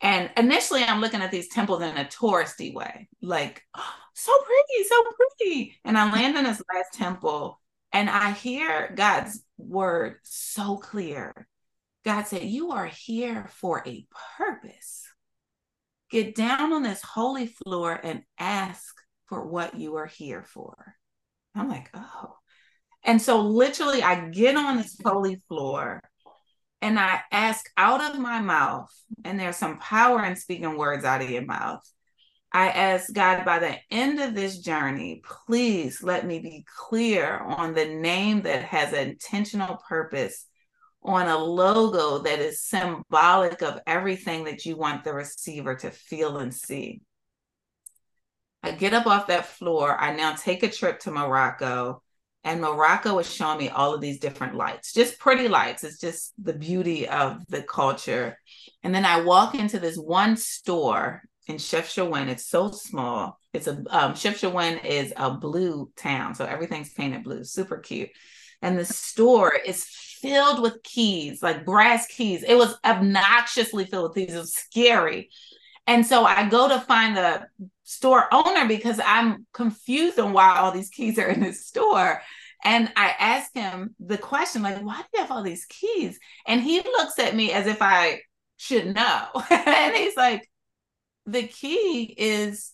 And 0.00 0.30
initially, 0.36 0.84
I'm 0.84 1.00
looking 1.00 1.22
at 1.22 1.30
these 1.30 1.48
temples 1.48 1.82
in 1.82 1.96
a 1.96 2.04
touristy 2.04 2.74
way, 2.74 3.08
like, 3.22 3.62
oh, 3.76 3.94
so 4.14 4.32
pretty, 4.38 4.88
so 4.88 5.04
pretty. 5.16 5.76
And 5.84 5.98
I 5.98 6.10
land 6.10 6.36
in 6.36 6.44
this 6.44 6.62
last 6.72 6.94
temple 6.94 7.60
and 7.92 8.08
I 8.08 8.32
hear 8.32 8.92
God's 8.94 9.42
word 9.58 10.16
so 10.22 10.76
clear. 10.76 11.46
God 12.04 12.26
said, 12.26 12.42
You 12.44 12.72
are 12.72 12.86
here 12.86 13.46
for 13.48 13.82
a 13.86 14.06
purpose. 14.36 15.04
Get 16.10 16.34
down 16.34 16.72
on 16.72 16.82
this 16.82 17.02
holy 17.02 17.46
floor 17.46 17.98
and 18.02 18.22
ask 18.38 18.94
for 19.26 19.46
what 19.46 19.78
you 19.78 19.96
are 19.96 20.06
here 20.06 20.42
for. 20.42 20.94
I'm 21.54 21.68
like, 21.68 21.90
Oh. 21.94 22.36
And 23.06 23.20
so, 23.20 23.42
literally, 23.42 24.02
I 24.02 24.28
get 24.28 24.56
on 24.56 24.78
this 24.78 24.96
holy 25.04 25.42
floor 25.48 26.00
and 26.80 26.98
I 26.98 27.20
ask 27.32 27.64
out 27.76 28.02
of 28.02 28.20
my 28.20 28.40
mouth, 28.40 28.90
and 29.24 29.40
there's 29.40 29.56
some 29.56 29.78
power 29.78 30.22
in 30.24 30.36
speaking 30.36 30.76
words 30.76 31.04
out 31.04 31.22
of 31.22 31.30
your 31.30 31.44
mouth. 31.44 31.82
I 32.54 32.68
ask 32.68 33.12
God 33.12 33.44
by 33.44 33.58
the 33.58 33.76
end 33.90 34.20
of 34.20 34.36
this 34.36 34.60
journey, 34.60 35.22
please 35.24 36.04
let 36.04 36.24
me 36.24 36.38
be 36.38 36.64
clear 36.76 37.36
on 37.36 37.74
the 37.74 37.86
name 37.86 38.42
that 38.42 38.62
has 38.62 38.92
an 38.92 39.08
intentional 39.08 39.78
purpose, 39.88 40.46
on 41.02 41.26
a 41.26 41.36
logo 41.36 42.18
that 42.18 42.38
is 42.38 42.62
symbolic 42.62 43.60
of 43.60 43.80
everything 43.88 44.44
that 44.44 44.64
you 44.64 44.76
want 44.76 45.02
the 45.02 45.12
receiver 45.12 45.74
to 45.74 45.90
feel 45.90 46.38
and 46.38 46.54
see. 46.54 47.02
I 48.62 48.70
get 48.70 48.94
up 48.94 49.08
off 49.08 49.26
that 49.26 49.46
floor. 49.46 49.98
I 49.98 50.14
now 50.14 50.34
take 50.36 50.62
a 50.62 50.70
trip 50.70 51.00
to 51.00 51.10
Morocco 51.10 52.04
and 52.44 52.60
Morocco 52.60 53.18
is 53.18 53.32
showing 53.32 53.58
me 53.58 53.70
all 53.70 53.94
of 53.94 54.00
these 54.00 54.20
different 54.20 54.54
lights, 54.54 54.92
just 54.92 55.18
pretty 55.18 55.48
lights. 55.48 55.82
It's 55.82 55.98
just 55.98 56.34
the 56.40 56.52
beauty 56.52 57.08
of 57.08 57.44
the 57.48 57.62
culture. 57.62 58.38
And 58.82 58.94
then 58.94 59.06
I 59.06 59.22
walk 59.22 59.54
into 59.54 59.80
this 59.80 59.96
one 59.96 60.36
store 60.36 61.22
in 61.46 61.56
Chefchaouen. 61.56 62.28
It's 62.28 62.46
so 62.46 62.70
small. 62.70 63.38
It's 63.52 63.66
a 63.66 63.72
um, 63.90 64.14
Chefchaouen 64.14 64.84
is 64.84 65.12
a 65.16 65.30
blue 65.30 65.90
town, 65.96 66.34
so 66.34 66.44
everything's 66.44 66.92
painted 66.92 67.24
blue, 67.24 67.44
super 67.44 67.78
cute. 67.78 68.10
And 68.62 68.78
the 68.78 68.84
store 68.84 69.52
is 69.52 69.84
filled 69.84 70.62
with 70.62 70.82
keys, 70.82 71.42
like 71.42 71.66
brass 71.66 72.06
keys. 72.06 72.42
It 72.42 72.56
was 72.56 72.76
obnoxiously 72.84 73.84
filled 73.84 74.10
with 74.10 74.14
keys. 74.14 74.34
It 74.34 74.38
was 74.38 74.54
scary. 74.54 75.30
And 75.86 76.06
so 76.06 76.24
I 76.24 76.48
go 76.48 76.68
to 76.68 76.80
find 76.80 77.16
the 77.16 77.46
store 77.82 78.26
owner 78.32 78.66
because 78.66 78.98
I'm 79.04 79.46
confused 79.52 80.18
on 80.18 80.32
why 80.32 80.56
all 80.56 80.72
these 80.72 80.88
keys 80.88 81.18
are 81.18 81.28
in 81.28 81.40
this 81.40 81.66
store. 81.66 82.22
And 82.64 82.90
I 82.96 83.14
ask 83.18 83.54
him 83.54 83.94
the 84.00 84.16
question, 84.16 84.62
like, 84.62 84.82
why 84.82 84.96
do 84.96 85.08
you 85.12 85.20
have 85.20 85.30
all 85.30 85.42
these 85.42 85.66
keys? 85.66 86.18
And 86.46 86.62
he 86.62 86.80
looks 86.80 87.18
at 87.18 87.36
me 87.36 87.52
as 87.52 87.66
if 87.66 87.82
I 87.82 88.20
should 88.56 88.94
know. 88.94 89.26
and 89.50 89.94
he's 89.94 90.16
like, 90.16 90.48
the 91.26 91.46
key 91.46 92.14
is 92.16 92.72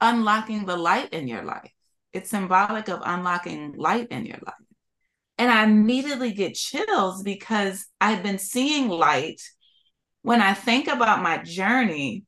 unlocking 0.00 0.66
the 0.66 0.76
light 0.76 1.12
in 1.12 1.28
your 1.28 1.42
life. 1.42 1.72
It's 2.12 2.30
symbolic 2.30 2.88
of 2.88 3.02
unlocking 3.04 3.74
light 3.76 4.08
in 4.10 4.26
your 4.26 4.38
life. 4.44 4.54
And 5.38 5.50
I 5.50 5.64
immediately 5.64 6.32
get 6.32 6.54
chills 6.54 7.22
because 7.22 7.86
I've 8.00 8.22
been 8.22 8.38
seeing 8.38 8.88
light. 8.88 9.40
When 10.22 10.40
I 10.40 10.54
think 10.54 10.86
about 10.86 11.22
my 11.22 11.38
journey, 11.38 12.24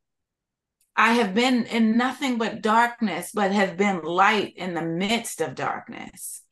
I 0.96 1.12
have 1.14 1.34
been 1.34 1.66
in 1.66 1.96
nothing 1.96 2.38
but 2.38 2.62
darkness, 2.62 3.30
but 3.32 3.52
have 3.52 3.76
been 3.76 4.02
light 4.02 4.54
in 4.56 4.74
the 4.74 4.82
midst 4.82 5.40
of 5.40 5.54
darkness. 5.54 6.42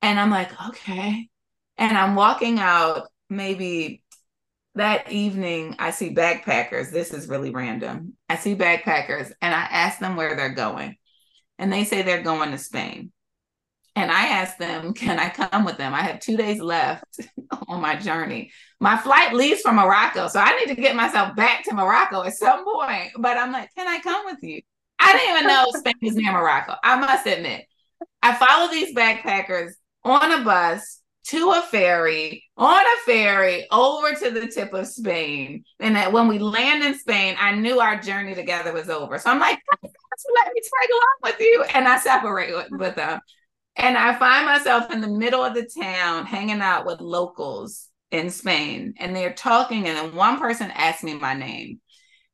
And 0.00 0.18
I'm 0.18 0.30
like, 0.30 0.50
okay. 0.68 1.28
And 1.76 1.98
I'm 1.98 2.14
walking 2.14 2.60
out 2.60 3.08
maybe 3.28 4.02
that 4.78 5.12
evening. 5.12 5.76
I 5.78 5.90
see 5.90 6.14
backpackers. 6.14 6.90
This 6.90 7.12
is 7.12 7.28
really 7.28 7.50
random. 7.50 8.14
I 8.28 8.36
see 8.36 8.54
backpackers 8.54 9.32
and 9.40 9.54
I 9.54 9.60
ask 9.60 9.98
them 9.98 10.16
where 10.16 10.34
they're 10.34 10.48
going. 10.54 10.96
And 11.58 11.72
they 11.72 11.84
say 11.84 12.02
they're 12.02 12.22
going 12.22 12.52
to 12.52 12.58
Spain. 12.58 13.12
And 13.94 14.10
I 14.10 14.26
ask 14.26 14.56
them, 14.58 14.94
can 14.94 15.18
I 15.18 15.28
come 15.28 15.64
with 15.64 15.76
them? 15.76 15.94
I 15.94 16.02
have 16.02 16.20
two 16.20 16.36
days 16.36 16.60
left 16.60 17.04
on 17.68 17.80
my 17.80 17.96
journey. 17.96 18.52
My 18.80 18.96
flight 18.96 19.34
leaves 19.34 19.60
from 19.60 19.76
Morocco. 19.76 20.28
So 20.28 20.40
I 20.40 20.56
need 20.56 20.74
to 20.74 20.80
get 20.80 20.96
myself 20.96 21.36
back 21.36 21.64
to 21.64 21.74
Morocco 21.74 22.22
at 22.22 22.34
some 22.34 22.64
point. 22.64 23.10
But 23.18 23.36
I'm 23.36 23.52
like, 23.52 23.70
can 23.76 23.88
I 23.88 24.00
come 24.00 24.24
with 24.26 24.42
you? 24.42 24.60
I 25.00 25.12
didn't 25.12 25.36
even 25.36 25.48
know 25.48 25.66
Spain 25.72 25.94
was 26.02 26.14
near 26.14 26.32
Morocco. 26.32 26.74
I 26.82 26.98
must 26.98 27.26
admit. 27.26 27.66
I 28.22 28.34
follow 28.34 28.70
these 28.70 28.94
backpackers 28.94 29.72
on 30.04 30.40
a 30.40 30.44
bus 30.44 31.00
to 31.28 31.50
a 31.50 31.62
ferry, 31.62 32.44
on 32.56 32.84
a 32.84 33.04
ferry 33.04 33.66
over 33.70 34.14
to 34.14 34.30
the 34.30 34.46
tip 34.46 34.72
of 34.72 34.86
Spain. 34.86 35.64
And 35.80 35.96
that 35.96 36.12
when 36.12 36.28
we 36.28 36.38
land 36.38 36.82
in 36.84 36.98
Spain, 36.98 37.36
I 37.38 37.54
knew 37.54 37.80
our 37.80 38.00
journey 38.00 38.34
together 38.34 38.72
was 38.72 38.88
over. 38.88 39.18
So 39.18 39.30
I'm 39.30 39.38
like, 39.38 39.58
let 39.72 40.52
me 40.52 40.60
tag 40.60 40.90
along 40.90 41.32
with 41.32 41.40
you. 41.40 41.64
And 41.74 41.86
I 41.86 41.98
separate 41.98 42.54
with, 42.54 42.70
with 42.70 42.94
them. 42.96 43.20
And 43.76 43.96
I 43.96 44.18
find 44.18 44.46
myself 44.46 44.90
in 44.92 45.00
the 45.00 45.08
middle 45.08 45.44
of 45.44 45.54
the 45.54 45.68
town 45.80 46.26
hanging 46.26 46.60
out 46.60 46.86
with 46.86 47.00
locals 47.00 47.88
in 48.10 48.30
Spain. 48.30 48.94
And 48.98 49.14
they're 49.14 49.34
talking. 49.34 49.86
And 49.86 49.96
then 49.96 50.14
one 50.14 50.38
person 50.38 50.70
asked 50.70 51.04
me 51.04 51.14
my 51.14 51.34
name. 51.34 51.80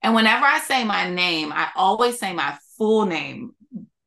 And 0.02 0.14
whenever 0.14 0.44
I 0.44 0.60
say 0.60 0.84
my 0.84 1.10
name, 1.10 1.52
I 1.52 1.68
always 1.74 2.18
say 2.18 2.32
my 2.32 2.56
full 2.78 3.06
name, 3.06 3.52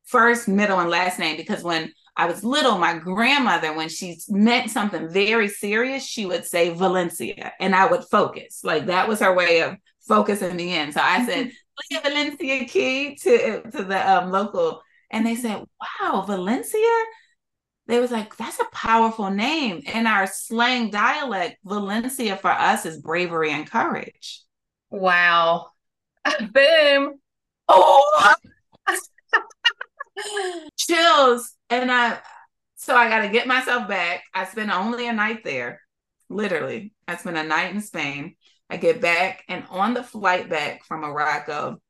first, 0.06 0.48
middle, 0.48 0.80
and 0.80 0.90
last 0.90 1.20
name, 1.20 1.38
because 1.38 1.64
when 1.64 1.92
I 2.18 2.26
was 2.26 2.44
little, 2.44 2.78
my 2.80 2.98
grandmother, 2.98 3.74
when 3.76 3.90
she 3.90 4.18
meant 4.28 4.72
something 4.72 5.10
very 5.10 5.48
serious, 5.48 6.04
she 6.06 6.26
would 6.26 6.46
say 6.46 6.70
Valencia, 6.70 7.54
and 7.60 7.76
I 7.76 7.86
would 7.86 8.04
focus. 8.06 8.62
Like 8.64 8.88
that 8.88 9.08
was 9.08 9.20
her 9.20 9.34
way 9.34 9.62
of 9.62 9.78
focusing 10.08 10.56
me 10.56 10.76
in. 10.76 10.92
So 10.92 11.02
I 11.02 11.26
said, 11.26 11.52
Valencia 12.04 12.66
Key 12.66 13.16
to, 13.22 13.62
to 13.70 13.84
the 13.84 14.12
um, 14.12 14.32
local, 14.32 14.82
and 15.12 15.26
they 15.26 15.36
said, 15.36 15.64
Wow, 16.02 16.24
Valencia? 16.24 17.04
They 17.88 18.00
was 18.02 18.12
like, 18.12 18.36
that's 18.36 18.60
a 18.60 18.66
powerful 18.74 19.30
name. 19.30 19.82
In 19.94 20.08
our 20.08 20.28
slang 20.28 20.90
dialect, 20.90 21.58
Valencia 21.64 22.36
for 22.36 22.52
us 22.52 22.86
is 22.86 23.00
bravery 23.00 23.52
and 23.52 23.70
courage. 23.70 24.42
Wow. 24.90 25.68
Boom. 26.52 27.20
Oh 27.70 28.34
chills. 30.78 31.57
And 31.70 31.92
I, 31.92 32.20
so 32.76 32.96
I 32.96 33.10
got 33.10 33.22
to 33.22 33.30
get 33.30 33.48
myself 33.48 33.88
back. 33.88 34.24
I 34.34 34.46
spent 34.46 34.72
only 34.72 35.08
a 35.08 35.14
night 35.14 35.44
there, 35.44 35.82
literally. 36.30 36.94
I 37.08 37.18
spent 37.18 37.38
a 37.38 37.44
night 37.44 37.74
in 37.74 37.82
Spain. 37.82 38.36
I 38.70 38.78
get 38.78 39.00
back, 39.00 39.44
and 39.48 39.64
on 39.70 39.94
the 39.94 40.04
flight 40.04 40.50
back 40.50 40.84
from 40.84 41.02
Morocco, 41.02 41.82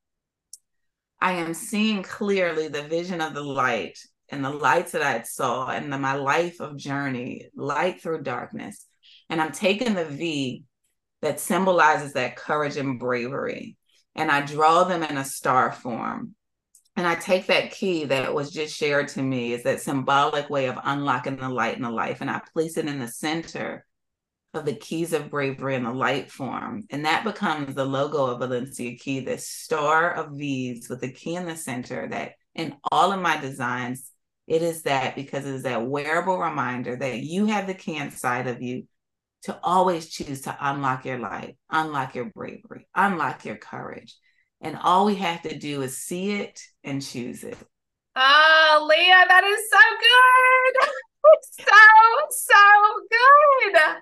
I 1.19 1.33
am 1.33 1.55
seeing 1.55 2.03
clearly 2.03 2.67
the 2.67 2.83
vision 2.83 3.19
of 3.19 3.33
the 3.33 3.43
light 3.43 3.97
and 4.29 4.45
the 4.45 4.51
lights 4.51 4.91
that 4.91 5.01
I 5.01 5.23
saw 5.23 5.69
and 5.69 5.91
the, 5.91 5.97
my 5.97 6.13
life 6.13 6.59
of 6.59 6.77
journey, 6.77 7.49
light 7.55 8.01
through 8.01 8.21
darkness. 8.21 8.85
And 9.29 9.41
I'm 9.41 9.51
taking 9.51 9.95
the 9.95 10.05
V 10.05 10.65
that 11.23 11.39
symbolizes 11.39 12.13
that 12.13 12.35
courage 12.35 12.77
and 12.77 12.99
bravery. 12.99 13.77
And 14.13 14.29
I 14.31 14.45
draw 14.45 14.83
them 14.83 15.01
in 15.01 15.17
a 15.17 15.25
star 15.25 15.71
form. 15.71 16.35
And 16.97 17.05
I 17.05 17.13
take 17.13 17.45
that 17.45 17.71
key 17.71 18.05
that 18.05 18.33
was 18.33 18.49
just 18.49 18.75
shared 18.75 19.07
to 19.09 19.21
me, 19.21 19.53
is 19.53 19.61
that 19.63 19.81
symbolic 19.81 20.49
way 20.49 20.65
of 20.65 20.79
unlocking 20.83 21.37
the 21.37 21.47
light 21.47 21.77
in 21.77 21.83
the 21.83 21.91
life. 21.91 22.21
And 22.21 22.29
I 22.29 22.41
place 22.51 22.75
it 22.75 22.87
in 22.87 22.97
the 22.97 23.07
center 23.07 23.85
of 24.55 24.65
the 24.65 24.73
keys 24.73 25.13
of 25.13 25.29
bravery 25.29 25.75
in 25.75 25.83
the 25.83 25.93
light 25.93 26.31
form. 26.31 26.85
And 26.89 27.05
that 27.05 27.23
becomes 27.23 27.75
the 27.75 27.85
logo 27.85 28.25
of 28.25 28.39
Valencia 28.39 28.97
Key, 28.97 29.19
this 29.19 29.47
star 29.47 30.11
of 30.11 30.31
V's 30.37 30.89
with 30.89 31.01
the 31.01 31.11
key 31.11 31.35
in 31.35 31.45
the 31.45 31.55
center 31.55 32.07
that 32.09 32.33
in 32.55 32.75
all 32.91 33.13
of 33.13 33.21
my 33.21 33.39
designs, 33.39 34.09
it 34.47 34.63
is 34.63 34.81
that 34.83 35.15
because 35.15 35.45
it 35.45 35.53
is 35.53 35.63
that 35.63 35.85
wearable 35.85 36.39
reminder 36.39 36.95
that 36.95 37.19
you 37.19 37.45
have 37.45 37.67
the 37.67 37.75
key 37.75 37.97
inside 37.97 38.47
of 38.47 38.63
you 38.63 38.87
to 39.43 39.59
always 39.61 40.09
choose 40.09 40.41
to 40.41 40.57
unlock 40.59 41.05
your 41.05 41.19
light, 41.19 41.57
unlock 41.69 42.15
your 42.15 42.25
bravery, 42.25 42.87
unlock 42.95 43.45
your 43.45 43.57
courage. 43.57 44.15
And 44.61 44.77
all 44.81 45.05
we 45.05 45.15
have 45.15 45.43
to 45.43 45.57
do 45.57 45.81
is 45.81 45.97
see 45.97 46.31
it 46.31 46.61
and 46.83 47.01
choose 47.01 47.43
it. 47.43 47.57
Oh, 48.15 48.87
Lia, 48.89 49.25
that 49.27 49.43
is 49.43 49.69
so 49.69 49.77
good. 49.99 50.89
so, 51.67 51.73
so 52.31 52.55
good. 53.11 54.01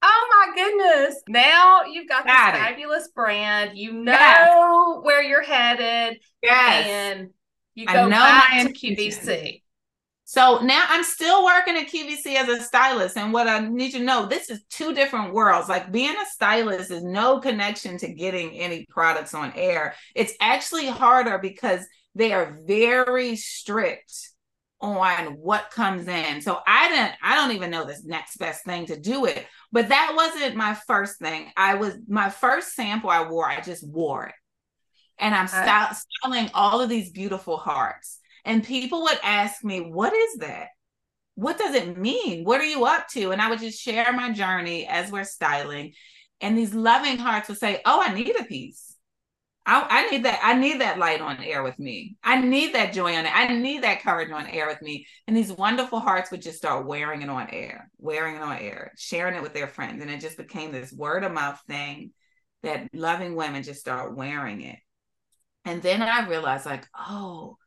Oh 0.00 0.28
my 0.30 0.54
goodness. 0.54 1.20
Now 1.28 1.82
you've 1.84 2.08
got, 2.08 2.24
got 2.24 2.52
this 2.52 2.60
it. 2.60 2.64
fabulous 2.64 3.08
brand. 3.08 3.76
You 3.76 3.92
know 3.92 4.12
yes. 4.12 4.98
where 5.02 5.22
you're 5.22 5.42
headed. 5.42 6.20
Yes. 6.42 6.86
And 6.86 7.30
you 7.74 7.86
go 7.86 8.08
back 8.08 8.66
to 8.66 8.72
QVC. 8.72 9.62
So 10.28 10.58
now 10.58 10.84
I'm 10.90 11.04
still 11.04 11.42
working 11.42 11.74
at 11.74 11.88
QVC 11.88 12.34
as 12.34 12.50
a 12.50 12.60
stylist. 12.62 13.16
And 13.16 13.32
what 13.32 13.48
I 13.48 13.60
need 13.60 13.94
you 13.94 14.00
to 14.00 14.04
know, 14.04 14.26
this 14.26 14.50
is 14.50 14.62
two 14.68 14.92
different 14.92 15.32
worlds. 15.32 15.70
Like 15.70 15.90
being 15.90 16.14
a 16.14 16.26
stylist 16.26 16.90
is 16.90 17.02
no 17.02 17.40
connection 17.40 17.96
to 17.96 18.12
getting 18.12 18.50
any 18.50 18.84
products 18.90 19.32
on 19.32 19.54
air. 19.56 19.94
It's 20.14 20.34
actually 20.38 20.86
harder 20.86 21.38
because 21.38 21.80
they 22.14 22.34
are 22.34 22.58
very 22.66 23.36
strict 23.36 24.12
on 24.82 25.28
what 25.38 25.70
comes 25.70 26.06
in. 26.06 26.42
So 26.42 26.58
I 26.66 26.90
didn't, 26.90 27.14
I 27.22 27.34
don't 27.34 27.56
even 27.56 27.70
know 27.70 27.86
this 27.86 28.04
next 28.04 28.36
best 28.36 28.66
thing 28.66 28.84
to 28.88 29.00
do 29.00 29.24
it. 29.24 29.46
But 29.72 29.88
that 29.88 30.12
wasn't 30.14 30.56
my 30.56 30.76
first 30.86 31.18
thing. 31.18 31.50
I 31.56 31.76
was 31.76 31.94
my 32.06 32.28
first 32.28 32.74
sample 32.74 33.08
I 33.08 33.26
wore, 33.26 33.48
I 33.48 33.62
just 33.62 33.88
wore 33.88 34.26
it. 34.26 34.34
And 35.18 35.34
I'm 35.34 35.48
styling 35.48 36.50
all 36.52 36.82
of 36.82 36.90
these 36.90 37.10
beautiful 37.12 37.56
hearts. 37.56 38.18
And 38.48 38.64
people 38.64 39.02
would 39.02 39.18
ask 39.22 39.62
me, 39.62 39.80
What 39.80 40.14
is 40.14 40.38
that? 40.38 40.68
What 41.34 41.58
does 41.58 41.74
it 41.74 41.98
mean? 41.98 42.44
What 42.44 42.62
are 42.62 42.66
you 42.66 42.86
up 42.86 43.06
to? 43.08 43.30
And 43.30 43.42
I 43.42 43.50
would 43.50 43.60
just 43.60 43.80
share 43.80 44.10
my 44.12 44.32
journey 44.32 44.86
as 44.86 45.12
we're 45.12 45.24
styling. 45.24 45.92
And 46.40 46.56
these 46.56 46.74
loving 46.74 47.18
hearts 47.18 47.48
would 47.48 47.58
say, 47.58 47.82
Oh, 47.84 48.02
I 48.02 48.14
need 48.14 48.34
a 48.40 48.44
piece. 48.44 48.96
I, 49.66 49.86
I, 49.90 50.10
need 50.10 50.24
that. 50.24 50.40
I 50.42 50.54
need 50.54 50.80
that 50.80 50.98
light 50.98 51.20
on 51.20 51.44
air 51.44 51.62
with 51.62 51.78
me. 51.78 52.16
I 52.24 52.40
need 52.40 52.74
that 52.74 52.94
joy 52.94 53.14
on 53.14 53.26
it. 53.26 53.36
I 53.36 53.54
need 53.54 53.82
that 53.82 54.00
courage 54.02 54.30
on 54.30 54.46
air 54.46 54.66
with 54.66 54.80
me. 54.80 55.06
And 55.26 55.36
these 55.36 55.52
wonderful 55.52 56.00
hearts 56.00 56.30
would 56.30 56.40
just 56.40 56.56
start 56.56 56.86
wearing 56.86 57.20
it 57.20 57.28
on 57.28 57.50
air, 57.50 57.90
wearing 57.98 58.36
it 58.36 58.42
on 58.42 58.56
air, 58.56 58.92
sharing 58.96 59.34
it 59.34 59.42
with 59.42 59.52
their 59.52 59.68
friends. 59.68 60.00
And 60.00 60.10
it 60.10 60.22
just 60.22 60.38
became 60.38 60.72
this 60.72 60.90
word 60.90 61.22
of 61.22 61.32
mouth 61.32 61.60
thing 61.68 62.12
that 62.62 62.88
loving 62.94 63.34
women 63.34 63.62
just 63.62 63.80
start 63.80 64.16
wearing 64.16 64.62
it. 64.62 64.78
And 65.66 65.82
then 65.82 66.00
I 66.00 66.26
realized, 66.26 66.64
like, 66.64 66.86
oh, 66.98 67.58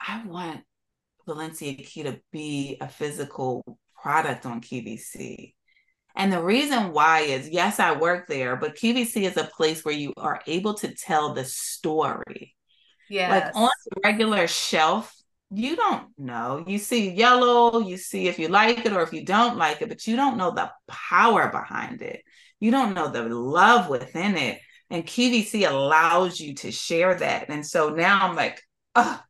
I 0.00 0.24
want 0.26 0.60
Valencia 1.26 1.74
Key 1.74 2.04
to 2.04 2.20
be 2.32 2.78
a 2.80 2.88
physical 2.88 3.64
product 4.02 4.46
on 4.46 4.60
QVC. 4.60 5.54
And 6.16 6.32
the 6.32 6.42
reason 6.42 6.92
why 6.92 7.20
is 7.20 7.48
yes, 7.48 7.78
I 7.78 7.96
work 7.96 8.26
there, 8.26 8.56
but 8.56 8.76
QVC 8.76 9.22
is 9.22 9.36
a 9.36 9.44
place 9.44 9.84
where 9.84 9.94
you 9.94 10.12
are 10.16 10.40
able 10.46 10.74
to 10.74 10.94
tell 10.94 11.34
the 11.34 11.44
story. 11.44 12.56
Yeah. 13.08 13.30
Like 13.30 13.56
on 13.56 13.70
the 13.90 14.00
regular 14.04 14.46
shelf, 14.46 15.14
you 15.50 15.76
don't 15.76 16.08
know. 16.18 16.64
You 16.66 16.78
see 16.78 17.10
yellow, 17.10 17.80
you 17.80 17.96
see 17.96 18.28
if 18.28 18.38
you 18.38 18.48
like 18.48 18.84
it 18.86 18.92
or 18.92 19.02
if 19.02 19.12
you 19.12 19.24
don't 19.24 19.56
like 19.56 19.82
it, 19.82 19.88
but 19.88 20.06
you 20.06 20.16
don't 20.16 20.36
know 20.36 20.52
the 20.52 20.70
power 20.88 21.48
behind 21.48 22.02
it. 22.02 22.22
You 22.60 22.70
don't 22.70 22.94
know 22.94 23.08
the 23.08 23.22
love 23.24 23.88
within 23.88 24.36
it. 24.36 24.60
And 24.90 25.06
QVC 25.06 25.68
allows 25.68 26.40
you 26.40 26.54
to 26.56 26.72
share 26.72 27.14
that. 27.14 27.48
And 27.48 27.66
so 27.66 27.90
now 27.90 28.28
I'm 28.28 28.36
like, 28.36 28.60
oh, 28.94 29.20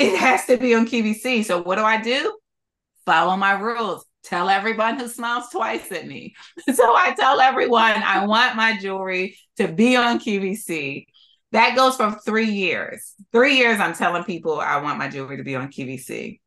it 0.00 0.18
has 0.18 0.46
to 0.46 0.56
be 0.56 0.74
on 0.74 0.86
QVC. 0.86 1.44
So 1.44 1.62
what 1.62 1.76
do 1.76 1.82
I 1.82 2.00
do? 2.00 2.38
Follow 3.04 3.36
my 3.36 3.52
rules 3.52 4.04
tell 4.22 4.48
everyone 4.48 4.98
who 4.98 5.08
smiles 5.08 5.48
twice 5.50 5.90
at 5.92 6.06
me. 6.06 6.34
So 6.74 6.94
I 6.94 7.14
tell 7.18 7.40
everyone 7.40 8.02
I 8.02 8.26
want 8.26 8.56
my 8.56 8.78
jewelry 8.78 9.36
to 9.56 9.68
be 9.68 9.96
on 9.96 10.18
QVC. 10.18 11.06
That 11.52 11.74
goes 11.74 11.96
for 11.96 12.12
three 12.24 12.50
years. 12.50 13.14
Three 13.32 13.56
years, 13.56 13.80
I'm 13.80 13.94
telling 13.94 14.24
people 14.24 14.60
I 14.60 14.78
want 14.78 14.98
my 14.98 15.08
jewelry 15.08 15.36
to 15.38 15.42
be 15.42 15.56
on 15.56 15.68
QVC. 15.68 16.38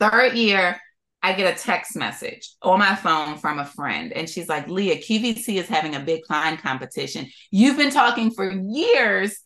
Third 0.00 0.34
year, 0.34 0.80
I 1.22 1.34
get 1.34 1.54
a 1.54 1.62
text 1.62 1.94
message 1.94 2.50
on 2.62 2.78
my 2.78 2.94
phone 2.94 3.36
from 3.36 3.58
a 3.58 3.64
friend, 3.64 4.12
and 4.12 4.28
she's 4.28 4.48
like, 4.48 4.68
Lia, 4.68 4.96
QVC 4.96 5.56
is 5.56 5.68
having 5.68 5.94
a 5.94 6.00
big 6.00 6.22
client 6.22 6.62
competition. 6.62 7.26
You've 7.50 7.76
been 7.76 7.92
talking 7.92 8.30
for 8.30 8.50
years. 8.50 9.38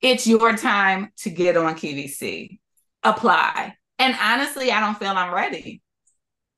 It's 0.00 0.26
your 0.26 0.56
time 0.56 1.10
to 1.18 1.30
get 1.30 1.56
on 1.56 1.74
QVC. 1.74 2.58
Apply. 3.02 3.74
And 3.98 4.16
honestly, 4.20 4.70
I 4.70 4.80
don't 4.80 4.98
feel 4.98 5.12
I'm 5.12 5.32
ready. 5.32 5.82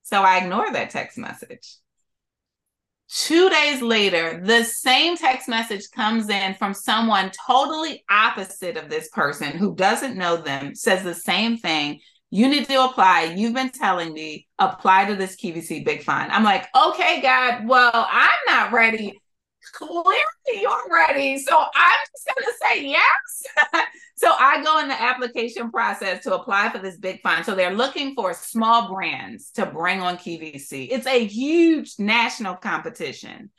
So 0.03 0.23
I 0.23 0.39
ignore 0.39 0.73
that 0.73 0.91
text 0.91 1.19
message. 1.19 1.77
Two 3.09 3.49
days 3.49 3.83
later, 3.83 4.41
the 4.43 4.65
same 4.65 5.17
text 5.17 5.49
message 5.49 5.91
comes 5.95 6.29
in 6.29 6.55
from 6.55 6.75
someone 6.75 7.31
totally 7.47 8.05
opposite 8.11 8.77
of 8.77 8.89
this 8.89 9.09
person 9.11 9.57
who 9.57 9.77
doesn't 9.77 10.17
know 10.17 10.37
them, 10.37 10.75
says 10.75 11.05
the 11.05 11.15
same 11.15 11.57
thing. 11.57 12.01
You 12.31 12.49
need 12.49 12.67
to 12.67 12.85
apply. 12.85 13.35
You've 13.37 13.55
been 13.55 13.71
telling 13.71 14.13
me 14.13 14.49
apply 14.59 15.07
to 15.07 15.15
this 15.15 15.37
QVC 15.37 15.85
Big 15.85 16.03
Find. 16.03 16.33
I'm 16.33 16.43
like, 16.43 16.67
okay, 16.75 17.21
God, 17.23 17.69
well, 17.69 17.91
I'm 17.95 18.39
not 18.49 18.73
ready 18.73 19.21
clearly 19.77 20.61
you're 20.61 20.91
ready. 20.91 21.39
So 21.39 21.57
I'm 21.57 21.99
just 22.13 22.27
going 22.27 22.45
to 22.45 22.53
say 22.63 22.89
yes. 22.89 23.85
so 24.17 24.33
I 24.39 24.63
go 24.63 24.81
in 24.81 24.89
the 24.89 25.01
application 25.01 25.71
process 25.71 26.23
to 26.25 26.35
apply 26.35 26.71
for 26.71 26.79
this 26.79 26.97
Big 26.97 27.21
Find. 27.23 27.45
So 27.45 27.55
they're 27.55 27.75
looking 27.75 28.15
for 28.15 28.35
small 28.35 28.93
brands 28.95 29.51
to 29.53 29.67
bring 29.67 30.01
on 30.01 30.17
QVC. 30.17 30.89
It's 30.91 31.07
a 31.07 31.27
huge 31.27 31.95
national 31.99 32.57
competition. 32.57 33.51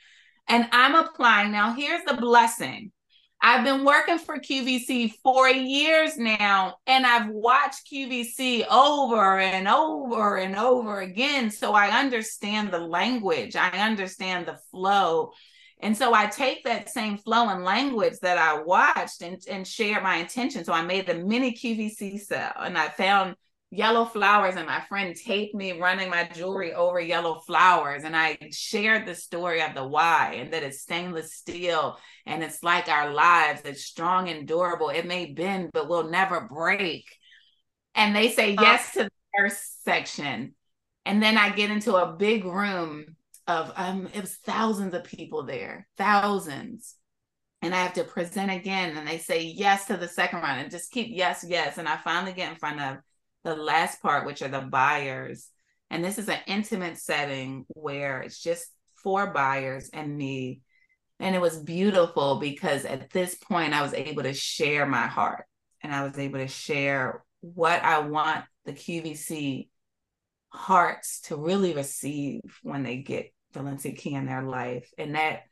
And 0.48 0.68
I'm 0.72 0.94
applying. 0.94 1.52
Now, 1.52 1.74
here's 1.74 2.04
the 2.04 2.14
blessing. 2.14 2.92
I've 3.40 3.64
been 3.64 3.84
working 3.84 4.18
for 4.18 4.38
QVC 4.38 5.12
for 5.22 5.48
years 5.48 6.16
now, 6.16 6.78
and 6.88 7.06
I've 7.06 7.28
watched 7.28 7.88
QVC 7.92 8.66
over 8.68 9.38
and 9.38 9.68
over 9.68 10.38
and 10.38 10.56
over 10.56 11.00
again. 11.00 11.50
So 11.50 11.72
I 11.72 12.00
understand 12.00 12.72
the 12.72 12.80
language, 12.80 13.54
I 13.54 13.68
understand 13.68 14.46
the 14.46 14.58
flow. 14.72 15.32
And 15.80 15.96
so 15.96 16.12
I 16.12 16.26
take 16.26 16.64
that 16.64 16.88
same 16.88 17.18
flow 17.18 17.48
and 17.48 17.64
language 17.64 18.18
that 18.22 18.36
I 18.36 18.60
watched 18.62 19.22
and, 19.22 19.40
and 19.48 19.66
share 19.66 20.00
my 20.00 20.16
intention. 20.16 20.64
So 20.64 20.72
I 20.72 20.82
made 20.82 21.06
the 21.06 21.14
mini 21.14 21.52
QVC 21.52 22.20
sell 22.20 22.52
and 22.58 22.76
I 22.76 22.88
found 22.88 23.36
yellow 23.70 24.04
flowers 24.04 24.56
and 24.56 24.66
my 24.66 24.80
friend 24.88 25.14
taped 25.14 25.54
me 25.54 25.78
running 25.78 26.08
my 26.08 26.24
jewelry 26.34 26.74
over 26.74 26.98
yellow 26.98 27.40
flowers. 27.46 28.02
And 28.02 28.16
i 28.16 28.36
shared 28.50 29.06
the 29.06 29.14
story 29.14 29.62
of 29.62 29.74
the 29.74 29.86
why 29.86 30.34
and 30.38 30.52
that 30.52 30.64
it's 30.64 30.80
stainless 30.80 31.34
steel 31.34 31.98
and 32.26 32.42
it's 32.42 32.62
like 32.62 32.88
our 32.88 33.12
lives 33.12 33.62
it's 33.64 33.84
strong 33.84 34.28
and 34.28 34.48
durable. 34.48 34.88
It 34.88 35.06
may 35.06 35.32
bend 35.32 35.70
but 35.72 35.88
will 35.88 36.10
never 36.10 36.48
break. 36.50 37.04
And 37.94 38.16
they 38.16 38.30
say 38.30 38.56
yes 38.60 38.94
to 38.94 39.04
the 39.04 39.10
first 39.36 39.84
section. 39.84 40.54
And 41.04 41.22
then 41.22 41.38
i 41.38 41.50
get 41.50 41.70
into 41.70 41.94
a 41.94 42.16
big 42.16 42.44
room 42.44 43.16
of 43.48 43.72
um 43.76 44.08
it 44.14 44.20
was 44.20 44.36
thousands 44.36 44.94
of 44.94 45.04
people 45.04 45.42
there 45.42 45.88
thousands. 45.96 46.94
And 47.60 47.74
i 47.74 47.78
have 47.82 47.94
to 47.94 48.04
present 48.04 48.52
again 48.52 48.96
and 48.96 49.08
they 49.08 49.18
say 49.18 49.42
yes 49.42 49.86
to 49.86 49.96
the 49.96 50.06
second 50.06 50.42
round 50.42 50.60
and 50.60 50.70
just 50.70 50.92
keep 50.92 51.08
yes 51.10 51.44
yes. 51.48 51.78
And 51.78 51.88
i 51.88 51.96
finally 51.96 52.32
get 52.32 52.52
in 52.52 52.58
front 52.58 52.80
of 52.80 52.98
the 53.44 53.56
last 53.56 54.00
part 54.02 54.26
which 54.26 54.42
are 54.42 54.48
the 54.48 54.60
buyers. 54.60 55.48
And 55.90 56.04
this 56.04 56.18
is 56.18 56.28
an 56.28 56.40
intimate 56.46 56.98
setting 56.98 57.64
where 57.68 58.20
it's 58.20 58.40
just 58.40 58.68
four 59.02 59.32
buyers 59.32 59.88
and 59.92 60.16
me. 60.16 60.60
And 61.18 61.34
it 61.34 61.40
was 61.40 61.56
beautiful 61.56 62.38
because 62.38 62.84
at 62.84 63.10
this 63.10 63.34
point 63.34 63.74
i 63.74 63.82
was 63.82 63.94
able 63.94 64.22
to 64.22 64.34
share 64.34 64.86
my 64.86 65.06
heart 65.06 65.44
and 65.82 65.94
i 65.94 66.04
was 66.04 66.18
able 66.18 66.38
to 66.38 66.48
share 66.48 67.24
what 67.40 67.82
i 67.82 68.00
want 68.00 68.44
the 68.64 68.72
qvc 68.72 69.68
hearts 70.50 71.20
to 71.20 71.36
really 71.36 71.74
receive 71.74 72.40
when 72.62 72.82
they 72.82 72.96
get 72.96 73.32
Valencia 73.52 73.92
Key 73.92 74.14
in 74.14 74.26
their 74.26 74.42
life. 74.42 74.90
And 74.98 75.14
that 75.14 75.42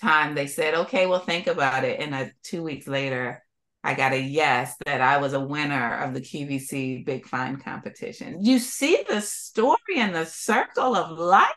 time 0.00 0.34
they 0.34 0.46
said, 0.46 0.74
okay, 0.74 1.06
well, 1.06 1.20
think 1.20 1.46
about 1.46 1.84
it. 1.84 2.00
And 2.00 2.14
uh, 2.14 2.26
two 2.42 2.62
weeks 2.62 2.86
later, 2.86 3.42
I 3.84 3.94
got 3.94 4.12
a 4.12 4.20
yes 4.20 4.76
that 4.86 5.00
I 5.00 5.18
was 5.18 5.32
a 5.32 5.40
winner 5.40 5.98
of 5.98 6.14
the 6.14 6.20
QVC 6.20 7.04
Big 7.04 7.26
Find 7.26 7.62
competition. 7.62 8.44
You 8.44 8.58
see 8.58 9.04
the 9.08 9.20
story 9.20 9.96
and 9.96 10.14
the 10.14 10.24
circle 10.24 10.94
of 10.94 11.18
life. 11.18 11.48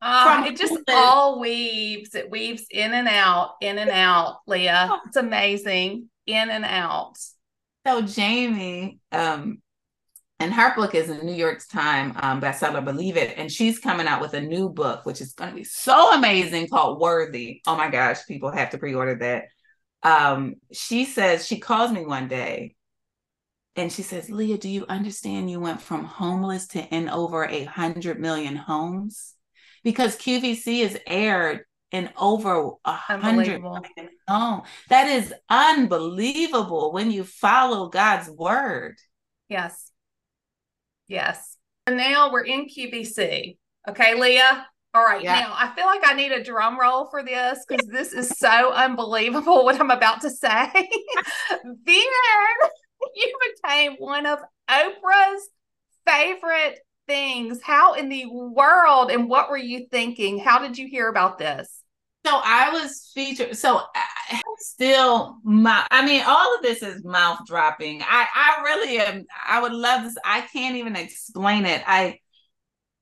Uh, 0.00 0.44
it 0.46 0.56
just 0.56 0.78
all 0.88 1.40
weaves. 1.40 2.14
It 2.14 2.30
weaves 2.30 2.64
in 2.70 2.92
and 2.92 3.08
out, 3.08 3.54
in 3.60 3.78
and 3.78 3.90
out, 3.90 4.38
Lia. 4.46 5.00
It's 5.06 5.16
amazing. 5.16 6.10
In 6.26 6.50
and 6.50 6.64
out. 6.64 7.16
So 7.86 8.02
Jamie, 8.02 9.00
um, 9.10 9.62
and 10.38 10.52
her 10.52 10.74
book 10.74 10.94
is 10.94 11.08
a 11.08 11.24
New 11.24 11.34
York 11.34 11.62
Times 11.66 12.14
um, 12.20 12.40
bestseller, 12.40 12.84
believe 12.84 13.16
it. 13.16 13.38
And 13.38 13.50
she's 13.50 13.78
coming 13.78 14.06
out 14.06 14.20
with 14.20 14.34
a 14.34 14.40
new 14.40 14.68
book, 14.68 15.06
which 15.06 15.20
is 15.22 15.32
going 15.32 15.50
to 15.50 15.56
be 15.56 15.64
so 15.64 16.12
amazing 16.12 16.68
called 16.68 17.00
Worthy. 17.00 17.62
Oh 17.66 17.76
my 17.76 17.88
gosh, 17.88 18.26
people 18.26 18.50
have 18.50 18.70
to 18.70 18.78
pre 18.78 18.94
order 18.94 19.14
that. 19.16 19.44
Um, 20.02 20.56
she 20.72 21.06
says, 21.06 21.46
she 21.46 21.58
calls 21.58 21.90
me 21.90 22.04
one 22.04 22.28
day 22.28 22.76
and 23.76 23.90
she 23.90 24.02
says, 24.02 24.28
Lia, 24.28 24.58
do 24.58 24.68
you 24.68 24.84
understand 24.88 25.50
you 25.50 25.58
went 25.58 25.80
from 25.80 26.04
homeless 26.04 26.66
to 26.68 26.82
in 26.94 27.08
over 27.08 27.44
a 27.44 27.64
hundred 27.64 28.20
million 28.20 28.56
homes? 28.56 29.34
Because 29.84 30.16
QVC 30.16 30.80
is 30.80 30.98
aired 31.06 31.60
in 31.92 32.10
over 32.18 32.72
a 32.84 32.92
hundred 32.92 33.62
million 33.62 34.10
homes. 34.28 34.68
That 34.90 35.08
is 35.08 35.32
unbelievable 35.48 36.92
when 36.92 37.10
you 37.10 37.24
follow 37.24 37.88
God's 37.88 38.28
word. 38.28 38.96
Yes. 39.48 39.92
Yes. 41.08 41.56
And 41.86 41.96
now 41.96 42.32
we're 42.32 42.44
in 42.44 42.66
QVC. 42.66 43.56
Okay, 43.88 44.14
Lia. 44.20 44.66
All 44.94 45.04
right. 45.04 45.22
Yeah. 45.22 45.40
Now 45.40 45.54
I 45.54 45.74
feel 45.74 45.86
like 45.86 46.00
I 46.04 46.14
need 46.14 46.32
a 46.32 46.42
drum 46.42 46.80
roll 46.80 47.06
for 47.10 47.22
this 47.22 47.64
because 47.68 47.86
this 47.86 48.12
is 48.12 48.30
so 48.30 48.72
unbelievable 48.72 49.64
what 49.64 49.78
I'm 49.78 49.90
about 49.90 50.22
to 50.22 50.30
say. 50.30 50.70
then 51.64 51.76
you 53.14 53.38
became 53.62 53.92
one 53.98 54.24
of 54.26 54.38
Oprah's 54.70 55.48
favorite 56.06 56.80
things. 57.06 57.60
How 57.62 57.92
in 57.94 58.08
the 58.08 58.26
world 58.26 59.10
and 59.10 59.28
what 59.28 59.50
were 59.50 59.58
you 59.58 59.86
thinking? 59.90 60.38
How 60.38 60.58
did 60.60 60.78
you 60.78 60.88
hear 60.88 61.08
about 61.08 61.38
this? 61.38 61.82
So 62.26 62.40
I 62.42 62.70
was 62.72 63.12
featured. 63.14 63.56
So 63.56 63.82
I 63.94 64.42
still 64.58 65.38
my 65.44 65.86
I 65.92 66.04
mean 66.04 66.24
all 66.26 66.56
of 66.56 66.62
this 66.62 66.82
is 66.82 67.04
mouth 67.04 67.46
dropping. 67.46 68.02
I 68.02 68.26
I 68.34 68.62
really 68.64 68.98
am 68.98 69.26
I 69.46 69.62
would 69.62 69.72
love 69.72 70.02
this. 70.02 70.16
I 70.24 70.40
can't 70.40 70.74
even 70.74 70.96
explain 70.96 71.66
it. 71.66 71.84
I 71.86 72.18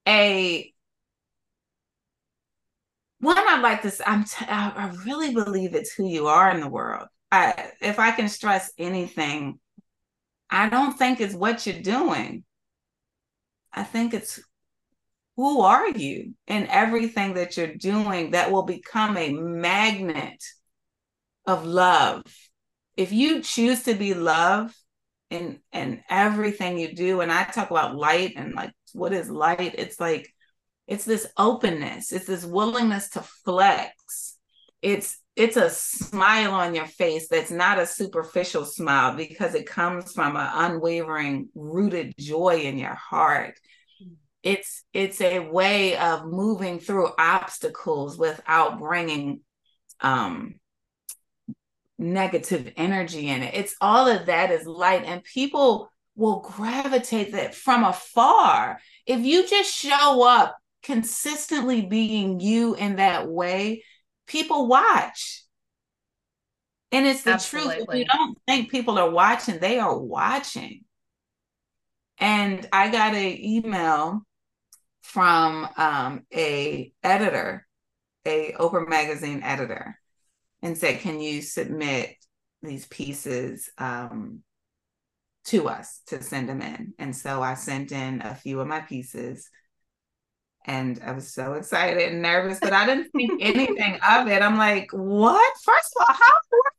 a 0.06 0.70
one 3.20 3.38
I'd 3.38 3.62
like 3.62 3.80
this 3.80 4.02
I'm 4.06 4.26
I 4.40 4.92
really 5.06 5.32
believe 5.32 5.74
it's 5.74 5.94
who 5.94 6.06
you 6.06 6.26
are 6.26 6.50
in 6.50 6.60
the 6.60 6.68
world. 6.68 7.08
I 7.32 7.70
if 7.80 7.98
I 7.98 8.10
can 8.10 8.28
stress 8.28 8.72
anything, 8.76 9.58
I 10.50 10.68
don't 10.68 10.98
think 10.98 11.20
it's 11.22 11.34
what 11.34 11.66
you're 11.66 11.80
doing. 11.80 12.44
I 13.72 13.84
think 13.84 14.12
it's 14.12 14.38
who 15.36 15.62
are 15.62 15.88
you? 15.88 16.34
In 16.46 16.66
everything 16.68 17.34
that 17.34 17.56
you're 17.56 17.74
doing 17.74 18.32
that 18.32 18.52
will 18.52 18.62
become 18.62 19.16
a 19.16 19.32
magnet 19.32 20.42
of 21.46 21.66
love. 21.66 22.22
If 22.96 23.12
you 23.12 23.42
choose 23.42 23.82
to 23.84 23.94
be 23.94 24.14
love 24.14 24.74
in 25.30 25.58
in 25.72 26.02
everything 26.08 26.78
you 26.78 26.94
do 26.94 27.22
and 27.22 27.32
i 27.32 27.42
talk 27.44 27.70
about 27.70 27.96
light 27.96 28.34
and 28.36 28.54
like 28.54 28.70
what 28.94 29.12
is 29.12 29.28
light? 29.28 29.74
It's 29.76 30.00
like 30.00 30.32
it's 30.86 31.04
this 31.04 31.26
openness. 31.36 32.12
It's 32.12 32.26
this 32.26 32.44
willingness 32.44 33.10
to 33.10 33.22
flex. 33.44 34.36
It's 34.80 35.18
it's 35.36 35.56
a 35.56 35.68
smile 35.68 36.52
on 36.52 36.74
your 36.74 36.86
face 36.86 37.26
that's 37.28 37.50
not 37.50 37.80
a 37.80 37.86
superficial 37.86 38.64
smile 38.64 39.16
because 39.16 39.54
it 39.54 39.66
comes 39.66 40.12
from 40.12 40.36
an 40.36 40.48
unwavering 40.52 41.48
rooted 41.54 42.14
joy 42.18 42.60
in 42.60 42.78
your 42.78 42.94
heart 42.94 43.58
it's 44.44 44.84
it's 44.92 45.20
a 45.22 45.40
way 45.40 45.96
of 45.96 46.26
moving 46.26 46.78
through 46.78 47.08
obstacles 47.18 48.18
without 48.18 48.78
bringing 48.78 49.40
um 50.00 50.54
negative 51.98 52.72
energy 52.76 53.28
in 53.28 53.42
it. 53.42 53.54
It's 53.54 53.74
all 53.80 54.06
of 54.06 54.26
that 54.26 54.50
is 54.50 54.66
light 54.66 55.04
and 55.04 55.24
people 55.24 55.90
will 56.14 56.40
gravitate 56.40 57.32
that 57.32 57.54
from 57.54 57.84
afar. 57.84 58.78
If 59.06 59.20
you 59.20 59.48
just 59.48 59.74
show 59.74 60.22
up 60.22 60.56
consistently 60.82 61.86
being 61.86 62.38
you 62.38 62.74
in 62.74 62.96
that 62.96 63.26
way 63.26 63.82
people 64.26 64.68
watch. 64.68 65.42
And 66.92 67.06
it's 67.06 67.22
the 67.22 67.32
Absolutely. 67.32 67.76
truth 67.76 67.88
if 67.88 67.98
you 67.98 68.04
don't 68.04 68.38
think 68.46 68.70
people 68.70 68.98
are 68.98 69.10
watching 69.10 69.58
they 69.58 69.78
are 69.78 69.98
watching. 69.98 70.84
And 72.18 72.68
i 72.72 72.90
got 72.90 73.14
an 73.14 73.38
email 73.42 74.24
from 75.04 75.68
um, 75.76 76.26
a 76.34 76.92
editor, 77.02 77.66
a 78.24 78.52
Oprah 78.58 78.88
magazine 78.88 79.42
editor, 79.42 80.00
and 80.62 80.76
said, 80.76 81.00
"Can 81.00 81.20
you 81.20 81.42
submit 81.42 82.16
these 82.62 82.86
pieces 82.86 83.70
um, 83.76 84.42
to 85.44 85.68
us 85.68 86.00
to 86.06 86.22
send 86.22 86.48
them 86.48 86.62
in?" 86.62 86.94
And 86.98 87.14
so 87.14 87.42
I 87.42 87.54
sent 87.54 87.92
in 87.92 88.22
a 88.22 88.34
few 88.34 88.60
of 88.60 88.66
my 88.66 88.80
pieces, 88.80 89.48
and 90.64 90.98
I 91.04 91.12
was 91.12 91.32
so 91.32 91.52
excited 91.52 92.10
and 92.10 92.22
nervous, 92.22 92.58
but 92.58 92.72
I 92.72 92.86
didn't 92.86 93.10
think 93.10 93.32
anything 93.42 93.98
of 94.08 94.26
it. 94.26 94.40
I'm 94.40 94.56
like, 94.56 94.88
"What? 94.92 95.54
First 95.62 95.94
of 95.96 96.06
all, 96.08 96.14
how 96.14 96.34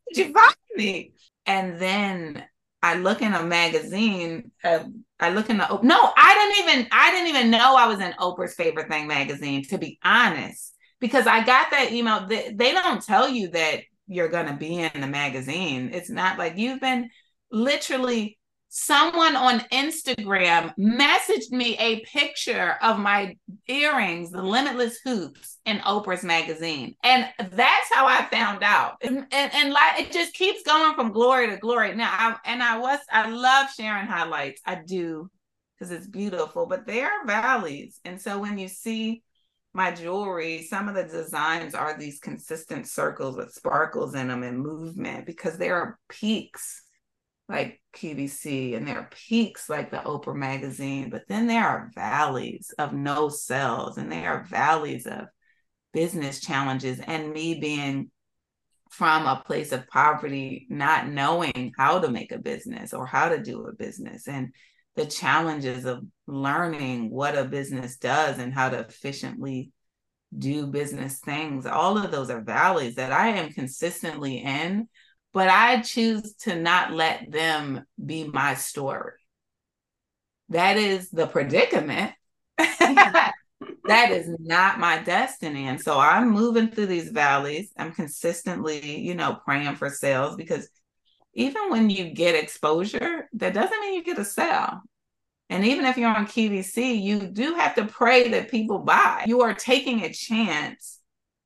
did 0.09 0.27
you 0.27 0.33
find 0.33 0.55
me?" 0.75 1.13
And 1.45 1.79
then 1.79 2.43
I 2.85 2.93
look 2.93 3.23
in 3.23 3.33
a 3.33 3.41
magazine. 3.41 4.51
Uh, 4.63 4.83
I 5.19 5.31
look 5.31 5.49
in 5.49 5.57
the 5.57 5.79
no, 5.81 6.13
I 6.15 6.53
didn't 6.55 6.69
even 6.69 6.87
I 6.91 7.09
didn't 7.09 7.29
even 7.29 7.49
know 7.49 7.75
I 7.75 7.87
was 7.87 7.99
in 7.99 8.11
Oprah's 8.19 8.53
favorite 8.53 8.89
thing 8.89 9.07
magazine. 9.07 9.63
To 9.69 9.79
be 9.79 9.97
honest, 10.03 10.75
because 10.99 11.25
I 11.25 11.43
got 11.43 11.71
that 11.71 11.91
email. 11.91 12.27
They, 12.27 12.53
they 12.53 12.73
don't 12.73 13.03
tell 13.03 13.27
you 13.27 13.47
that 13.49 13.79
you're 14.07 14.29
gonna 14.29 14.55
be 14.55 14.77
in 14.77 15.01
the 15.01 15.07
magazine. 15.07 15.89
It's 15.93 16.11
not 16.11 16.37
like 16.37 16.57
you've 16.57 16.79
been 16.79 17.09
literally 17.51 18.37
someone 18.77 19.37
on 19.37 19.61
Instagram 19.71 20.73
messaged 20.77 21.49
me 21.49 21.77
a 21.77 22.01
picture 22.01 22.75
of 22.81 22.99
my 22.99 23.37
earrings, 23.69 24.31
the 24.31 24.41
limitless 24.41 24.99
hoops 25.01 25.59
in 25.65 25.77
Oprah's 25.77 26.25
magazine. 26.25 26.93
And 27.01 27.25
that's 27.37 27.93
how 27.93 28.05
I 28.05 28.25
found 28.25 28.63
out. 28.63 28.97
And, 29.01 29.25
and, 29.31 29.53
and 29.53 29.71
like 29.71 30.01
it 30.01 30.11
just 30.11 30.33
keeps 30.33 30.63
going 30.63 30.93
from 30.93 31.13
glory 31.13 31.47
to 31.47 31.55
glory. 31.55 31.95
Now 31.95 32.11
I 32.11 32.35
and 32.51 32.61
I 32.61 32.77
was 32.77 32.99
I 33.09 33.29
love 33.29 33.67
sharing 33.71 34.07
highlights. 34.07 34.61
I 34.65 34.81
do 34.85 35.31
because 35.79 35.93
it's 35.93 36.07
beautiful, 36.07 36.65
but 36.65 36.85
there 36.85 37.09
are 37.09 37.25
valleys. 37.25 38.01
And 38.03 38.19
so 38.19 38.39
when 38.39 38.57
you 38.57 38.67
see 38.67 39.23
my 39.73 39.91
jewelry, 39.91 40.63
some 40.63 40.89
of 40.89 40.95
the 40.95 41.05
designs 41.05 41.75
are 41.75 41.97
these 41.97 42.19
consistent 42.19 42.87
circles 42.87 43.37
with 43.37 43.53
sparkles 43.53 44.15
in 44.15 44.27
them 44.27 44.43
and 44.43 44.59
movement 44.59 45.25
because 45.25 45.57
there 45.57 45.77
are 45.77 45.97
peaks 46.09 46.81
like 47.47 47.81
QVC 47.95 48.75
and 48.75 48.87
there 48.87 48.99
are 48.99 49.09
peaks 49.27 49.69
like 49.69 49.91
the 49.91 49.97
Oprah 49.97 50.35
magazine, 50.35 51.09
but 51.09 51.27
then 51.27 51.47
there 51.47 51.67
are 51.67 51.91
valleys 51.95 52.73
of 52.77 52.93
no 52.93 53.29
sales 53.29 53.97
and 53.97 54.11
there 54.11 54.33
are 54.33 54.43
valleys 54.43 55.07
of 55.07 55.27
business 55.93 56.41
challenges 56.41 56.99
and 56.99 57.31
me 57.31 57.59
being 57.59 58.11
from 58.91 59.25
a 59.25 59.43
place 59.45 59.71
of 59.71 59.87
poverty, 59.87 60.67
not 60.69 61.07
knowing 61.07 61.73
how 61.77 61.99
to 61.99 62.09
make 62.09 62.31
a 62.31 62.37
business 62.37 62.93
or 62.93 63.05
how 63.05 63.29
to 63.29 63.41
do 63.41 63.65
a 63.65 63.73
business 63.73 64.27
and 64.27 64.53
the 64.95 65.05
challenges 65.05 65.85
of 65.85 66.03
learning 66.27 67.09
what 67.09 67.37
a 67.37 67.43
business 67.43 67.97
does 67.97 68.39
and 68.39 68.53
how 68.53 68.69
to 68.69 68.79
efficiently 68.79 69.71
do 70.37 70.67
business 70.67 71.19
things. 71.19 71.65
All 71.65 71.97
of 71.97 72.11
those 72.11 72.29
are 72.29 72.41
valleys 72.41 72.95
that 72.95 73.11
I 73.11 73.29
am 73.29 73.51
consistently 73.51 74.37
in 74.37 74.87
but 75.35 75.49
I 75.49 75.81
choose 75.81 76.33
to 76.43 76.55
not 76.55 76.93
let 76.93 77.29
them 77.29 77.85
be 78.03 78.23
my 78.23 78.53
story. 78.53 79.11
That 80.47 80.77
is 80.77 81.09
the 81.09 81.27
predicament. 81.27 82.13
that 82.57 83.33
is 84.11 84.33
not 84.39 84.79
my 84.79 84.99
destiny. 84.99 85.67
And 85.67 85.81
so 85.81 85.99
I'm 85.99 86.31
moving 86.31 86.69
through 86.69 86.85
these 86.85 87.09
valleys. 87.09 87.69
I'm 87.77 87.91
consistently, 87.91 89.01
you 89.01 89.13
know, 89.13 89.37
praying 89.43 89.75
for 89.75 89.89
sales 89.89 90.37
because 90.37 90.69
even 91.33 91.69
when 91.69 91.89
you 91.89 92.13
get 92.13 92.41
exposure, 92.41 93.27
that 93.33 93.53
doesn't 93.53 93.81
mean 93.81 93.95
you 93.95 94.05
get 94.05 94.17
a 94.17 94.23
sale. 94.23 94.83
And 95.49 95.65
even 95.65 95.83
if 95.83 95.97
you're 95.97 96.15
on 96.15 96.27
QVC, 96.27 97.01
you 97.01 97.27
do 97.27 97.55
have 97.55 97.75
to 97.75 97.83
pray 97.83 98.29
that 98.29 98.49
people 98.49 98.79
buy. 98.79 99.25
You 99.27 99.41
are 99.41 99.53
taking 99.53 100.01
a 100.05 100.13
chance 100.13 100.94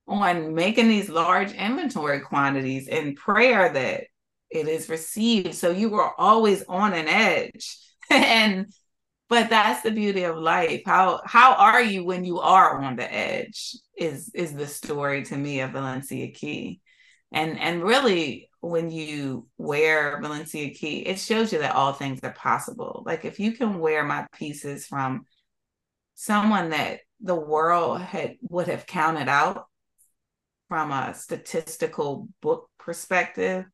on 0.09 0.55
making 0.55 0.89
these 0.89 1.07
large 1.07 1.53
inventory 1.53 2.19
quantities 2.19 2.87
in 2.87 3.15
prayer 3.15 3.71
that 3.71 4.05
it 4.49 4.67
is 4.67 4.89
received. 4.89 5.53
So 5.53 5.69
you 5.69 5.89
were 5.89 6.19
always 6.19 6.63
on 6.63 6.93
an 6.93 7.07
edge. 7.07 7.77
and 8.09 8.67
but 9.29 9.51
that's 9.51 9.83
the 9.83 9.91
beauty 9.91 10.23
of 10.23 10.37
life. 10.37 10.81
How 10.85 11.21
how 11.23 11.53
are 11.53 11.81
you 11.81 12.03
when 12.03 12.25
you 12.25 12.39
are 12.39 12.81
on 12.81 12.95
the 12.95 13.13
edge? 13.13 13.75
Is 13.95 14.31
is 14.33 14.53
the 14.53 14.65
story 14.65 15.23
to 15.25 15.37
me 15.37 15.59
of 15.61 15.71
Valencia 15.71 16.31
Key, 16.31 16.81
and 17.31 17.59
and 17.59 17.83
really 17.83 18.49
when 18.61 18.89
you 18.89 19.47
wear 19.57 20.19
Valencia 20.19 20.71
Key, 20.73 21.01
it 21.01 21.19
shows 21.19 21.53
you 21.53 21.59
that 21.59 21.75
all 21.75 21.93
things 21.93 22.19
are 22.23 22.33
possible. 22.33 23.03
Like 23.05 23.23
if 23.23 23.39
you 23.39 23.51
can 23.51 23.79
wear 23.79 24.03
my 24.03 24.25
pieces 24.33 24.87
from 24.87 25.25
someone 26.15 26.71
that 26.71 27.01
the 27.21 27.35
world 27.35 28.01
had 28.01 28.37
would 28.41 28.67
have 28.67 28.87
counted 28.87 29.29
out 29.29 29.68
from 30.69 30.91
a 30.91 31.13
statistical 31.13 32.29
book 32.41 32.69
perspective, 32.79 33.65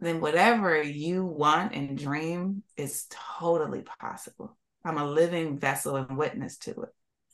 then 0.00 0.20
whatever 0.20 0.82
you 0.82 1.24
want 1.24 1.74
and 1.74 1.96
dream 1.96 2.62
is 2.76 3.06
totally 3.38 3.84
possible. 4.00 4.56
I'm 4.84 4.98
a 4.98 5.06
living 5.06 5.58
vessel 5.58 5.96
and 5.96 6.16
witness 6.16 6.56
to 6.58 6.70
it. 6.70 6.88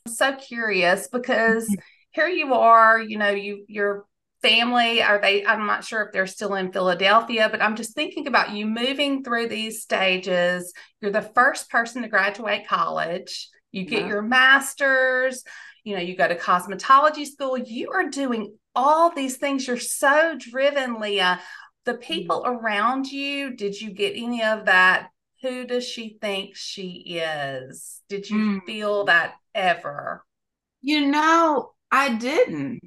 I'm 0.05 0.13
so 0.13 0.35
curious 0.35 1.07
because 1.07 1.63
mm-hmm. 1.63 1.81
here 2.11 2.27
you 2.27 2.53
are, 2.53 2.99
you 2.99 3.17
know, 3.17 3.29
you 3.29 3.65
your 3.67 4.05
family 4.41 5.01
are 5.01 5.19
they 5.19 5.45
I'm 5.45 5.65
not 5.65 5.83
sure 5.83 6.03
if 6.03 6.11
they're 6.11 6.27
still 6.27 6.55
in 6.55 6.71
Philadelphia, 6.71 7.47
but 7.49 7.61
I'm 7.61 7.75
just 7.75 7.95
thinking 7.95 8.27
about 8.27 8.51
you 8.51 8.65
moving 8.65 9.23
through 9.23 9.47
these 9.47 9.81
stages. 9.81 10.73
You're 11.01 11.11
the 11.11 11.21
first 11.21 11.69
person 11.69 12.01
to 12.01 12.09
graduate 12.09 12.67
college. 12.67 13.49
You 13.71 13.85
get 13.85 14.01
yeah. 14.01 14.07
your 14.07 14.21
master's, 14.21 15.43
you 15.85 15.95
know, 15.95 16.01
you 16.01 16.17
go 16.17 16.27
to 16.27 16.35
cosmetology 16.35 17.25
school. 17.25 17.57
You 17.57 17.91
are 17.91 18.09
doing 18.09 18.57
all 18.75 19.09
these 19.09 19.37
things. 19.37 19.65
You're 19.65 19.77
so 19.77 20.35
driven, 20.37 20.99
Lia 20.99 21.39
the 21.85 21.93
mm-hmm. 21.93 22.01
people 22.01 22.43
around 22.45 23.07
you, 23.07 23.55
did 23.55 23.79
you 23.79 23.91
get 23.91 24.13
any 24.15 24.43
of 24.43 24.65
that? 24.65 25.09
Who 25.41 25.65
does 25.65 25.87
she 25.87 26.17
think 26.19 26.55
she 26.55 27.19
is? 27.21 28.01
Did 28.09 28.29
you 28.29 28.37
mm. 28.37 28.65
feel 28.65 29.05
that 29.05 29.35
ever? 29.53 30.25
You 30.81 31.05
know, 31.05 31.73
I 31.91 32.15
didn't. 32.15 32.79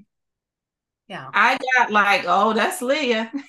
Yeah. 1.06 1.28
I 1.32 1.56
got 1.76 1.92
like, 1.92 2.24
oh, 2.26 2.52
that's 2.52 2.82
Lia. 2.82 3.30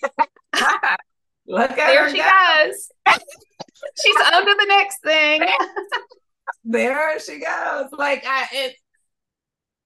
Look 1.47 1.71
at 1.71 1.75
there 1.75 2.03
her. 2.03 2.09
she 2.09 2.17
go. 2.17 2.29
goes. 2.65 2.89
She's 4.03 4.15
on 4.33 4.45
to 4.45 4.55
the 4.59 4.65
next 4.67 5.01
thing. 5.03 5.41
there 6.63 7.19
she 7.19 7.39
goes. 7.39 7.85
Like 7.91 8.23
I 8.27 8.47
it 8.51 8.75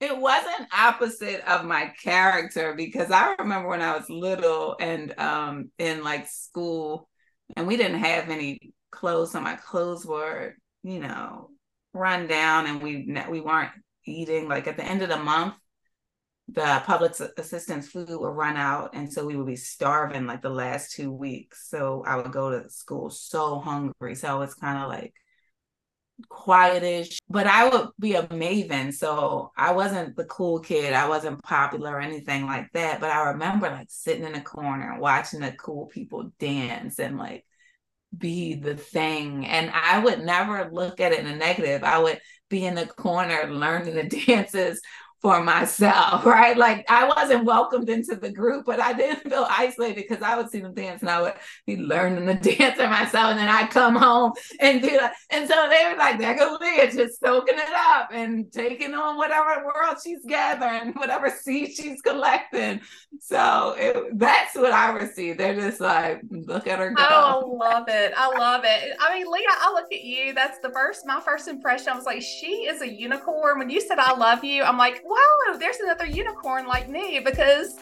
it 0.04 0.18
wasn't 0.18 0.68
opposite 0.78 1.42
of 1.48 1.66
my 1.66 1.94
character 2.04 2.74
because 2.76 3.10
I 3.10 3.36
remember 3.40 3.70
when 3.70 3.82
I 3.82 3.96
was 3.96 4.10
little 4.10 4.76
and 4.80 5.18
um 5.18 5.72
in 5.80 6.04
like 6.04 6.28
school 6.28 7.10
and 7.56 7.66
we 7.66 7.78
didn't 7.78 8.00
have 8.00 8.30
any 8.30 8.74
clothes 8.92 9.32
so 9.32 9.40
my 9.40 9.56
clothes 9.56 10.06
were 10.06 10.56
you 10.84 11.00
know 11.00 11.50
run 11.94 12.28
down 12.28 12.68
and 12.68 12.82
we 12.82 13.16
we 13.30 13.40
weren't 13.40 13.72
eating. 14.06 14.50
Like 14.50 14.68
at 14.68 14.76
the 14.76 14.84
end 14.84 15.02
of 15.02 15.10
the 15.10 15.18
month 15.18 15.56
the 16.50 16.84
public 16.86 17.14
assistance 17.38 17.88
food 17.88 18.10
would 18.10 18.28
run 18.28 18.58
out 18.58 18.90
and 18.94 19.12
so 19.12 19.26
we 19.26 19.38
would 19.38 19.48
be 19.48 19.56
starving 19.56 20.28
like 20.28 20.42
the 20.42 20.50
last 20.50 20.92
two 20.92 21.12
weeks. 21.12 21.70
So 21.70 22.04
i 22.06 22.18
would 22.18 22.34
go 22.34 22.50
to 22.52 22.70
school 22.70 23.10
so 23.10 23.60
hungry. 23.60 24.16
So 24.16 24.42
it's 24.42 24.56
kind 24.56 24.84
of 24.84 24.90
like 24.90 25.14
quietish, 26.30 27.18
but 27.30 27.48
I 27.48 27.70
would 27.70 27.90
be 28.00 28.16
a 28.16 28.24
maven. 28.24 28.94
So 28.94 29.52
I 29.58 29.74
wasn't 29.74 30.16
the 30.16 30.26
cool 30.26 30.60
kid. 30.60 30.94
I 30.94 31.08
wasn't 31.08 31.44
popular 31.44 31.96
or 31.96 32.02
anything 32.02 32.46
like 32.46 32.72
that. 32.74 33.00
But 33.00 33.12
I 33.12 33.32
remember 33.32 33.70
like 33.70 33.88
sitting 33.90 34.26
in 34.26 34.36
a 34.36 34.42
corner 34.42 34.98
watching 35.00 35.42
the 35.42 35.52
cool 35.52 35.88
people 35.88 36.32
dance 36.40 37.00
and 37.00 37.18
like 37.18 37.46
be 38.16 38.56
the 38.56 38.76
thing. 38.76 39.46
And 39.46 39.72
I 39.74 40.00
would 40.00 40.24
never 40.24 40.70
look 40.72 41.00
at 41.00 41.12
it 41.12 41.20
in 41.20 41.28
a 41.28 41.36
negative. 41.36 41.84
I 41.84 42.00
would 42.00 42.20
be 42.50 42.66
in 42.66 42.76
the 42.76 42.86
corner 42.86 43.52
learning 43.52 43.96
the 43.96 44.04
dances 44.26 44.82
for 45.24 45.42
myself, 45.42 46.26
right? 46.26 46.56
Like 46.58 46.86
I 46.92 47.08
wasn't 47.08 47.46
welcomed 47.46 47.90
into 47.90 48.16
the 48.16 48.30
group, 48.30 48.66
but 48.66 48.80
I 48.80 48.92
didn't 48.92 49.22
feel 49.30 49.48
isolated 49.50 50.06
because 50.08 50.22
I 50.22 50.36
would 50.36 50.52
see 50.52 50.60
them 50.60 50.74
dance 50.74 51.02
and 51.02 51.10
I 51.10 51.22
would 51.22 51.34
be 51.66 51.78
learning 51.78 52.26
the 52.26 52.34
dance 52.56 52.78
myself. 52.78 53.32
And 53.32 53.40
then 53.40 53.48
I'd 53.48 53.72
come 53.72 53.96
home 53.96 54.34
and 54.60 54.82
do 54.82 54.90
that. 54.90 55.14
And 55.32 55.48
so 55.48 55.70
they 55.70 55.90
were 55.90 55.98
like, 55.98 56.20
there 56.20 56.36
goes 56.36 56.60
Lia, 56.60 56.92
just 56.92 57.22
soaking 57.22 57.58
it 57.58 57.74
up 57.74 58.10
and 58.12 58.52
taking 58.52 58.94
on 58.94 59.18
whatever 59.18 59.66
world 59.66 59.98
she's 60.04 60.24
gathering, 60.28 60.92
whatever 60.94 61.30
seed 61.30 61.72
she's 61.74 62.02
collecting. 62.02 62.82
So 63.22 63.76
it, 63.78 64.20
that's 64.20 64.56
what 64.56 64.74
I 64.74 64.92
received. 64.92 65.40
They're 65.40 65.56
just 65.56 65.80
like, 65.80 66.22
look 66.30 66.68
at 66.68 66.80
her 66.80 66.92
go. 66.92 67.06
Oh, 67.10 67.58
I 67.62 67.70
love 67.70 67.86
it. 67.88 68.14
I 68.18 68.28
love 68.38 68.64
it. 68.66 68.98
I 69.00 69.14
mean, 69.14 69.32
Lia, 69.32 69.48
I 69.50 69.72
look 69.74 69.92
at 69.94 70.04
you. 70.04 70.34
That's 70.34 70.60
the 70.60 70.70
first, 70.72 71.06
my 71.06 71.22
first 71.22 71.48
impression. 71.48 71.88
I 71.94 71.96
was 71.96 72.06
like, 72.06 72.22
she 72.22 72.68
is 72.68 72.82
a 72.82 72.92
unicorn. 72.92 73.60
When 73.60 73.70
you 73.70 73.80
said, 73.80 74.00
I 74.00 74.14
love 74.18 74.44
you, 74.44 74.64
I'm 74.64 74.78
like, 74.78 75.02
whoa, 75.16 75.58
there's 75.58 75.78
another 75.78 76.06
unicorn 76.06 76.68
like 76.68 76.90
me 76.90 77.20
because 77.20 77.78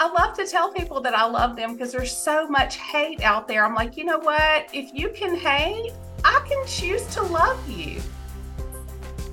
I 0.00 0.08
love 0.08 0.36
to 0.36 0.46
tell 0.46 0.72
people 0.72 1.00
that 1.00 1.14
I 1.14 1.26
love 1.26 1.56
them 1.56 1.72
because 1.72 1.92
there's 1.92 2.16
so 2.16 2.46
much 2.48 2.76
hate 2.76 3.22
out 3.22 3.48
there. 3.48 3.64
I'm 3.64 3.74
like, 3.74 3.96
you 3.96 4.04
know 4.04 4.18
what? 4.18 4.68
If 4.72 4.94
you 4.94 5.10
can 5.10 5.34
hate, 5.34 5.92
I 6.24 6.44
can 6.48 6.66
choose 6.66 7.04
to 7.14 7.22
love 7.22 7.68
you. 7.68 8.00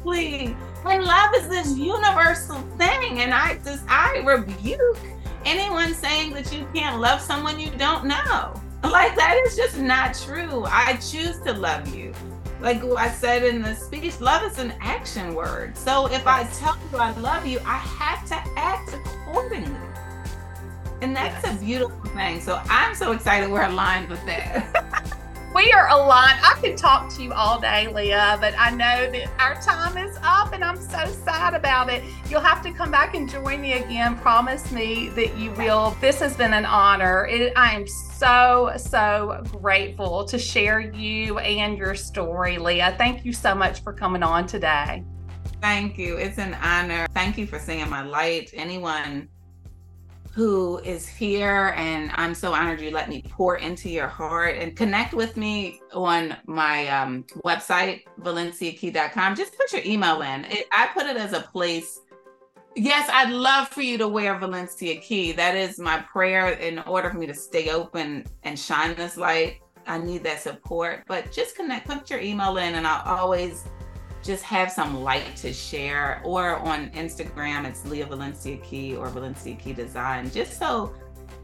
Please. 0.01 0.55
And 0.85 1.03
love 1.03 1.31
is 1.35 1.47
this 1.47 1.77
universal 1.77 2.61
thing. 2.77 3.21
And 3.21 3.33
I 3.33 3.59
just, 3.63 3.83
I 3.87 4.23
rebuke 4.25 4.99
anyone 5.45 5.93
saying 5.93 6.33
that 6.33 6.51
you 6.53 6.67
can't 6.73 6.99
love 6.99 7.21
someone 7.21 7.59
you 7.59 7.71
don't 7.71 8.05
know. 8.05 8.61
Like, 8.83 9.15
that 9.15 9.35
is 9.47 9.55
just 9.55 9.79
not 9.79 10.13
true. 10.13 10.63
I 10.67 10.93
choose 10.97 11.39
to 11.41 11.53
love 11.53 11.95
you 11.95 12.13
like 12.65 12.83
I 12.83 13.11
said 13.11 13.43
in 13.43 13.61
the 13.61 13.75
speech, 13.75 14.19
love 14.19 14.41
is 14.51 14.57
an 14.57 14.73
action 14.81 15.35
word. 15.35 15.77
So 15.77 16.07
if 16.07 16.25
I 16.25 16.45
tell 16.45 16.75
you 16.91 16.97
I 16.97 17.11
love 17.19 17.45
you, 17.45 17.59
I 17.59 17.77
have 17.77 18.27
to 18.29 18.35
act 18.57 18.91
accordingly. 18.91 19.79
And 21.01 21.15
that's 21.15 21.45
yes. 21.45 21.55
a 21.55 21.63
beautiful 21.63 22.09
thing. 22.09 22.41
So 22.41 22.59
I'm 22.67 22.95
so 22.95 23.11
excited 23.11 23.51
we're 23.51 23.65
aligned 23.65 24.09
with 24.09 24.25
that. 24.25 25.19
we 25.55 25.71
are 25.71 25.87
aligned. 25.87 26.37
I 26.43 26.57
could 26.59 26.75
talk 26.75 27.07
to 27.15 27.23
you 27.23 27.31
all 27.31 27.61
day, 27.61 27.87
Lia, 27.87 28.37
but 28.41 28.53
I 28.57 28.71
know 28.71 29.09
that 29.09 29.31
our 29.39 29.55
time 29.61 29.97
is 29.97 30.17
up 30.21 30.51
and 30.51 30.61
I'm 30.61 30.75
so 30.75 31.05
sad 31.23 31.53
about 31.53 31.89
it. 31.89 32.03
You'll 32.29 32.41
have 32.41 32.61
to 32.63 32.73
come 32.73 32.91
back 32.91 33.15
and 33.15 33.29
join 33.29 33.61
me 33.61 33.73
again. 33.73 34.17
Promise 34.17 34.73
me 34.73 35.07
that 35.09 35.37
you 35.37 35.51
will. 35.51 35.95
This 36.01 36.19
has 36.19 36.35
been 36.35 36.51
an 36.51 36.65
honor. 36.65 37.25
It, 37.27 37.53
I 37.55 37.73
am 37.73 37.87
so, 37.87 38.73
so 38.75 39.43
grateful 39.49 40.25
to 40.25 40.37
share 40.37 40.81
you 40.81 41.39
and 41.39 41.77
your 41.77 41.95
story, 41.95 42.57
Lia. 42.57 42.93
Thank 42.97 43.23
you 43.23 43.31
so 43.31 43.55
much 43.55 43.79
for 43.81 43.93
coming 43.93 44.23
on 44.23 44.47
today. 44.47 45.05
Thank 45.61 45.97
you. 45.97 46.17
It's 46.17 46.37
an 46.37 46.55
honor. 46.55 47.07
Thank 47.13 47.37
you 47.37 47.47
for 47.47 47.59
seeing 47.59 47.89
my 47.89 48.01
light. 48.01 48.51
Anyone 48.53 49.29
who 50.35 50.79
is 50.79 51.07
here 51.07 51.73
and 51.77 52.11
I'm 52.15 52.35
so 52.35 52.53
honored 52.53 52.81
you 52.81 52.91
let 52.91 53.07
me 53.07 53.23
pour 53.29 53.55
into 53.55 53.89
your 53.89 54.09
heart 54.09 54.57
and 54.57 54.75
connect 54.75 55.13
with 55.13 55.37
me 55.37 55.79
on 55.93 56.35
my 56.45 56.89
um, 56.89 57.23
website, 57.45 58.01
valenciakey.com. 58.19 59.37
Just 59.37 59.57
put 59.57 59.71
your 59.71 59.81
email 59.85 60.21
in. 60.23 60.43
It, 60.45 60.67
I 60.73 60.89
put 60.93 61.05
it 61.05 61.15
as 61.15 61.31
a 61.31 61.39
place. 61.39 62.01
Yes, 62.75 63.09
I'd 63.13 63.31
love 63.31 63.69
for 63.69 63.81
you 63.81 63.97
to 63.97 64.09
wear 64.09 64.37
Valencia 64.37 64.99
Key. 64.99 65.31
That 65.31 65.55
is 65.55 65.79
my 65.79 65.99
prayer 65.99 66.49
in 66.49 66.79
order 66.79 67.09
for 67.09 67.17
me 67.17 67.27
to 67.27 67.33
stay 67.33 67.69
open 67.69 68.25
and 68.43 68.59
shine 68.59 68.93
this 68.95 69.15
light. 69.15 69.61
I 69.87 69.99
need 69.99 70.25
that 70.25 70.41
support, 70.41 71.03
but 71.07 71.31
just 71.31 71.55
connect, 71.55 71.87
put 71.87 72.09
your 72.09 72.19
email 72.19 72.57
in, 72.57 72.75
and 72.75 72.85
I'll 72.85 73.19
always 73.19 73.63
just 74.25 74.43
have 74.43 74.71
some 74.71 75.03
light 75.03 75.35
to 75.37 75.53
share. 75.53 76.21
Or 76.23 76.57
on 76.57 76.89
Instagram, 76.91 77.65
it's 77.65 77.85
Lia 77.85 78.07
Valencia 78.07 78.57
Key 78.57 78.95
or 78.95 79.09
Valencia 79.09 79.55
Key 79.55 79.73
Design. 79.73 80.31
Just 80.31 80.57
so 80.57 80.93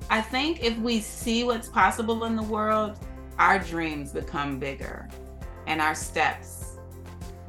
I 0.10 0.20
think 0.20 0.64
if 0.64 0.78
we 0.80 1.00
see 1.00 1.44
what's 1.44 1.70
possible 1.70 2.26
in 2.26 2.36
the 2.36 2.44
world, 2.44 2.98
our 3.38 3.60
dreams 3.60 4.12
become 4.12 4.60
bigger 4.60 5.08
and 5.68 5.80
our 5.80 5.96
steps 5.96 6.78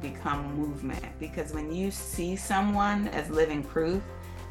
become 0.01 0.55
movement. 0.55 1.03
Because 1.19 1.51
when 1.53 1.73
you 1.73 1.89
see 1.89 2.35
someone 2.35 3.07
as 3.09 3.29
living 3.29 3.63
proof, 3.63 4.03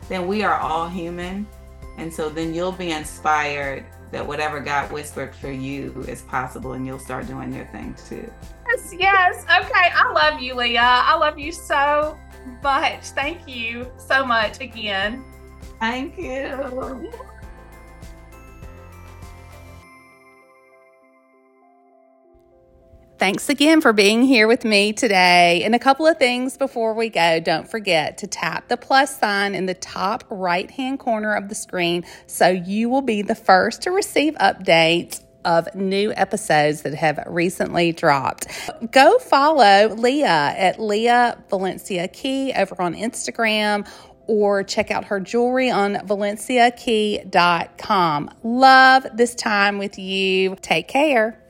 then 0.09 0.27
we 0.27 0.43
are 0.43 0.59
all 0.59 0.89
human. 0.89 1.47
And 1.97 2.13
so 2.13 2.29
then 2.29 2.55
you'll 2.55 2.73
be 2.73 2.91
inspired 2.91 3.87
that 4.13 4.27
whatever 4.27 4.61
God 4.61 4.93
whispered 4.93 5.35
for 5.35 5.51
you 5.51 6.05
is 6.07 6.23
possible 6.23 6.75
and 6.75 6.87
you'll 6.87 6.99
start 6.99 7.27
doing 7.27 7.53
your 7.53 7.67
thing 7.67 7.97
too. 8.09 8.31
Yes, 8.69 8.95
yes. 8.97 9.43
Okay. 9.45 9.91
I 9.95 10.13
love 10.13 10.41
you, 10.41 10.55
Lia. 10.55 10.81
I 10.81 11.17
love 11.17 11.39
you 11.39 11.51
so 11.51 12.19
much. 12.63 13.07
Thank 13.07 13.49
you 13.49 13.91
so 13.97 14.25
much 14.25 14.61
again. 14.61 15.25
Thank 15.81 16.19
you. 16.19 17.11
Thanks 23.23 23.49
again 23.49 23.81
for 23.81 23.93
being 23.93 24.25
here 24.25 24.49
with 24.49 24.65
me 24.65 24.93
today. 24.93 25.63
And 25.63 25.77
a 25.77 25.79
couple 25.79 26.09
of 26.09 26.19
things 26.19 26.57
before 26.57 26.93
we 26.93 27.09
go. 27.09 27.39
Don't 27.39 27.71
forget 27.71 28.19
to 28.19 28.27
tap 28.27 28.67
the 28.67 28.77
plus 28.77 29.17
sign 29.17 29.55
in 29.55 29.67
the 29.67 29.75
top 29.75 30.25
right 30.29 30.69
hand 30.69 30.99
corner 30.99 31.33
of 31.33 31.49
the 31.49 31.55
screen 31.55 32.05
so 32.27 32.49
you 32.49 32.89
will 32.89 33.01
be 33.01 33.23
the 33.23 33.37
first 33.37 33.83
to 33.83 33.93
receive 33.93 34.35
updates 34.35 35.23
of 35.45 35.73
new 35.73 36.13
episodes 36.17 36.83
that 36.83 36.95
have 36.95 37.23
recently 37.29 37.93
dropped. 37.93 38.49
Go 38.91 39.21
follow 39.21 39.95
Lia 39.95 40.27
at 40.27 40.81
Lia 40.81 41.41
Valencia 41.49 42.09
Key 42.09 42.53
over 42.55 42.83
on 42.83 42.97
Instagram 42.97 43.89
or 44.27 44.65
check 44.65 44.91
out 44.91 45.05
her 45.05 45.21
jewelry 45.21 45.71
on 45.71 45.95
valenciakey.com. 45.95 48.31
Love 48.43 49.07
this 49.15 49.37
time 49.37 49.79
with 49.79 49.97
you. 49.97 50.57
Take 50.61 50.89
care. 50.89 51.42